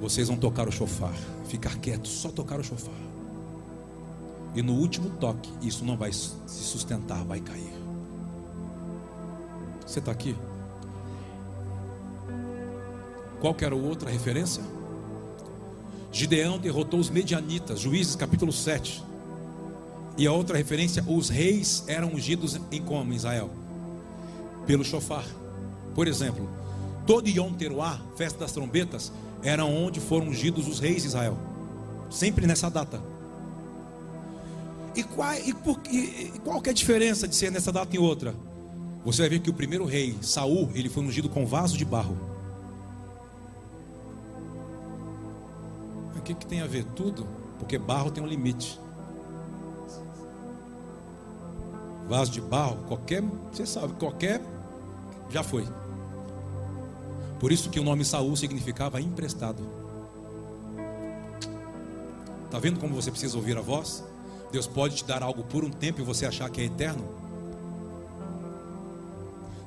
Vocês 0.01 0.27
vão 0.27 0.35
tocar 0.35 0.67
o 0.67 0.71
chofar, 0.71 1.15
ficar 1.47 1.77
quietos, 1.77 2.11
só 2.11 2.29
tocar 2.29 2.59
o 2.59 2.63
chofar. 2.63 2.93
E 4.53 4.61
no 4.61 4.73
último 4.73 5.09
toque, 5.11 5.49
isso 5.61 5.85
não 5.85 5.95
vai 5.95 6.11
se 6.11 6.35
sustentar, 6.47 7.23
vai 7.23 7.39
cair. 7.39 7.73
Você 9.85 9.99
está 9.99 10.11
aqui? 10.11 10.35
Qual 13.39 13.55
era 13.61 13.75
outra 13.75 14.09
referência? 14.09 14.63
Gideão 16.11 16.57
derrotou 16.57 16.99
os 16.99 17.09
medianitas, 17.09 17.79
Juízes 17.79 18.17
capítulo 18.17 18.51
7. 18.51 19.01
E 20.17 20.27
a 20.27 20.31
outra 20.31 20.57
referência, 20.57 21.03
os 21.07 21.29
reis 21.29 21.85
eram 21.87 22.09
ungidos 22.09 22.59
em 22.69 22.81
como 22.81 23.13
Israel? 23.13 23.49
Pelo 24.65 24.83
chofar. 24.83 25.25
Por 25.93 26.07
exemplo, 26.07 26.49
todo 27.05 27.29
Yom 27.29 27.53
Teruah, 27.53 27.99
festa 28.15 28.39
das 28.39 28.51
trombetas, 28.51 29.11
era 29.43 29.63
onde 29.63 29.99
foram 29.99 30.27
ungidos 30.27 30.67
os 30.67 30.79
reis 30.79 31.03
de 31.03 31.09
Israel. 31.09 31.37
Sempre 32.09 32.47
nessa 32.47 32.69
data. 32.69 33.01
E 34.95 35.03
qual, 35.03 35.33
e, 35.33 35.53
por, 35.53 35.79
e, 35.89 36.31
qual 36.43 36.61
que 36.61 36.69
é 36.69 36.71
a 36.71 36.75
diferença 36.75 37.27
de 37.27 37.35
ser 37.35 37.51
nessa 37.51 37.71
data 37.71 37.95
e 37.95 37.99
outra? 37.99 38.33
Você 39.03 39.21
vai 39.21 39.29
ver 39.29 39.39
que 39.39 39.49
o 39.49 39.53
primeiro 39.53 39.85
rei, 39.85 40.17
Saul, 40.21 40.69
ele 40.73 40.89
foi 40.89 41.03
ungido 41.03 41.29
com 41.29 41.45
vaso 41.45 41.77
de 41.77 41.85
barro. 41.85 42.17
O 46.15 46.21
que, 46.21 46.33
que 46.33 46.45
tem 46.45 46.61
a 46.61 46.67
ver? 46.67 46.85
Tudo. 46.95 47.27
Porque 47.59 47.77
barro 47.77 48.09
tem 48.09 48.23
um 48.23 48.27
limite. 48.27 48.79
Vaso 52.07 52.31
de 52.31 52.41
barro, 52.41 52.77
qualquer, 52.87 53.21
você 53.51 53.65
sabe, 53.65 53.93
qualquer 53.93 54.41
já 55.29 55.43
foi. 55.43 55.67
Por 57.39 57.51
isso 57.51 57.69
que 57.69 57.79
o 57.79 57.83
nome 57.83 58.05
Saul 58.05 58.35
significava 58.35 59.01
emprestado. 59.01 59.61
Está 62.45 62.59
vendo 62.59 62.79
como 62.79 62.95
você 62.95 63.11
precisa 63.11 63.35
ouvir 63.35 63.57
a 63.57 63.61
voz? 63.61 64.03
Deus 64.51 64.67
pode 64.67 64.95
te 64.95 65.05
dar 65.05 65.21
algo 65.21 65.43
por 65.43 65.65
um 65.65 65.69
tempo 65.69 65.99
e 65.99 66.03
você 66.03 66.25
achar 66.25 66.49
que 66.49 66.61
é 66.61 66.65
eterno. 66.65 67.05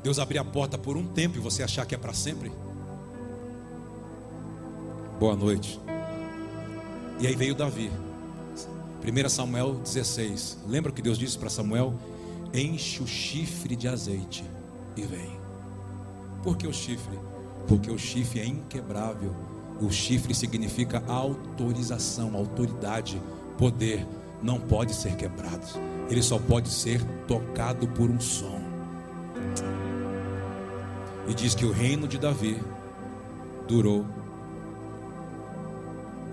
Deus 0.02 0.18
abrir 0.18 0.38
a 0.38 0.44
porta 0.44 0.78
por 0.78 0.96
um 0.96 1.06
tempo 1.06 1.36
e 1.36 1.40
você 1.40 1.62
achar 1.62 1.84
que 1.84 1.94
é 1.94 1.98
para 1.98 2.14
sempre. 2.14 2.50
Boa 5.18 5.36
noite. 5.36 5.78
E 7.20 7.26
aí 7.26 7.34
veio 7.34 7.54
Davi. 7.54 7.90
1 9.04 9.28
Samuel 9.28 9.74
16. 9.74 10.58
Lembra 10.66 10.92
que 10.92 11.02
Deus 11.02 11.18
disse 11.18 11.36
para 11.36 11.50
Samuel? 11.50 11.94
Enche 12.54 13.02
o 13.02 13.06
chifre 13.06 13.76
de 13.76 13.88
azeite 13.88 14.44
e 14.96 15.02
vem. 15.02 15.37
Por 16.42 16.56
que 16.56 16.66
o 16.66 16.72
chifre? 16.72 17.18
Porque 17.66 17.90
o 17.90 17.98
chifre 17.98 18.40
é 18.40 18.46
inquebrável. 18.46 19.34
O 19.80 19.90
chifre 19.90 20.34
significa 20.34 21.02
autorização, 21.06 22.34
autoridade, 22.34 23.20
poder. 23.56 24.06
Não 24.42 24.60
pode 24.60 24.94
ser 24.94 25.16
quebrado. 25.16 25.66
Ele 26.08 26.22
só 26.22 26.38
pode 26.38 26.68
ser 26.68 27.02
tocado 27.26 27.86
por 27.88 28.08
um 28.08 28.20
som. 28.20 28.60
E 31.28 31.34
diz 31.34 31.54
que 31.54 31.64
o 31.64 31.72
reino 31.72 32.08
de 32.08 32.18
Davi 32.18 32.62
durou 33.66 34.06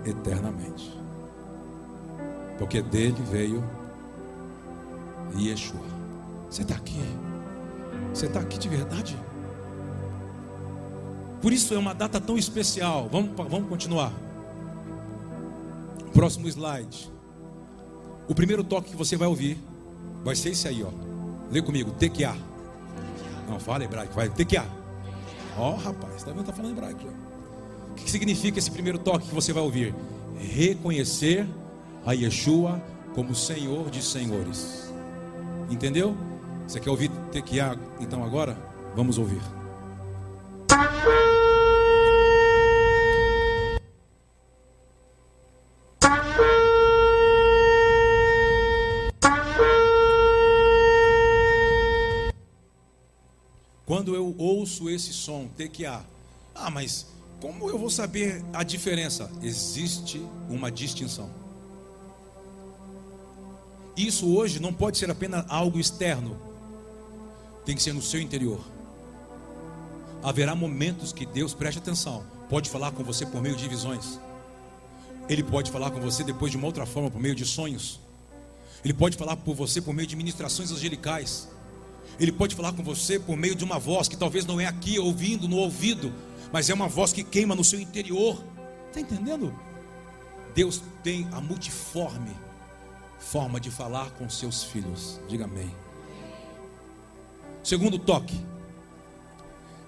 eternamente. 0.04 0.98
Porque 2.58 2.80
dele 2.80 3.22
veio 3.30 3.62
Yeshua. 5.36 5.80
Você 6.48 6.62
está 6.62 6.74
aqui? 6.74 7.02
Você 8.14 8.26
está 8.26 8.40
aqui 8.40 8.58
de 8.58 8.68
verdade? 8.68 9.18
Por 11.40 11.52
isso 11.52 11.74
é 11.74 11.78
uma 11.78 11.94
data 11.94 12.20
tão 12.20 12.36
especial. 12.36 13.08
Vamos, 13.10 13.30
vamos 13.36 13.68
continuar. 13.68 14.12
Próximo 16.12 16.48
slide. 16.48 17.10
O 18.28 18.34
primeiro 18.34 18.64
toque 18.64 18.90
que 18.90 18.96
você 18.96 19.16
vai 19.16 19.28
ouvir 19.28 19.58
vai 20.24 20.34
ser 20.34 20.50
esse 20.50 20.66
aí, 20.66 20.82
ó. 20.82 20.90
Lê 21.50 21.62
comigo, 21.62 21.90
tequiá. 21.92 22.36
Não, 23.48 23.60
fala 23.60 23.84
hebraico, 23.84 24.14
vai, 24.14 24.28
tequiá. 24.28 24.64
Ó, 25.56 25.72
oh, 25.72 25.76
rapaz, 25.76 26.22
tá 26.24 26.32
vendo? 26.32 26.44
Tá 26.44 26.52
falando 26.52 26.72
hebraico 26.72 27.00
já. 27.00 27.10
O 27.92 27.94
que 27.94 28.10
significa 28.10 28.58
esse 28.58 28.70
primeiro 28.70 28.98
toque 28.98 29.28
que 29.28 29.34
você 29.34 29.52
vai 29.52 29.62
ouvir? 29.62 29.94
Reconhecer 30.38 31.46
a 32.04 32.12
Yeshua 32.12 32.82
como 33.14 33.34
Senhor 33.34 33.88
de 33.88 34.02
senhores. 34.02 34.92
Entendeu? 35.70 36.16
Você 36.66 36.80
quer 36.80 36.90
ouvir 36.90 37.10
tequiá 37.30 37.76
então 38.00 38.24
agora? 38.24 38.56
Vamos 38.94 39.18
ouvir. 39.18 39.40
Quando 53.86 54.16
eu 54.16 54.34
ouço 54.76 54.90
esse 54.90 55.12
som, 55.12 55.48
tequiá, 55.56 56.04
ah, 56.54 56.70
mas 56.70 57.06
como 57.40 57.68
eu 57.68 57.78
vou 57.78 57.90
saber 57.90 58.44
a 58.52 58.62
diferença? 58.62 59.30
Existe 59.42 60.20
uma 60.48 60.70
distinção. 60.70 61.30
Isso 63.96 64.34
hoje 64.34 64.60
não 64.60 64.72
pode 64.72 64.98
ser 64.98 65.10
apenas 65.10 65.44
algo 65.48 65.78
externo, 65.78 66.38
tem 67.64 67.74
que 67.74 67.82
ser 67.82 67.94
no 67.94 68.02
seu 68.02 68.20
interior. 68.20 68.60
Haverá 70.22 70.54
momentos 70.54 71.12
que 71.12 71.24
Deus, 71.24 71.54
preste 71.54 71.78
atenção, 71.78 72.24
pode 72.48 72.68
falar 72.68 72.92
com 72.92 73.02
você 73.02 73.24
por 73.24 73.40
meio 73.40 73.56
de 73.56 73.68
visões. 73.68 74.20
Ele 75.28 75.42
pode 75.42 75.70
falar 75.70 75.90
com 75.90 76.00
você 76.00 76.22
depois 76.22 76.50
de 76.50 76.58
uma 76.58 76.66
outra 76.66 76.84
forma, 76.84 77.10
por 77.10 77.20
meio 77.20 77.34
de 77.34 77.44
sonhos. 77.44 78.00
Ele 78.84 78.94
pode 78.94 79.16
falar 79.16 79.36
por 79.36 79.54
você 79.54 79.80
por 79.80 79.94
meio 79.94 80.06
de 80.06 80.14
ministrações 80.14 80.70
angelicais. 80.70 81.48
Ele 82.18 82.32
pode 82.32 82.54
falar 82.54 82.72
com 82.72 82.82
você 82.82 83.18
por 83.18 83.36
meio 83.36 83.54
de 83.54 83.64
uma 83.64 83.78
voz 83.78 84.08
que 84.08 84.16
talvez 84.16 84.46
não 84.46 84.60
é 84.60 84.66
aqui 84.66 84.98
ouvindo 84.98 85.46
no 85.46 85.56
ouvido, 85.56 86.12
mas 86.52 86.70
é 86.70 86.74
uma 86.74 86.88
voz 86.88 87.12
que 87.12 87.22
queima 87.22 87.54
no 87.54 87.64
seu 87.64 87.78
interior. 87.78 88.42
Está 88.88 89.00
entendendo? 89.00 89.54
Deus 90.54 90.82
tem 91.02 91.28
a 91.32 91.40
multiforme 91.40 92.34
forma 93.18 93.60
de 93.60 93.70
falar 93.70 94.10
com 94.12 94.28
seus 94.30 94.64
filhos. 94.64 95.20
Diga 95.28 95.44
amém. 95.44 95.70
Segundo 97.62 97.98
toque. 97.98 98.40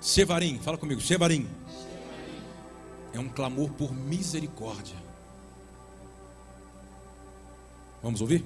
Sevarim, 0.01 0.59
fala 0.59 0.77
comigo, 0.77 1.01
Sevarim. 1.01 1.49
É 3.13 3.19
um 3.19 3.29
clamor 3.29 3.71
por 3.71 3.93
misericórdia. 3.93 4.97
Vamos 8.03 8.21
ouvir? 8.21 8.45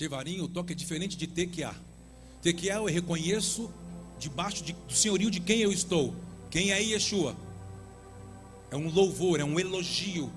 Sevarim, 0.00 0.40
o 0.40 0.48
toque 0.48 0.72
é 0.72 0.74
diferente 0.74 1.14
de 1.14 1.26
Tequiá. 1.26 1.74
Tequiá 2.40 2.76
eu 2.76 2.86
reconheço 2.86 3.70
debaixo 4.18 4.64
de, 4.64 4.72
do 4.72 4.94
senhorio 4.94 5.30
de 5.30 5.40
quem 5.40 5.60
eu 5.60 5.70
estou. 5.70 6.14
Quem 6.48 6.72
é 6.72 6.82
Yeshua? 6.82 7.36
É 8.70 8.76
um 8.76 8.90
louvor, 8.90 9.40
é 9.40 9.44
um 9.44 9.60
elogio, 9.60 10.32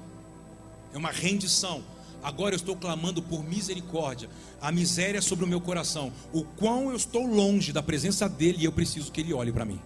é 0.93 0.97
uma 0.97 1.11
rendição. 1.11 1.81
Agora 2.21 2.53
eu 2.53 2.57
estou 2.57 2.75
clamando 2.75 3.23
por 3.23 3.41
misericórdia, 3.41 4.29
a 4.59 4.69
miséria 4.69 5.21
sobre 5.21 5.45
o 5.45 5.47
meu 5.47 5.61
coração, 5.61 6.11
o 6.33 6.43
quão 6.43 6.89
eu 6.89 6.97
estou 6.97 7.25
longe 7.25 7.71
da 7.71 7.81
presença 7.81 8.27
dele 8.27 8.57
e 8.59 8.65
eu 8.65 8.71
preciso 8.73 9.13
que 9.13 9.21
ele 9.21 9.33
olhe 9.33 9.53
para 9.53 9.63
mim. 9.63 9.79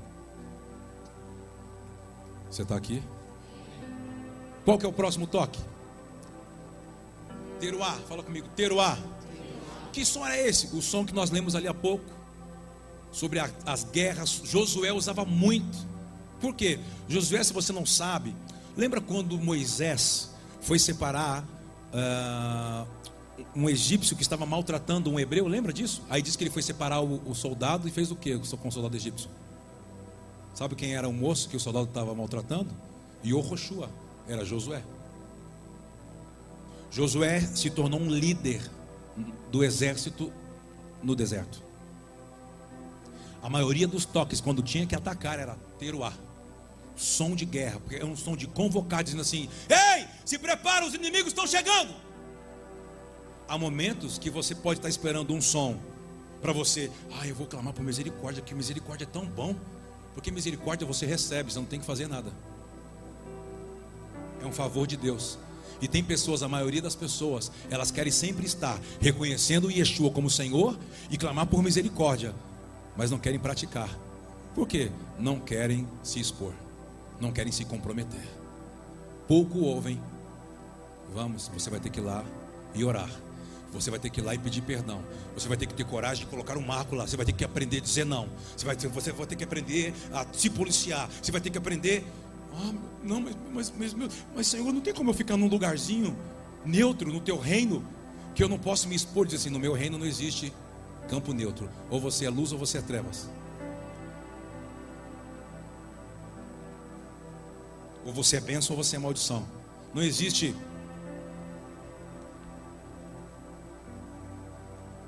Você 2.49 2.63
está 2.63 2.75
aqui? 2.75 3.03
Qual 4.65 4.79
que 4.79 4.87
é 4.87 4.89
o 4.89 4.93
próximo 4.93 5.27
toque? 5.27 5.59
Teruá, 7.59 7.93
fala 8.07 8.23
comigo, 8.23 8.47
Teruá. 8.55 8.97
Que 9.97 10.05
som 10.05 10.23
é 10.23 10.47
esse? 10.47 10.67
O 10.75 10.81
som 10.83 11.03
que 11.03 11.11
nós 11.11 11.31
lemos 11.31 11.55
ali 11.55 11.67
há 11.67 11.73
pouco, 11.73 12.05
sobre 13.11 13.39
a, 13.39 13.49
as 13.65 13.83
guerras. 13.83 14.43
Josué 14.43 14.93
usava 14.93 15.25
muito. 15.25 15.75
Por 16.39 16.53
quê? 16.53 16.79
Josué, 17.09 17.43
se 17.43 17.51
você 17.51 17.73
não 17.73 17.83
sabe, 17.83 18.35
lembra 18.77 19.01
quando 19.01 19.39
Moisés 19.39 20.29
foi 20.61 20.77
separar 20.77 21.43
uh, 21.43 22.87
um 23.55 23.67
egípcio 23.67 24.15
que 24.15 24.21
estava 24.21 24.45
maltratando 24.45 25.09
um 25.09 25.19
hebreu? 25.19 25.47
Lembra 25.47 25.73
disso? 25.73 26.03
Aí 26.11 26.21
diz 26.21 26.35
que 26.35 26.43
ele 26.43 26.51
foi 26.51 26.61
separar 26.61 27.01
o, 27.01 27.19
o 27.25 27.33
soldado 27.33 27.87
e 27.87 27.91
fez 27.91 28.11
o 28.11 28.15
que 28.15 28.37
com 28.37 28.67
o 28.67 28.71
soldado 28.71 28.95
egípcio? 28.95 29.31
Sabe 30.53 30.75
quem 30.75 30.93
era 30.93 31.09
o 31.09 31.13
moço 31.13 31.49
que 31.49 31.57
o 31.57 31.59
soldado 31.59 31.87
estava 31.87 32.13
maltratando? 32.13 32.69
Yohoshua, 33.25 33.89
era 34.27 34.45
Josué. 34.45 34.83
Josué 36.91 37.41
se 37.41 37.71
tornou 37.71 37.99
um 37.99 38.11
líder 38.11 38.76
do 39.51 39.63
exército 39.63 40.31
no 41.01 41.15
deserto. 41.15 41.61
A 43.41 43.49
maioria 43.49 43.87
dos 43.87 44.05
toques, 44.05 44.41
quando 44.41 44.61
tinha 44.61 44.85
que 44.85 44.95
atacar, 44.95 45.39
era 45.39 45.55
teruá. 45.79 46.13
Som 46.95 47.35
de 47.35 47.45
guerra, 47.45 47.79
porque 47.79 47.95
é 47.95 48.05
um 48.05 48.15
som 48.15 48.35
de 48.35 48.47
convocar, 48.47 49.03
dizendo 49.03 49.21
assim: 49.21 49.47
Ei, 49.69 50.07
se 50.25 50.39
prepara, 50.39 50.85
os 50.85 50.95
inimigos 50.95 51.27
estão 51.27 51.45
chegando. 51.45 51.93
Há 53.47 53.57
momentos 53.57 54.17
que 54.17 54.29
você 54.29 54.55
pode 54.55 54.79
estar 54.79 54.89
esperando 54.89 55.33
um 55.33 55.41
som 55.41 55.79
para 56.41 56.51
você, 56.51 56.91
ah, 57.19 57.27
eu 57.27 57.35
vou 57.35 57.47
clamar 57.47 57.73
por 57.73 57.83
misericórdia, 57.83 58.43
que 58.43 58.53
misericórdia 58.53 59.05
é 59.05 59.07
tão 59.07 59.25
bom, 59.25 59.55
porque 60.13 60.31
misericórdia 60.31 60.85
você 60.85 61.05
recebe, 61.05 61.51
você 61.51 61.59
não 61.59 61.65
tem 61.65 61.79
que 61.79 61.85
fazer 61.85 62.07
nada. 62.07 62.31
É 64.41 64.45
um 64.45 64.51
favor 64.51 64.85
de 64.85 64.97
Deus. 64.97 65.37
E 65.81 65.87
tem 65.87 66.03
pessoas, 66.03 66.43
a 66.43 66.47
maioria 66.47 66.81
das 66.81 66.95
pessoas, 66.95 67.51
elas 67.69 67.91
querem 67.91 68.11
sempre 68.11 68.45
estar 68.45 68.79
reconhecendo 68.99 69.71
Yeshua 69.71 70.11
como 70.11 70.29
Senhor 70.29 70.77
e 71.09 71.17
clamar 71.17 71.47
por 71.47 71.61
misericórdia, 71.61 72.33
mas 72.95 73.11
não 73.11 73.19
querem 73.19 73.39
praticar. 73.39 73.89
Por 74.55 74.67
quê? 74.67 74.91
Não 75.19 75.39
querem 75.39 75.87
se 76.01 76.19
expor, 76.19 76.53
não 77.21 77.31
querem 77.31 77.51
se 77.51 77.63
comprometer. 77.65 78.27
Pouco 79.27 79.59
ouvem. 79.59 80.01
Vamos, 81.13 81.47
você 81.53 81.69
vai 81.69 81.79
ter 81.79 81.89
que 81.89 81.99
ir 81.99 82.03
lá 82.03 82.23
e 82.73 82.83
orar. 82.83 83.09
Você 83.73 83.91
vai 83.91 83.99
ter 83.99 84.09
que 84.09 84.19
ir 84.19 84.23
lá 84.23 84.33
e 84.33 84.37
pedir 84.37 84.61
perdão. 84.61 85.03
Você 85.35 85.47
vai 85.47 85.57
ter 85.57 85.65
que 85.65 85.73
ter 85.73 85.85
coragem 85.85 86.23
de 86.23 86.29
colocar 86.29 86.57
um 86.57 86.65
marco 86.65 86.95
lá. 86.95 87.05
Você 87.05 87.17
vai 87.17 87.25
ter 87.25 87.33
que 87.33 87.43
aprender 87.43 87.77
a 87.77 87.81
dizer 87.81 88.05
não. 88.05 88.27
Você 88.55 88.65
vai, 88.65 88.75
você 88.75 89.11
vai 89.11 89.27
ter 89.27 89.35
que 89.35 89.43
aprender 89.43 89.93
a 90.11 90.25
se 90.31 90.49
policiar. 90.49 91.09
Você 91.21 91.31
vai 91.31 91.41
ter 91.41 91.49
que 91.49 91.57
aprender 91.57 92.05
ah, 92.57 92.73
não, 93.03 93.21
mas, 93.21 93.35
mas, 93.53 93.93
mas, 93.93 94.13
mas, 94.35 94.47
Senhor, 94.47 94.73
não 94.73 94.81
tem 94.81 94.93
como 94.93 95.11
eu 95.11 95.13
ficar 95.13 95.37
num 95.37 95.47
lugarzinho 95.47 96.17
neutro 96.65 97.11
no 97.13 97.21
teu 97.21 97.37
reino, 97.37 97.85
que 98.33 98.43
eu 98.43 98.49
não 98.49 98.57
posso 98.57 98.87
me 98.87 98.95
expor 98.95 99.25
e 99.25 99.29
dizer 99.29 99.37
assim: 99.37 99.49
no 99.49 99.59
meu 99.59 99.73
reino 99.73 99.97
não 99.97 100.05
existe 100.05 100.51
campo 101.07 101.33
neutro. 101.33 101.69
Ou 101.89 101.99
você 101.99 102.25
é 102.25 102.29
luz 102.29 102.51
ou 102.51 102.57
você 102.57 102.79
é 102.79 102.81
trevas. 102.81 103.29
Ou 108.05 108.11
você 108.11 108.37
é 108.37 108.41
bênção 108.41 108.75
ou 108.75 108.83
você 108.83 108.95
é 108.95 108.99
maldição. 108.99 109.45
Não 109.93 110.01
existe. 110.01 110.55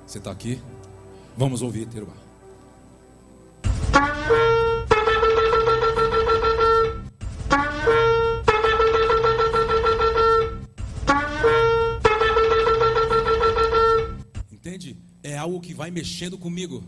Você 0.06 0.18
está 0.18 0.30
aqui? 0.30 0.60
Vamos 1.36 1.62
ouvir, 1.62 1.86
Teruá. 1.86 2.19
Algo 15.40 15.60
que 15.60 15.74
vai 15.74 15.90
mexendo 15.90 16.38
comigo. 16.38 16.84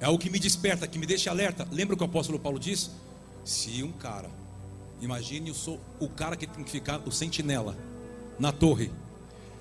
É 0.00 0.06
algo 0.06 0.18
que 0.18 0.30
me 0.30 0.38
desperta, 0.38 0.86
que 0.86 0.98
me 0.98 1.06
deixa 1.06 1.30
alerta. 1.30 1.66
Lembra 1.70 1.94
o 1.94 1.96
que 1.96 2.04
o 2.04 2.06
apóstolo 2.06 2.38
Paulo 2.38 2.58
disse? 2.58 2.90
Se 3.44 3.82
um 3.82 3.92
cara, 3.92 4.30
imagine 5.00 5.48
eu 5.48 5.54
sou 5.54 5.80
o 6.00 6.08
cara 6.08 6.36
que 6.36 6.46
tem 6.46 6.64
que 6.64 6.70
ficar 6.70 7.00
o 7.06 7.12
sentinela 7.12 7.76
na 8.38 8.52
torre, 8.52 8.90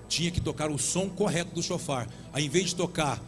tinha 0.08 0.32
que 0.32 0.42
tocar 0.42 0.70
o 0.70 0.78
som 0.78 1.10
correto 1.10 1.54
do 1.54 1.64
chofar. 1.64 2.10
Em 2.36 2.50
vez 2.50 2.70
de 2.70 2.76
tocar 2.76 3.22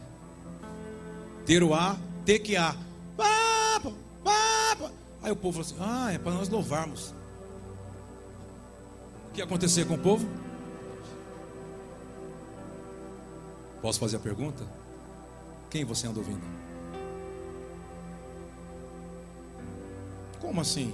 teruá, 1.45 1.97
tequiá, 2.25 2.75
aí 5.21 5.31
o 5.31 5.35
povo 5.35 5.63
falou 5.63 5.67
assim: 5.67 5.75
Ah, 5.79 6.13
é 6.13 6.17
para 6.17 6.33
nós 6.33 6.49
louvarmos. 6.49 7.13
O 9.29 9.33
que 9.33 9.39
ia 9.39 9.45
acontecer 9.45 9.85
com 9.85 9.95
o 9.95 9.99
povo? 9.99 10.27
Posso 13.81 13.99
fazer 13.99 14.17
a 14.17 14.19
pergunta? 14.19 14.65
Quem 15.69 15.83
você 15.83 16.07
anda 16.07 16.19
ouvindo? 16.19 16.41
Como 20.39 20.61
assim? 20.61 20.93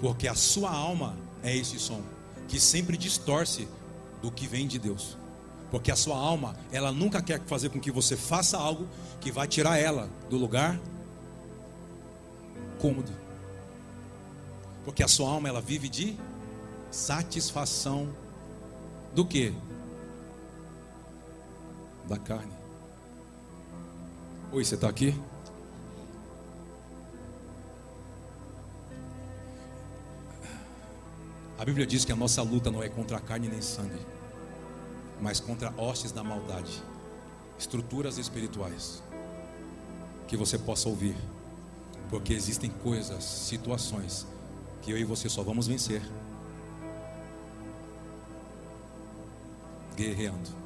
Porque 0.00 0.28
a 0.28 0.34
sua 0.34 0.70
alma 0.70 1.16
é 1.42 1.56
esse 1.56 1.78
som 1.78 2.02
que 2.48 2.60
sempre 2.60 2.96
distorce 2.96 3.68
do 4.22 4.30
que 4.30 4.46
vem 4.46 4.66
de 4.66 4.78
Deus. 4.78 5.16
Porque 5.70 5.90
a 5.90 5.96
sua 5.96 6.16
alma, 6.16 6.56
ela 6.70 6.92
nunca 6.92 7.20
quer 7.20 7.40
fazer 7.46 7.70
com 7.70 7.80
que 7.80 7.90
você 7.90 8.16
faça 8.16 8.56
algo 8.56 8.86
que 9.20 9.32
vai 9.32 9.48
tirar 9.48 9.78
ela 9.78 10.08
do 10.30 10.36
lugar 10.36 10.78
cômodo. 12.78 13.10
Porque 14.84 15.02
a 15.02 15.08
sua 15.08 15.28
alma, 15.28 15.48
ela 15.48 15.60
vive 15.60 15.88
de 15.88 16.16
satisfação 16.90 18.08
do 19.14 19.24
que? 19.24 19.52
Da 22.06 22.16
carne. 22.16 22.52
Oi, 24.52 24.64
você 24.64 24.74
está 24.76 24.88
aqui? 24.88 25.14
A 31.58 31.64
Bíblia 31.64 31.86
diz 31.86 32.04
que 32.04 32.12
a 32.12 32.16
nossa 32.16 32.42
luta 32.42 32.70
não 32.70 32.82
é 32.82 32.88
contra 32.88 33.16
a 33.16 33.20
carne 33.20 33.48
nem 33.48 33.60
sangue, 33.60 33.98
mas 35.20 35.40
contra 35.40 35.72
hostes 35.76 36.12
da 36.12 36.22
maldade, 36.22 36.82
estruturas 37.58 38.18
espirituais. 38.18 39.02
Que 40.28 40.36
você 40.36 40.58
possa 40.58 40.88
ouvir, 40.88 41.16
porque 42.10 42.32
existem 42.32 42.70
coisas, 42.70 43.24
situações, 43.24 44.26
que 44.82 44.90
eu 44.90 44.98
e 44.98 45.04
você 45.04 45.28
só 45.28 45.42
vamos 45.42 45.66
vencer 45.66 46.02
guerreando 49.96 50.65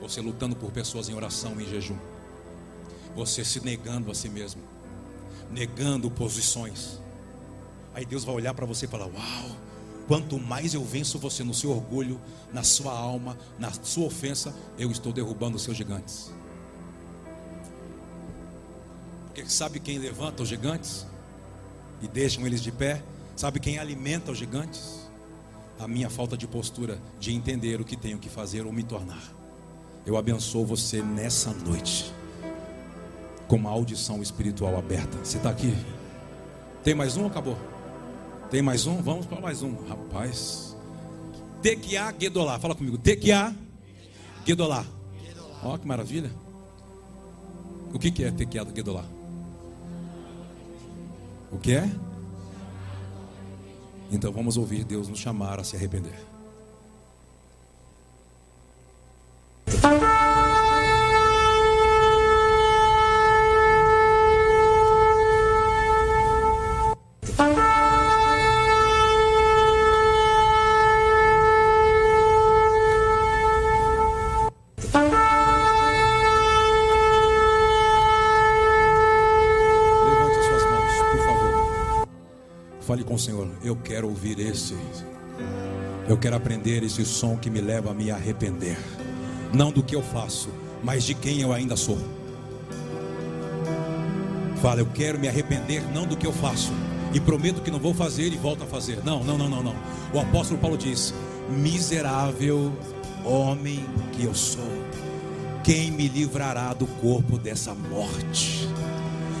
você 0.00 0.20
lutando 0.20 0.56
por 0.56 0.72
pessoas 0.72 1.08
em 1.08 1.14
oração, 1.14 1.60
em 1.60 1.66
jejum. 1.66 1.98
Você 3.14 3.44
se 3.44 3.64
negando 3.64 4.10
a 4.10 4.14
si 4.14 4.28
mesmo. 4.28 4.62
Negando 5.50 6.10
posições. 6.10 7.00
Aí 7.94 8.04
Deus 8.04 8.24
vai 8.24 8.34
olhar 8.34 8.54
para 8.54 8.66
você 8.66 8.86
e 8.86 8.88
falar: 8.88 9.06
Uau, 9.06 9.56
quanto 10.06 10.38
mais 10.38 10.74
eu 10.74 10.84
venço 10.84 11.18
você 11.18 11.42
no 11.42 11.52
seu 11.52 11.70
orgulho, 11.70 12.20
na 12.52 12.62
sua 12.62 12.92
alma, 12.92 13.36
na 13.58 13.72
sua 13.72 14.06
ofensa, 14.06 14.54
eu 14.78 14.90
estou 14.90 15.12
derrubando 15.12 15.56
os 15.56 15.62
seus 15.62 15.76
gigantes. 15.76 16.32
Porque 19.26 19.48
sabe 19.48 19.80
quem 19.80 19.98
levanta 19.98 20.42
os 20.42 20.48
gigantes 20.48 21.06
e 22.00 22.08
deixam 22.08 22.46
eles 22.46 22.60
de 22.60 22.72
pé? 22.72 23.02
Sabe 23.36 23.58
quem 23.58 23.78
alimenta 23.78 24.32
os 24.32 24.38
gigantes? 24.38 25.08
A 25.78 25.88
minha 25.88 26.10
falta 26.10 26.36
de 26.36 26.46
postura 26.46 27.00
de 27.18 27.32
entender 27.32 27.80
o 27.80 27.84
que 27.84 27.96
tenho 27.96 28.18
que 28.18 28.28
fazer 28.28 28.66
ou 28.66 28.72
me 28.72 28.82
tornar. 28.82 29.39
Eu 30.10 30.16
abençoo 30.16 30.66
você 30.66 31.00
nessa 31.00 31.52
noite 31.52 32.12
com 33.46 33.54
uma 33.54 33.70
audição 33.70 34.20
espiritual 34.20 34.76
aberta. 34.76 35.16
Você 35.18 35.36
está 35.36 35.50
aqui? 35.50 35.72
Tem 36.82 36.96
mais 36.96 37.16
um 37.16 37.20
ou 37.20 37.26
acabou? 37.28 37.56
Tem 38.50 38.60
mais 38.60 38.88
um? 38.88 39.00
Vamos 39.00 39.24
para 39.24 39.40
mais 39.40 39.62
um. 39.62 39.72
Rapaz. 39.86 40.76
Tequiá 41.62 42.12
Gedolá. 42.18 42.58
Fala 42.58 42.74
comigo. 42.74 42.98
Tequiá 42.98 43.54
Gedolá. 44.44 44.84
Ó, 45.62 45.78
que 45.78 45.86
maravilha. 45.86 46.32
O 47.94 47.98
que, 48.00 48.10
que 48.10 48.24
é 48.24 48.32
Tequiá 48.32 48.66
Gedolá? 48.74 49.04
O 51.52 51.58
que 51.58 51.72
é? 51.72 51.88
Então 54.10 54.32
vamos 54.32 54.56
ouvir 54.56 54.82
Deus 54.82 55.06
nos 55.06 55.20
chamar 55.20 55.60
a 55.60 55.62
se 55.62 55.76
arrepender. 55.76 56.29
fale 82.90 83.04
com 83.04 83.14
o 83.14 83.18
Senhor: 83.18 83.48
Eu 83.62 83.76
quero 83.76 84.08
ouvir 84.08 84.40
esse, 84.40 84.76
eu 86.08 86.18
quero 86.18 86.34
aprender 86.34 86.82
esse 86.82 87.04
som 87.04 87.36
que 87.36 87.48
me 87.48 87.60
leva 87.60 87.92
a 87.92 87.94
me 87.94 88.10
arrepender. 88.10 88.76
Não 89.52 89.72
do 89.72 89.82
que 89.82 89.96
eu 89.96 90.02
faço, 90.02 90.48
mas 90.82 91.04
de 91.04 91.14
quem 91.14 91.40
eu 91.40 91.52
ainda 91.52 91.76
sou. 91.76 91.98
Fala, 94.60 94.80
eu 94.80 94.86
quero 94.86 95.18
me 95.18 95.26
arrepender 95.26 95.82
não 95.92 96.06
do 96.06 96.16
que 96.16 96.26
eu 96.26 96.32
faço. 96.32 96.72
E 97.12 97.18
prometo 97.18 97.60
que 97.60 97.70
não 97.70 97.78
vou 97.78 97.92
fazer 97.92 98.32
e 98.32 98.36
volto 98.36 98.62
a 98.62 98.66
fazer. 98.66 99.02
Não, 99.04 99.24
não, 99.24 99.36
não, 99.36 99.48
não, 99.48 99.62
não. 99.62 99.74
O 100.12 100.20
apóstolo 100.20 100.60
Paulo 100.60 100.76
diz: 100.76 101.12
Miserável 101.48 102.72
homem 103.24 103.84
que 104.12 104.24
eu 104.24 104.34
sou, 104.34 104.70
quem 105.64 105.90
me 105.90 106.06
livrará 106.08 106.72
do 106.72 106.86
corpo 106.86 107.38
dessa 107.38 107.74
morte? 107.74 108.68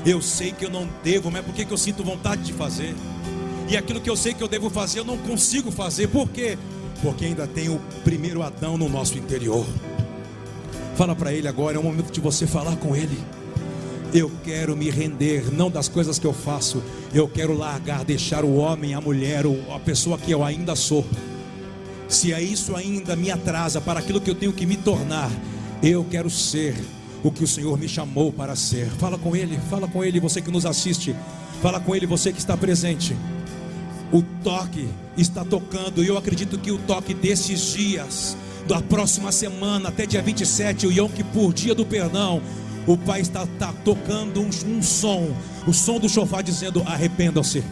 Eu 0.04 0.20
sei 0.20 0.52
que 0.52 0.64
eu 0.64 0.70
não 0.70 0.88
devo, 1.04 1.30
mas 1.30 1.44
por 1.44 1.54
que, 1.54 1.70
eu 1.70 1.76
sinto 1.76 2.02
vontade 2.02 2.42
de 2.42 2.52
fazer? 2.52 2.94
E 3.68 3.76
aquilo 3.76 4.00
que 4.00 4.10
eu 4.10 4.16
sei 4.16 4.34
que 4.34 4.42
eu 4.42 4.48
devo 4.48 4.70
fazer, 4.70 5.00
eu 5.00 5.04
não 5.04 5.18
consigo 5.18 5.70
fazer. 5.70 6.08
Por 6.08 6.28
quê? 6.28 6.58
Porque 7.02 7.26
ainda 7.26 7.46
tem 7.46 7.68
o 7.68 7.78
primeiro 8.02 8.42
Adão 8.42 8.76
no 8.76 8.88
nosso 8.88 9.16
interior. 9.16 9.64
Fala 11.00 11.16
para 11.16 11.32
ele 11.32 11.48
agora, 11.48 11.78
é 11.78 11.80
o 11.80 11.82
momento 11.82 12.12
de 12.12 12.20
você 12.20 12.46
falar 12.46 12.76
com 12.76 12.94
ele. 12.94 13.18
Eu 14.12 14.30
quero 14.44 14.76
me 14.76 14.90
render, 14.90 15.50
não 15.50 15.70
das 15.70 15.88
coisas 15.88 16.18
que 16.18 16.26
eu 16.26 16.34
faço. 16.34 16.82
Eu 17.14 17.26
quero 17.26 17.56
largar, 17.56 18.04
deixar 18.04 18.44
o 18.44 18.56
homem, 18.56 18.92
a 18.92 19.00
mulher, 19.00 19.44
a 19.74 19.78
pessoa 19.78 20.18
que 20.18 20.30
eu 20.30 20.44
ainda 20.44 20.76
sou. 20.76 21.06
Se 22.06 22.34
é 22.34 22.42
isso 22.42 22.76
ainda 22.76 23.16
me 23.16 23.30
atrasa 23.30 23.80
para 23.80 23.98
aquilo 23.98 24.20
que 24.20 24.28
eu 24.28 24.34
tenho 24.34 24.52
que 24.52 24.66
me 24.66 24.76
tornar, 24.76 25.30
eu 25.82 26.04
quero 26.04 26.28
ser 26.28 26.76
o 27.24 27.30
que 27.30 27.44
o 27.44 27.48
Senhor 27.48 27.78
me 27.78 27.88
chamou 27.88 28.30
para 28.30 28.54
ser. 28.54 28.86
Fala 28.98 29.16
com 29.16 29.34
Ele, 29.34 29.58
fala 29.70 29.88
com 29.88 30.04
Ele, 30.04 30.20
você 30.20 30.42
que 30.42 30.50
nos 30.50 30.66
assiste, 30.66 31.16
fala 31.62 31.80
com 31.80 31.96
Ele, 31.96 32.04
você 32.04 32.30
que 32.30 32.40
está 32.40 32.58
presente. 32.58 33.16
O 34.12 34.22
toque 34.44 34.86
está 35.16 35.46
tocando, 35.46 36.04
e 36.04 36.08
eu 36.08 36.18
acredito 36.18 36.58
que 36.58 36.70
o 36.70 36.76
toque 36.76 37.14
desses 37.14 37.72
dias, 37.72 38.36
da 38.66 38.80
próxima 38.80 39.32
semana 39.32 39.88
até 39.88 40.06
dia 40.06 40.22
27, 40.22 40.86
o 40.86 40.92
Yom 40.92 41.08
Kippur, 41.08 41.52
dia 41.52 41.74
do 41.74 41.84
perdão, 41.84 42.40
o 42.86 42.96
Pai 42.96 43.20
está, 43.20 43.44
está 43.44 43.72
tocando 43.84 44.40
um, 44.40 44.50
um 44.66 44.82
som, 44.82 45.28
o 45.66 45.72
som 45.72 45.98
do 45.98 46.08
chofar 46.08 46.42
dizendo: 46.42 46.82
arrependam-se, 46.86 47.62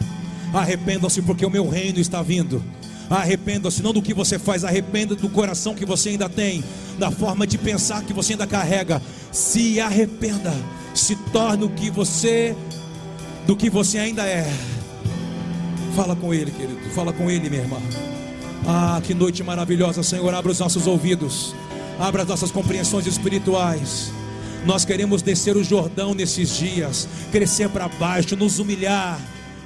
arrependam-se, 0.53 1.21
porque 1.21 1.45
o 1.45 1.49
meu 1.49 1.67
reino 1.67 1.99
está 1.99 2.21
vindo. 2.21 2.63
Arrependa-se 3.09 3.81
não 3.81 3.91
do 3.91 4.03
que 4.03 4.13
você 4.13 4.37
faz, 4.37 4.63
arrependa 4.63 5.15
do 5.15 5.29
coração 5.29 5.73
que 5.73 5.83
você 5.83 6.09
ainda 6.09 6.29
tem, 6.29 6.63
da 6.99 7.09
forma 7.09 7.47
de 7.47 7.57
pensar 7.57 8.03
que 8.03 8.13
você 8.13 8.33
ainda 8.33 8.45
carrega. 8.45 9.01
Se 9.31 9.79
arrependa, 9.79 10.53
se 10.93 11.15
torne 11.31 11.63
o 11.63 11.69
que 11.69 11.89
você 11.89 12.55
do 13.47 13.55
que 13.55 13.67
você 13.67 13.97
ainda 13.97 14.27
é. 14.27 14.47
Fala 15.95 16.15
com 16.15 16.31
ele, 16.31 16.51
querido. 16.51 16.79
Fala 16.93 17.11
com 17.11 17.31
ele, 17.31 17.49
minha 17.49 17.63
irmã. 17.63 17.77
Ah, 18.71 19.01
que 19.03 19.15
noite 19.15 19.41
maravilhosa, 19.43 20.03
Senhor. 20.03 20.31
Abra 20.31 20.51
os 20.51 20.59
nossos 20.59 20.85
ouvidos. 20.85 21.55
Abra 21.99 22.21
as 22.21 22.27
nossas 22.27 22.51
compreensões 22.51 23.07
espirituais. 23.07 24.11
Nós 24.63 24.85
queremos 24.85 25.23
descer 25.23 25.57
o 25.57 25.63
Jordão 25.63 26.13
nesses 26.13 26.55
dias, 26.55 27.07
crescer 27.31 27.67
para 27.69 27.87
baixo, 27.87 28.35
nos 28.35 28.59
humilhar. 28.59 29.19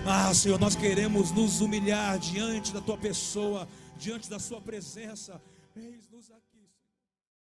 Ah, 0.06 0.34
Senhor, 0.34 0.58
nós 0.58 0.74
queremos 0.74 1.32
nos 1.32 1.60
humilhar 1.60 2.18
diante 2.18 2.74
da 2.74 2.80
tua 2.80 2.98
pessoa, 2.98 3.68
diante 4.00 4.30
da 4.30 4.40
sua 4.40 4.62
presença. 4.62 5.42
Eis-nos 5.76 6.32
aqui. 6.32 6.43